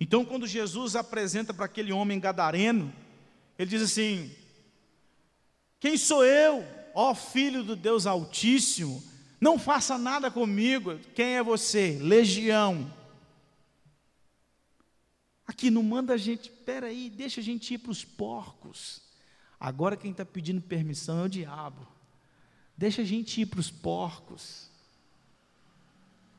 Então, 0.00 0.24
quando 0.24 0.46
Jesus 0.46 0.96
apresenta 0.96 1.54
para 1.54 1.66
aquele 1.66 1.92
homem 1.92 2.18
gadareno, 2.18 2.92
ele 3.56 3.70
diz 3.70 3.82
assim: 3.82 4.32
Quem 5.78 5.96
sou 5.96 6.24
eu, 6.24 6.64
ó 6.94 7.14
filho 7.14 7.62
do 7.62 7.76
Deus 7.76 8.06
Altíssimo? 8.06 9.02
Não 9.40 9.58
faça 9.58 9.96
nada 9.96 10.30
comigo. 10.30 10.98
Quem 11.14 11.36
é 11.36 11.42
você? 11.42 11.98
Legião. 12.00 12.90
Aqui 15.54 15.70
não 15.70 15.84
manda 15.84 16.14
a 16.14 16.16
gente, 16.16 16.50
peraí, 16.50 17.08
deixa 17.08 17.40
a 17.40 17.44
gente 17.44 17.74
ir 17.74 17.78
para 17.78 17.92
os 17.92 18.04
porcos. 18.04 19.00
Agora 19.58 19.96
quem 19.96 20.10
está 20.10 20.24
pedindo 20.24 20.60
permissão 20.60 21.20
é 21.20 21.26
o 21.26 21.28
diabo. 21.28 21.86
Deixa 22.76 23.02
a 23.02 23.04
gente 23.04 23.40
ir 23.40 23.46
para 23.46 23.60
os 23.60 23.70
porcos. 23.70 24.68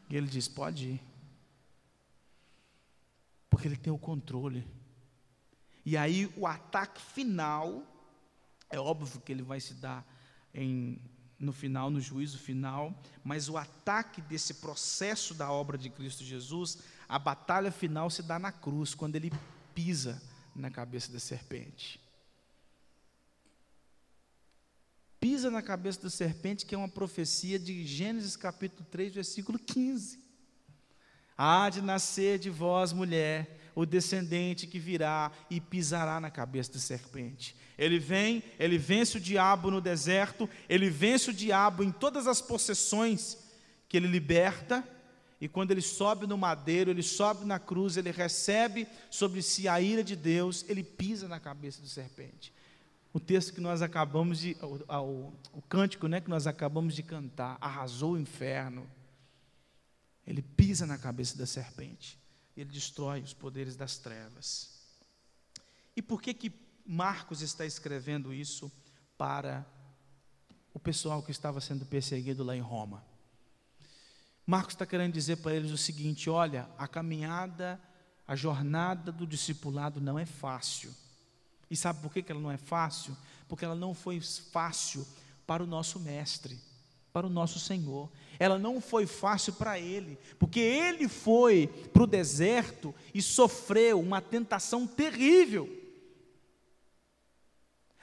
E 0.09 0.17
ele 0.17 0.27
diz: 0.27 0.49
pode 0.49 0.85
ir. 0.85 1.01
Porque 3.49 3.69
ele 3.69 3.77
tem 3.77 3.91
o 3.93 3.97
controle. 3.97 4.67
E 5.85 5.95
aí 5.95 6.29
o 6.35 6.45
ataque 6.45 7.01
final, 7.01 7.87
é 8.69 8.77
óbvio 8.77 9.21
que 9.21 9.31
ele 9.31 9.43
vai 9.43 9.61
se 9.61 9.75
dar 9.75 10.05
em, 10.53 10.99
no 11.39 11.53
final, 11.53 11.89
no 11.89 12.01
juízo 12.01 12.37
final, 12.37 12.93
mas 13.23 13.47
o 13.47 13.55
ataque 13.55 14.21
desse 14.21 14.55
processo 14.55 15.33
da 15.33 15.49
obra 15.49 15.77
de 15.77 15.89
Cristo 15.89 16.21
Jesus, 16.21 16.79
a 17.07 17.19
batalha 17.19 17.71
final 17.71 18.09
se 18.09 18.23
dá 18.23 18.39
na 18.39 18.51
cruz, 18.51 18.93
quando 18.93 19.15
ele 19.15 19.31
pisa 19.73 20.21
na 20.55 20.69
cabeça 20.69 21.11
da 21.11 21.19
serpente. 21.19 21.99
pisa 25.25 25.49
na 25.49 25.63
cabeça 25.63 26.03
da 26.03 26.09
serpente, 26.11 26.67
que 26.67 26.75
é 26.75 26.77
uma 26.77 26.87
profecia 26.87 27.57
de 27.57 27.83
Gênesis 27.83 28.35
capítulo 28.35 28.85
3, 28.91 29.11
versículo 29.11 29.57
15. 29.57 30.19
Há 31.35 31.67
de 31.71 31.81
nascer 31.81 32.37
de 32.37 32.51
vós, 32.51 32.93
mulher, 32.93 33.71
o 33.73 33.87
descendente 33.87 34.67
que 34.67 34.77
virá 34.77 35.31
e 35.49 35.59
pisará 35.59 36.19
na 36.19 36.29
cabeça 36.29 36.73
da 36.73 36.77
serpente. 36.77 37.55
Ele 37.75 37.97
vem, 37.97 38.43
ele 38.59 38.77
vence 38.77 39.17
o 39.17 39.19
diabo 39.19 39.71
no 39.71 39.81
deserto, 39.81 40.47
ele 40.69 40.91
vence 40.91 41.31
o 41.31 41.33
diabo 41.33 41.83
em 41.83 41.91
todas 41.91 42.27
as 42.27 42.39
possessões 42.39 43.39
que 43.89 43.97
ele 43.97 44.07
liberta, 44.07 44.87
e 45.39 45.47
quando 45.47 45.71
ele 45.71 45.81
sobe 45.81 46.25
no 46.25 46.37
madeiro, 46.37 46.89
ele 46.89 47.03
sobe 47.03 47.45
na 47.45 47.59
cruz, 47.59 47.97
ele 47.97 48.11
recebe 48.11 48.87
sobre 49.09 49.41
si 49.41 49.67
a 49.67 49.81
ira 49.81 50.03
de 50.03 50.15
Deus, 50.15 50.65
ele 50.67 50.83
pisa 50.83 51.27
na 51.27 51.39
cabeça 51.39 51.81
da 51.81 51.87
serpente 51.87 52.53
o 53.15 53.19
texto 53.19 53.53
que 53.53 53.61
nós 53.61 53.81
acabamos 53.81 54.39
de, 54.39 54.57
o, 54.61 54.93
o, 54.93 55.33
o 55.53 55.61
cântico 55.69 56.05
né, 56.05 56.19
que 56.19 56.29
nós 56.29 56.45
acabamos 56.47 56.93
de 56.93 57.01
cantar, 57.01 57.57
arrasou 57.61 58.11
o 58.11 58.19
inferno. 58.19 58.85
Ele 60.27 60.41
pisa 60.41 60.85
na 60.85 60.97
cabeça 60.97 61.37
da 61.37 61.45
serpente, 61.45 62.19
ele 62.57 62.69
destrói 62.69 63.21
os 63.21 63.33
poderes 63.33 63.77
das 63.77 63.97
trevas. 63.97 64.69
E 65.95 66.01
por 66.01 66.21
que 66.21 66.33
que 66.33 66.51
Marcos 66.85 67.41
está 67.41 67.65
escrevendo 67.65 68.33
isso 68.33 68.69
para 69.17 69.65
o 70.73 70.79
pessoal 70.79 71.23
que 71.23 71.31
estava 71.31 71.61
sendo 71.61 71.85
perseguido 71.85 72.43
lá 72.43 72.53
em 72.53 72.59
Roma? 72.59 73.01
Marcos 74.45 74.75
está 74.75 74.85
querendo 74.85 75.13
dizer 75.13 75.37
para 75.37 75.55
eles 75.55 75.71
o 75.71 75.77
seguinte: 75.77 76.29
olha, 76.29 76.69
a 76.77 76.87
caminhada, 76.87 77.79
a 78.27 78.35
jornada 78.35 79.11
do 79.11 79.25
discipulado 79.25 79.99
não 79.99 80.19
é 80.19 80.25
fácil. 80.25 80.93
E 81.69 81.75
sabe 81.75 82.01
por 82.01 82.13
que 82.13 82.23
ela 82.31 82.39
não 82.39 82.51
é 82.51 82.57
fácil? 82.57 83.17
Porque 83.47 83.65
ela 83.65 83.75
não 83.75 83.93
foi 83.93 84.21
fácil 84.21 85.05
para 85.47 85.63
o 85.63 85.67
nosso 85.67 85.99
Mestre, 85.99 86.59
para 87.11 87.25
o 87.25 87.29
nosso 87.29 87.59
Senhor. 87.59 88.11
Ela 88.37 88.59
não 88.59 88.79
foi 88.79 89.07
fácil 89.07 89.53
para 89.53 89.79
ele, 89.79 90.19
porque 90.37 90.59
ele 90.59 91.07
foi 91.07 91.67
para 91.91 92.03
o 92.03 92.07
deserto 92.07 92.93
e 93.13 93.21
sofreu 93.21 93.99
uma 93.99 94.21
tentação 94.21 94.85
terrível. 94.85 95.67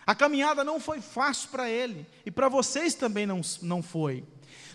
A 0.05 0.15
caminhada 0.15 0.65
não 0.65 0.81
foi 0.81 1.01
fácil 1.01 1.51
para 1.51 1.71
ele, 1.71 2.05
e 2.27 2.31
para 2.31 2.49
vocês 2.49 2.95
também 2.95 3.27
não, 3.27 3.41
não 3.61 3.81
foi. 3.81 4.25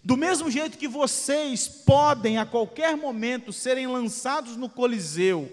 Do 0.07 0.15
mesmo 0.15 0.49
jeito 0.49 0.77
que 0.77 0.87
vocês 0.87 1.67
podem 1.67 2.37
a 2.37 2.45
qualquer 2.45 2.95
momento 2.95 3.51
serem 3.51 3.87
lançados 3.87 4.55
no 4.55 4.69
Coliseu, 4.69 5.51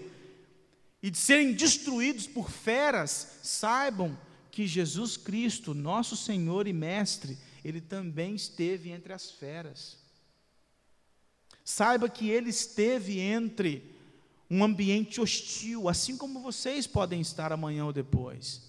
e 1.03 1.11
de 1.11 1.17
serem 1.17 1.51
destruídos 1.51 2.25
por 2.25 2.49
feras, 2.49 3.39
saibam 3.43 4.17
que 4.49 4.65
Jesus 4.65 5.17
Cristo, 5.17 5.73
nosso 5.73 6.15
Senhor 6.15 6.67
e 6.67 6.71
Mestre, 6.71 7.37
ele 7.65 7.81
também 7.81 8.33
esteve 8.33 8.91
entre 8.91 9.11
as 9.11 9.29
feras. 9.29 9.97
Saiba 11.61 12.07
que 12.07 12.29
ele 12.29 12.49
esteve 12.49 13.19
entre 13.19 13.93
um 14.49 14.63
ambiente 14.63 15.19
hostil, 15.19 15.89
assim 15.89 16.15
como 16.15 16.39
vocês 16.39 16.87
podem 16.87 17.19
estar 17.19 17.51
amanhã 17.51 17.83
ou 17.83 17.91
depois. 17.91 18.61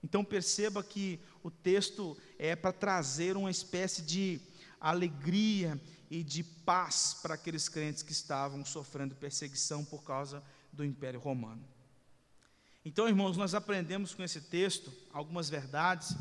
Então 0.00 0.24
perceba 0.24 0.80
que 0.80 1.18
o 1.42 1.50
texto 1.50 2.16
é 2.38 2.54
para 2.54 2.72
trazer 2.72 3.36
uma 3.36 3.50
espécie 3.50 4.00
de 4.00 4.40
alegria 4.90 5.80
e 6.10 6.22
de 6.22 6.42
paz 6.42 7.18
para 7.22 7.34
aqueles 7.34 7.68
crentes 7.68 8.02
que 8.02 8.12
estavam 8.12 8.64
sofrendo 8.64 9.14
perseguição 9.14 9.84
por 9.84 10.02
causa 10.02 10.42
do 10.72 10.84
Império 10.84 11.20
Romano. 11.20 11.62
Então, 12.84 13.08
irmãos, 13.08 13.36
nós 13.36 13.54
aprendemos 13.54 14.12
com 14.12 14.22
esse 14.22 14.40
texto 14.40 14.92
algumas 15.12 15.48
verdades, 15.48 16.16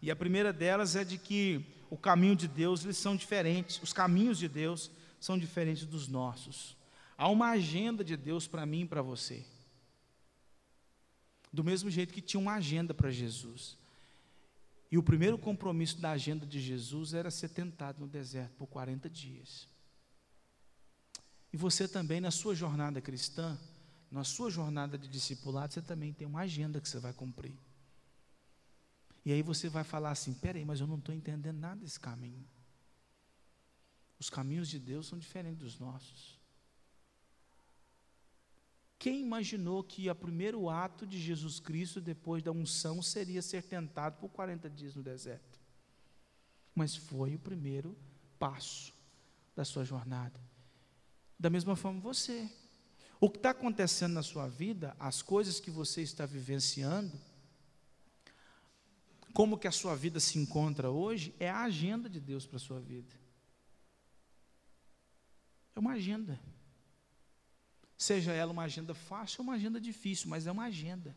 e 0.00 0.10
a 0.10 0.16
primeira 0.16 0.52
delas 0.52 0.94
é 0.94 1.04
de 1.04 1.18
que 1.18 1.66
o 1.90 1.96
caminho 1.96 2.36
de 2.36 2.46
Deus 2.46 2.84
eles 2.84 2.96
são 2.96 3.16
diferentes, 3.16 3.82
os 3.82 3.92
caminhos 3.92 4.38
de 4.38 4.48
Deus 4.48 4.90
são 5.18 5.36
diferentes 5.36 5.84
dos 5.84 6.06
nossos. 6.06 6.76
Há 7.18 7.28
uma 7.28 7.50
agenda 7.50 8.04
de 8.04 8.16
Deus 8.16 8.46
para 8.46 8.64
mim 8.64 8.82
e 8.82 8.86
para 8.86 9.02
você. 9.02 9.44
Do 11.52 11.64
mesmo 11.64 11.90
jeito 11.90 12.12
que 12.12 12.20
tinha 12.20 12.40
uma 12.40 12.54
agenda 12.54 12.94
para 12.94 13.10
Jesus. 13.10 13.76
E 14.90 14.98
o 14.98 15.02
primeiro 15.02 15.36
compromisso 15.36 16.00
da 16.00 16.10
agenda 16.10 16.46
de 16.46 16.60
Jesus 16.60 17.14
era 17.14 17.30
ser 17.30 17.48
tentado 17.48 18.00
no 18.00 18.06
deserto 18.06 18.54
por 18.56 18.66
40 18.66 19.08
dias. 19.10 19.68
E 21.52 21.56
você 21.56 21.86
também, 21.86 22.20
na 22.20 22.30
sua 22.30 22.54
jornada 22.54 23.00
cristã, 23.00 23.58
na 24.10 24.24
sua 24.24 24.50
jornada 24.50 24.96
de 24.98 25.08
discipulado, 25.08 25.72
você 25.72 25.82
também 25.82 26.12
tem 26.12 26.26
uma 26.26 26.40
agenda 26.40 26.80
que 26.80 26.88
você 26.88 26.98
vai 26.98 27.12
cumprir. 27.12 27.56
E 29.24 29.32
aí 29.32 29.42
você 29.42 29.68
vai 29.68 29.84
falar 29.84 30.10
assim: 30.10 30.34
peraí, 30.34 30.64
mas 30.64 30.80
eu 30.80 30.86
não 30.86 30.98
estou 30.98 31.14
entendendo 31.14 31.58
nada 31.58 31.80
desse 31.80 31.98
caminho. 31.98 32.46
Os 34.18 34.28
caminhos 34.30 34.68
de 34.68 34.78
Deus 34.78 35.06
são 35.06 35.18
diferentes 35.18 35.60
dos 35.60 35.78
nossos. 35.78 36.33
Quem 38.98 39.20
imaginou 39.20 39.82
que 39.82 40.08
o 40.08 40.14
primeiro 40.14 40.70
ato 40.70 41.06
de 41.06 41.20
Jesus 41.20 41.60
Cristo 41.60 42.00
depois 42.00 42.42
da 42.42 42.52
unção 42.52 43.02
seria 43.02 43.42
ser 43.42 43.62
tentado 43.62 44.18
por 44.18 44.28
40 44.30 44.70
dias 44.70 44.94
no 44.94 45.02
deserto? 45.02 45.60
Mas 46.74 46.96
foi 46.96 47.34
o 47.34 47.38
primeiro 47.38 47.96
passo 48.38 48.92
da 49.54 49.64
sua 49.64 49.84
jornada. 49.84 50.40
Da 51.38 51.50
mesma 51.50 51.76
forma 51.76 52.00
você. 52.00 52.50
O 53.20 53.30
que 53.30 53.38
está 53.38 53.50
acontecendo 53.50 54.14
na 54.14 54.22
sua 54.22 54.48
vida, 54.48 54.96
as 54.98 55.22
coisas 55.22 55.60
que 55.60 55.70
você 55.70 56.02
está 56.02 56.26
vivenciando, 56.26 57.18
como 59.32 59.58
que 59.58 59.66
a 59.66 59.72
sua 59.72 59.96
vida 59.96 60.20
se 60.20 60.38
encontra 60.38 60.90
hoje, 60.90 61.34
é 61.40 61.50
a 61.50 61.62
agenda 61.62 62.08
de 62.08 62.20
Deus 62.20 62.46
para 62.46 62.56
a 62.56 62.60
sua 62.60 62.80
vida. 62.80 63.14
É 65.74 65.80
uma 65.80 65.92
agenda. 65.92 66.38
Seja 67.96 68.32
ela 68.32 68.52
uma 68.52 68.64
agenda 68.64 68.94
fácil 68.94 69.40
ou 69.40 69.44
uma 69.44 69.54
agenda 69.54 69.80
difícil, 69.80 70.28
mas 70.28 70.46
é 70.46 70.52
uma 70.52 70.64
agenda 70.64 71.14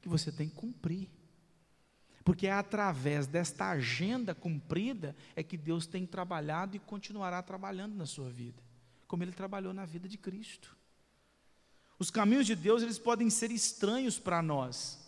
que 0.00 0.08
você 0.08 0.30
tem 0.30 0.48
que 0.48 0.54
cumprir. 0.54 1.08
Porque 2.24 2.46
é 2.46 2.52
através 2.52 3.26
desta 3.26 3.70
agenda 3.70 4.34
cumprida 4.34 5.16
é 5.34 5.42
que 5.42 5.56
Deus 5.56 5.86
tem 5.86 6.06
trabalhado 6.06 6.76
e 6.76 6.78
continuará 6.78 7.42
trabalhando 7.42 7.94
na 7.94 8.06
sua 8.06 8.28
vida, 8.30 8.62
como 9.08 9.22
Ele 9.22 9.32
trabalhou 9.32 9.72
na 9.72 9.86
vida 9.86 10.08
de 10.08 10.18
Cristo. 10.18 10.76
Os 11.98 12.10
caminhos 12.10 12.46
de 12.46 12.54
Deus, 12.54 12.82
eles 12.82 12.98
podem 12.98 13.28
ser 13.28 13.50
estranhos 13.50 14.18
para 14.18 14.40
nós, 14.42 14.98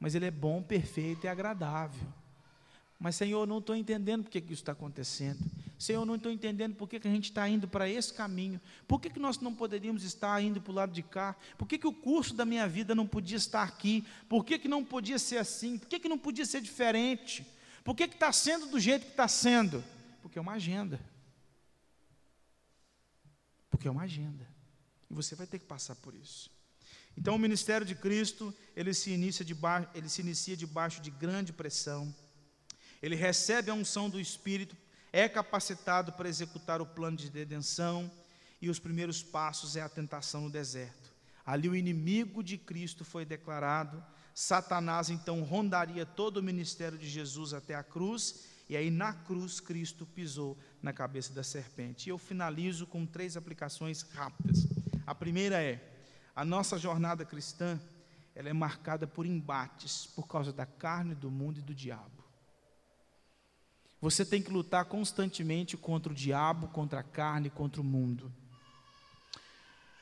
mas 0.00 0.14
Ele 0.14 0.26
é 0.26 0.30
bom, 0.30 0.62
perfeito 0.62 1.24
e 1.24 1.28
agradável. 1.28 2.08
Mas, 2.98 3.14
Senhor, 3.14 3.46
não 3.46 3.58
estou 3.58 3.76
entendendo 3.76 4.24
por 4.24 4.30
que, 4.30 4.40
que 4.40 4.52
isso 4.52 4.62
está 4.62 4.72
acontecendo. 4.72 5.38
Senhor, 5.78 6.04
não 6.04 6.16
estou 6.16 6.32
entendendo 6.32 6.74
por 6.74 6.88
que, 6.88 6.98
que 6.98 7.06
a 7.06 7.10
gente 7.10 7.26
está 7.26 7.48
indo 7.48 7.68
para 7.68 7.88
esse 7.88 8.12
caminho. 8.12 8.60
Por 8.88 9.00
que, 9.00 9.08
que 9.08 9.20
nós 9.20 9.38
não 9.38 9.54
poderíamos 9.54 10.02
estar 10.02 10.42
indo 10.42 10.60
para 10.60 10.72
o 10.72 10.74
lado 10.74 10.92
de 10.92 11.04
cá? 11.04 11.36
Por 11.56 11.68
que, 11.68 11.78
que 11.78 11.86
o 11.86 11.92
curso 11.92 12.34
da 12.34 12.44
minha 12.44 12.66
vida 12.66 12.96
não 12.96 13.06
podia 13.06 13.36
estar 13.36 13.62
aqui? 13.62 14.04
Por 14.28 14.44
que, 14.44 14.58
que 14.58 14.66
não 14.66 14.84
podia 14.84 15.18
ser 15.18 15.36
assim? 15.38 15.78
Por 15.78 15.88
que, 15.88 16.00
que 16.00 16.08
não 16.08 16.18
podia 16.18 16.44
ser 16.44 16.60
diferente? 16.60 17.46
Por 17.84 17.94
que 17.94 18.02
está 18.02 18.32
sendo 18.32 18.66
do 18.66 18.80
jeito 18.80 19.04
que 19.04 19.12
está 19.12 19.28
sendo? 19.28 19.84
Porque 20.20 20.36
é 20.36 20.42
uma 20.42 20.54
agenda. 20.54 21.00
Porque 23.70 23.86
é 23.86 23.90
uma 23.90 24.02
agenda. 24.02 24.48
E 25.08 25.14
você 25.14 25.36
vai 25.36 25.46
ter 25.46 25.60
que 25.60 25.66
passar 25.66 25.94
por 25.94 26.16
isso. 26.16 26.50
Então, 27.16 27.36
o 27.36 27.38
ministério 27.38 27.86
de 27.86 27.94
Cristo, 27.94 28.52
ele 28.74 28.92
se 28.92 29.10
inicia 29.10 29.44
debaixo, 29.44 29.88
ele 29.94 30.08
se 30.08 30.20
inicia 30.20 30.56
debaixo 30.56 31.00
de 31.00 31.10
grande 31.12 31.52
pressão 31.52 32.12
ele 33.02 33.14
recebe 33.14 33.70
a 33.70 33.74
unção 33.74 34.08
do 34.10 34.20
Espírito, 34.20 34.76
é 35.12 35.28
capacitado 35.28 36.12
para 36.12 36.28
executar 36.28 36.80
o 36.80 36.86
plano 36.86 37.16
de 37.16 37.28
redenção, 37.28 38.10
e 38.60 38.68
os 38.68 38.78
primeiros 38.78 39.22
passos 39.22 39.76
é 39.76 39.80
a 39.80 39.88
tentação 39.88 40.42
no 40.42 40.50
deserto. 40.50 41.12
Ali 41.46 41.68
o 41.68 41.76
inimigo 41.76 42.42
de 42.42 42.58
Cristo 42.58 43.04
foi 43.04 43.24
declarado, 43.24 44.04
Satanás 44.34 45.10
então 45.10 45.42
rondaria 45.42 46.04
todo 46.04 46.36
o 46.36 46.42
ministério 46.42 46.98
de 46.98 47.08
Jesus 47.08 47.54
até 47.54 47.74
a 47.74 47.82
cruz, 47.82 48.44
e 48.68 48.76
aí 48.76 48.90
na 48.90 49.12
cruz 49.12 49.58
Cristo 49.58 50.04
pisou 50.04 50.58
na 50.82 50.92
cabeça 50.92 51.32
da 51.32 51.42
serpente. 51.42 52.08
E 52.08 52.10
eu 52.10 52.18
finalizo 52.18 52.86
com 52.86 53.06
três 53.06 53.36
aplicações 53.36 54.02
rápidas. 54.02 54.66
A 55.06 55.14
primeira 55.14 55.62
é: 55.62 55.82
a 56.36 56.44
nossa 56.44 56.78
jornada 56.78 57.24
cristã, 57.24 57.80
ela 58.34 58.48
é 58.48 58.52
marcada 58.52 59.06
por 59.06 59.24
embates 59.24 60.06
por 60.06 60.28
causa 60.28 60.52
da 60.52 60.66
carne, 60.66 61.14
do 61.14 61.30
mundo 61.30 61.58
e 61.58 61.62
do 61.62 61.74
diabo. 61.74 62.27
Você 64.00 64.24
tem 64.24 64.40
que 64.40 64.50
lutar 64.50 64.84
constantemente 64.84 65.76
contra 65.76 66.12
o 66.12 66.14
diabo, 66.14 66.68
contra 66.68 67.00
a 67.00 67.02
carne, 67.02 67.50
contra 67.50 67.80
o 67.80 67.84
mundo. 67.84 68.32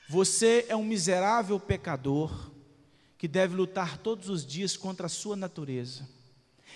Você 0.09 0.67
é 0.69 0.77
um 0.77 0.85
miserável 0.85 1.59
pecador 1.59 2.51
que 3.19 3.27
deve 3.27 3.57
lutar 3.57 3.99
todos 3.99 4.29
os 4.29 4.47
dias 4.47 4.77
contra 4.77 5.07
a 5.07 5.09
sua 5.09 5.35
natureza. 5.35 6.07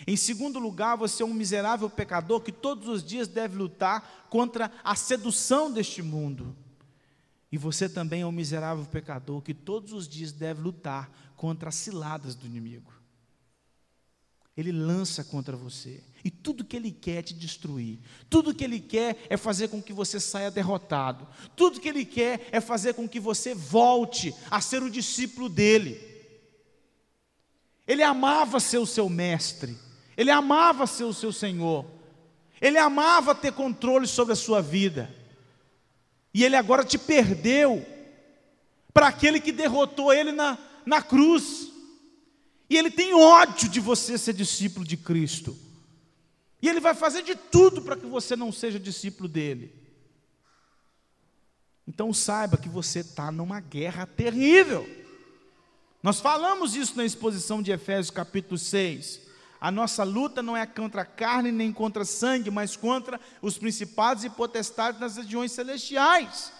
Em 0.06 0.16
segundo 0.16 0.58
lugar, 0.58 0.96
você 0.96 1.22
é 1.22 1.26
um 1.26 1.34
miserável 1.34 1.90
pecador 1.90 2.40
que 2.40 2.52
todos 2.52 2.88
os 2.88 3.04
dias 3.04 3.28
deve 3.28 3.56
lutar 3.56 4.26
contra 4.30 4.72
a 4.82 4.94
sedução 4.96 5.70
deste 5.70 6.02
mundo. 6.02 6.56
E 7.52 7.58
você 7.58 7.88
também 7.88 8.22
é 8.22 8.26
um 8.26 8.32
miserável 8.32 8.84
pecador 8.86 9.42
que 9.42 9.52
todos 9.52 9.92
os 9.92 10.08
dias 10.08 10.32
deve 10.32 10.62
lutar 10.62 11.10
contra 11.36 11.68
as 11.68 11.74
ciladas 11.74 12.34
do 12.34 12.46
inimigo. 12.46 12.92
Ele 14.56 14.72
lança 14.72 15.22
contra 15.22 15.56
você. 15.56 16.02
E 16.24 16.30
tudo 16.30 16.64
que 16.64 16.76
ele 16.76 16.90
quer 16.90 17.18
é 17.18 17.22
te 17.22 17.34
destruir. 17.34 17.98
Tudo 18.28 18.54
que 18.54 18.64
ele 18.64 18.78
quer 18.78 19.16
é 19.30 19.36
fazer 19.36 19.68
com 19.68 19.82
que 19.82 19.92
você 19.92 20.20
saia 20.20 20.50
derrotado. 20.50 21.26
Tudo 21.56 21.80
que 21.80 21.88
ele 21.88 22.04
quer 22.04 22.48
é 22.52 22.60
fazer 22.60 22.94
com 22.94 23.08
que 23.08 23.18
você 23.18 23.54
volte 23.54 24.34
a 24.50 24.60
ser 24.60 24.82
o 24.82 24.90
discípulo 24.90 25.48
dele. 25.48 25.98
Ele 27.86 28.02
amava 28.02 28.60
ser 28.60 28.78
o 28.78 28.86
seu 28.86 29.08
mestre. 29.08 29.76
Ele 30.16 30.30
amava 30.30 30.86
ser 30.86 31.04
o 31.04 31.14
seu 31.14 31.32
Senhor. 31.32 31.86
Ele 32.60 32.76
amava 32.76 33.34
ter 33.34 33.52
controle 33.52 34.06
sobre 34.06 34.34
a 34.34 34.36
sua 34.36 34.60
vida. 34.60 35.12
E 36.34 36.44
ele 36.44 36.54
agora 36.54 36.84
te 36.84 36.98
perdeu 36.98 37.84
para 38.92 39.08
aquele 39.08 39.40
que 39.40 39.50
derrotou 39.50 40.12
ele 40.12 40.32
na, 40.32 40.58
na 40.84 41.00
cruz. 41.00 41.72
E 42.68 42.76
ele 42.76 42.90
tem 42.90 43.14
ódio 43.14 43.68
de 43.68 43.80
você 43.80 44.18
ser 44.18 44.34
discípulo 44.34 44.86
de 44.86 44.98
Cristo. 44.98 45.56
E 46.62 46.68
ele 46.68 46.80
vai 46.80 46.94
fazer 46.94 47.22
de 47.22 47.34
tudo 47.34 47.82
para 47.82 47.96
que 47.96 48.06
você 48.06 48.36
não 48.36 48.52
seja 48.52 48.78
discípulo 48.78 49.28
dele. 49.28 49.74
Então 51.86 52.12
saiba 52.12 52.56
que 52.56 52.68
você 52.68 53.00
está 53.00 53.32
numa 53.32 53.60
guerra 53.60 54.06
terrível. 54.06 54.88
Nós 56.02 56.20
falamos 56.20 56.74
isso 56.74 56.96
na 56.96 57.04
exposição 57.04 57.62
de 57.62 57.72
Efésios 57.72 58.10
capítulo 58.10 58.56
6. 58.56 59.20
A 59.60 59.70
nossa 59.70 60.02
luta 60.02 60.42
não 60.42 60.56
é 60.56 60.64
contra 60.64 61.02
a 61.02 61.04
carne 61.04 61.52
nem 61.52 61.70
contra 61.72 62.04
sangue, 62.04 62.50
mas 62.50 62.76
contra 62.76 63.20
os 63.42 63.58
principados 63.58 64.24
e 64.24 64.30
potestades 64.30 65.00
nas 65.00 65.16
regiões 65.16 65.52
celestiais. 65.52 66.52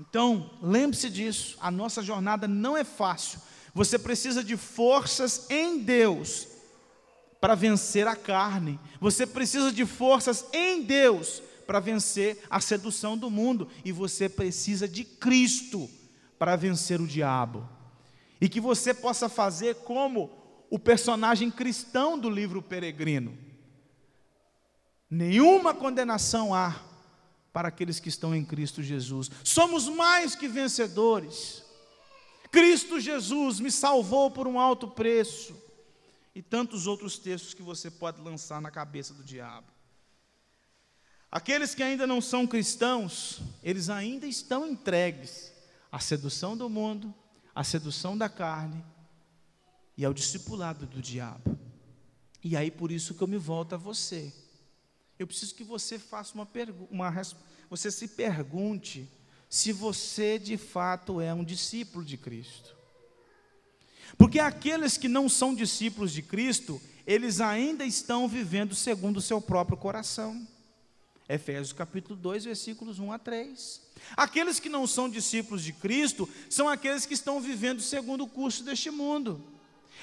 Então, 0.00 0.50
lembre-se 0.62 1.08
disso, 1.10 1.56
a 1.60 1.70
nossa 1.70 2.02
jornada 2.02 2.46
não 2.46 2.76
é 2.76 2.84
fácil. 2.84 3.40
Você 3.74 3.98
precisa 3.98 4.42
de 4.42 4.56
forças 4.56 5.46
em 5.50 5.78
Deus 5.78 6.48
para 7.40 7.54
vencer 7.54 8.06
a 8.06 8.16
carne. 8.16 8.78
Você 9.00 9.26
precisa 9.26 9.70
de 9.70 9.86
forças 9.86 10.44
em 10.52 10.82
Deus 10.82 11.42
para 11.66 11.80
vencer 11.80 12.42
a 12.50 12.60
sedução 12.60 13.16
do 13.16 13.30
mundo. 13.30 13.68
E 13.84 13.92
você 13.92 14.28
precisa 14.28 14.88
de 14.88 15.04
Cristo 15.04 15.88
para 16.38 16.56
vencer 16.56 17.00
o 17.00 17.06
diabo. 17.06 17.68
E 18.40 18.48
que 18.48 18.60
você 18.60 18.94
possa 18.94 19.28
fazer 19.28 19.76
como 19.76 20.30
o 20.70 20.78
personagem 20.78 21.50
cristão 21.50 22.18
do 22.18 22.30
livro 22.30 22.62
Peregrino. 22.62 23.36
Nenhuma 25.10 25.72
condenação 25.72 26.54
há 26.54 26.76
para 27.52 27.68
aqueles 27.68 27.98
que 27.98 28.08
estão 28.08 28.34
em 28.34 28.44
Cristo 28.44 28.82
Jesus. 28.82 29.30
Somos 29.42 29.88
mais 29.88 30.34
que 30.34 30.46
vencedores. 30.46 31.64
Cristo 32.50 33.00
Jesus 33.00 33.60
me 33.60 33.70
salvou 33.70 34.30
por 34.30 34.46
um 34.46 34.58
alto 34.58 34.88
preço. 34.88 35.56
E 36.34 36.42
tantos 36.42 36.86
outros 36.86 37.18
textos 37.18 37.52
que 37.52 37.62
você 37.62 37.90
pode 37.90 38.20
lançar 38.20 38.60
na 38.60 38.70
cabeça 38.70 39.12
do 39.12 39.24
diabo. 39.24 39.66
Aqueles 41.30 41.74
que 41.74 41.82
ainda 41.82 42.06
não 42.06 42.20
são 42.20 42.46
cristãos, 42.46 43.40
eles 43.62 43.90
ainda 43.90 44.26
estão 44.26 44.66
entregues 44.66 45.52
à 45.90 45.98
sedução 45.98 46.56
do 46.56 46.68
mundo, 46.70 47.12
à 47.54 47.62
sedução 47.64 48.16
da 48.16 48.28
carne 48.28 48.82
e 49.96 50.04
ao 50.04 50.14
discipulado 50.14 50.86
do 50.86 51.02
diabo. 51.02 51.58
E 52.42 52.56
aí 52.56 52.70
por 52.70 52.92
isso 52.92 53.14
que 53.14 53.22
eu 53.22 53.28
me 53.28 53.36
volto 53.36 53.74
a 53.74 53.78
você. 53.78 54.32
Eu 55.18 55.26
preciso 55.26 55.54
que 55.54 55.64
você 55.64 55.98
faça 55.98 56.34
uma 56.34 56.46
pergunta, 56.46 56.92
você 57.68 57.90
se 57.90 58.08
pergunte 58.08 59.10
se 59.48 59.72
você 59.72 60.38
de 60.38 60.56
fato 60.56 61.20
é 61.20 61.32
um 61.32 61.44
discípulo 61.44 62.04
de 62.04 62.16
Cristo. 62.16 62.76
Porque 64.16 64.38
aqueles 64.38 64.96
que 64.96 65.08
não 65.08 65.28
são 65.28 65.54
discípulos 65.54 66.12
de 66.12 66.22
Cristo, 66.22 66.80
eles 67.06 67.40
ainda 67.40 67.84
estão 67.84 68.28
vivendo 68.28 68.74
segundo 68.74 69.18
o 69.18 69.22
seu 69.22 69.40
próprio 69.40 69.76
coração. 69.76 70.46
Efésios 71.28 71.72
capítulo 71.72 72.16
2, 72.16 72.46
versículos 72.46 72.98
1 72.98 73.12
a 73.12 73.18
3. 73.18 73.82
Aqueles 74.16 74.58
que 74.58 74.68
não 74.68 74.86
são 74.86 75.08
discípulos 75.08 75.62
de 75.62 75.72
Cristo 75.72 76.28
são 76.48 76.68
aqueles 76.68 77.04
que 77.04 77.14
estão 77.14 77.40
vivendo 77.40 77.82
segundo 77.82 78.24
o 78.24 78.28
curso 78.28 78.64
deste 78.64 78.90
mundo. 78.90 79.44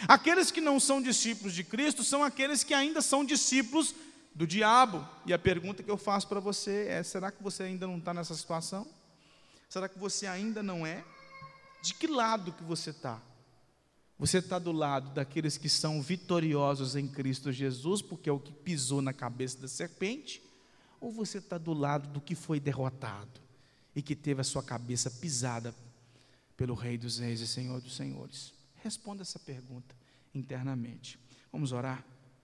Aqueles 0.08 0.52
que 0.52 0.62
não 0.62 0.80
são 0.80 1.02
discípulos 1.02 1.54
de 1.54 1.64
Cristo 1.64 2.04
são 2.04 2.24
aqueles 2.24 2.64
que 2.64 2.74
ainda 2.74 3.02
são 3.02 3.26
discípulos 3.26 3.96
do 4.36 4.46
diabo. 4.46 5.08
E 5.26 5.34
a 5.34 5.40
pergunta 5.40 5.82
que 5.82 5.90
eu 5.90 5.98
faço 5.98 6.28
para 6.28 6.40
você 6.40 6.88
é: 6.90 7.02
será 7.02 7.32
que 7.32 7.42
você 7.42 7.64
ainda 7.64 7.88
não 7.88 7.98
está 7.98 8.14
nessa 8.14 8.36
situação? 8.36 8.86
Será 9.76 9.90
que 9.90 10.00
você 10.00 10.26
ainda 10.26 10.64
não 10.64 10.88
é? 10.88 11.04
De 11.82 11.94
que 11.94 12.08
lado 12.08 12.54
que 12.54 12.64
você 12.64 12.92
está? 12.92 13.22
Você 14.18 14.38
está 14.38 14.58
do 14.58 14.72
lado 14.72 15.14
daqueles 15.14 15.58
que 15.58 15.68
são 15.68 16.02
vitoriosos 16.02 16.96
em 16.96 17.06
Cristo 17.10 17.52
Jesus, 17.52 18.02
porque 18.02 18.30
é 18.30 18.32
o 18.32 18.40
que 18.40 18.54
pisou 18.54 19.02
na 19.02 19.12
cabeça 19.12 19.58
da 19.60 19.68
serpente? 19.68 20.42
Ou 21.02 21.12
você 21.12 21.40
está 21.40 21.58
do 21.58 21.74
lado 21.74 22.08
do 22.08 22.22
que 22.22 22.36
foi 22.36 22.58
derrotado 22.58 23.42
e 23.94 24.02
que 24.02 24.16
teve 24.16 24.40
a 24.40 24.46
sua 24.46 24.64
cabeça 24.64 25.12
pisada 25.12 25.76
pelo 26.56 26.74
Rei 26.74 26.98
dos 26.98 27.20
Reis 27.20 27.42
e 27.42 27.48
Senhor 27.48 27.82
dos 27.82 27.98
Senhores? 27.98 28.54
Responda 28.82 29.24
essa 29.24 29.40
pergunta 29.40 29.94
internamente. 30.34 31.20
Vamos 31.52 31.74
orar? 31.74 32.02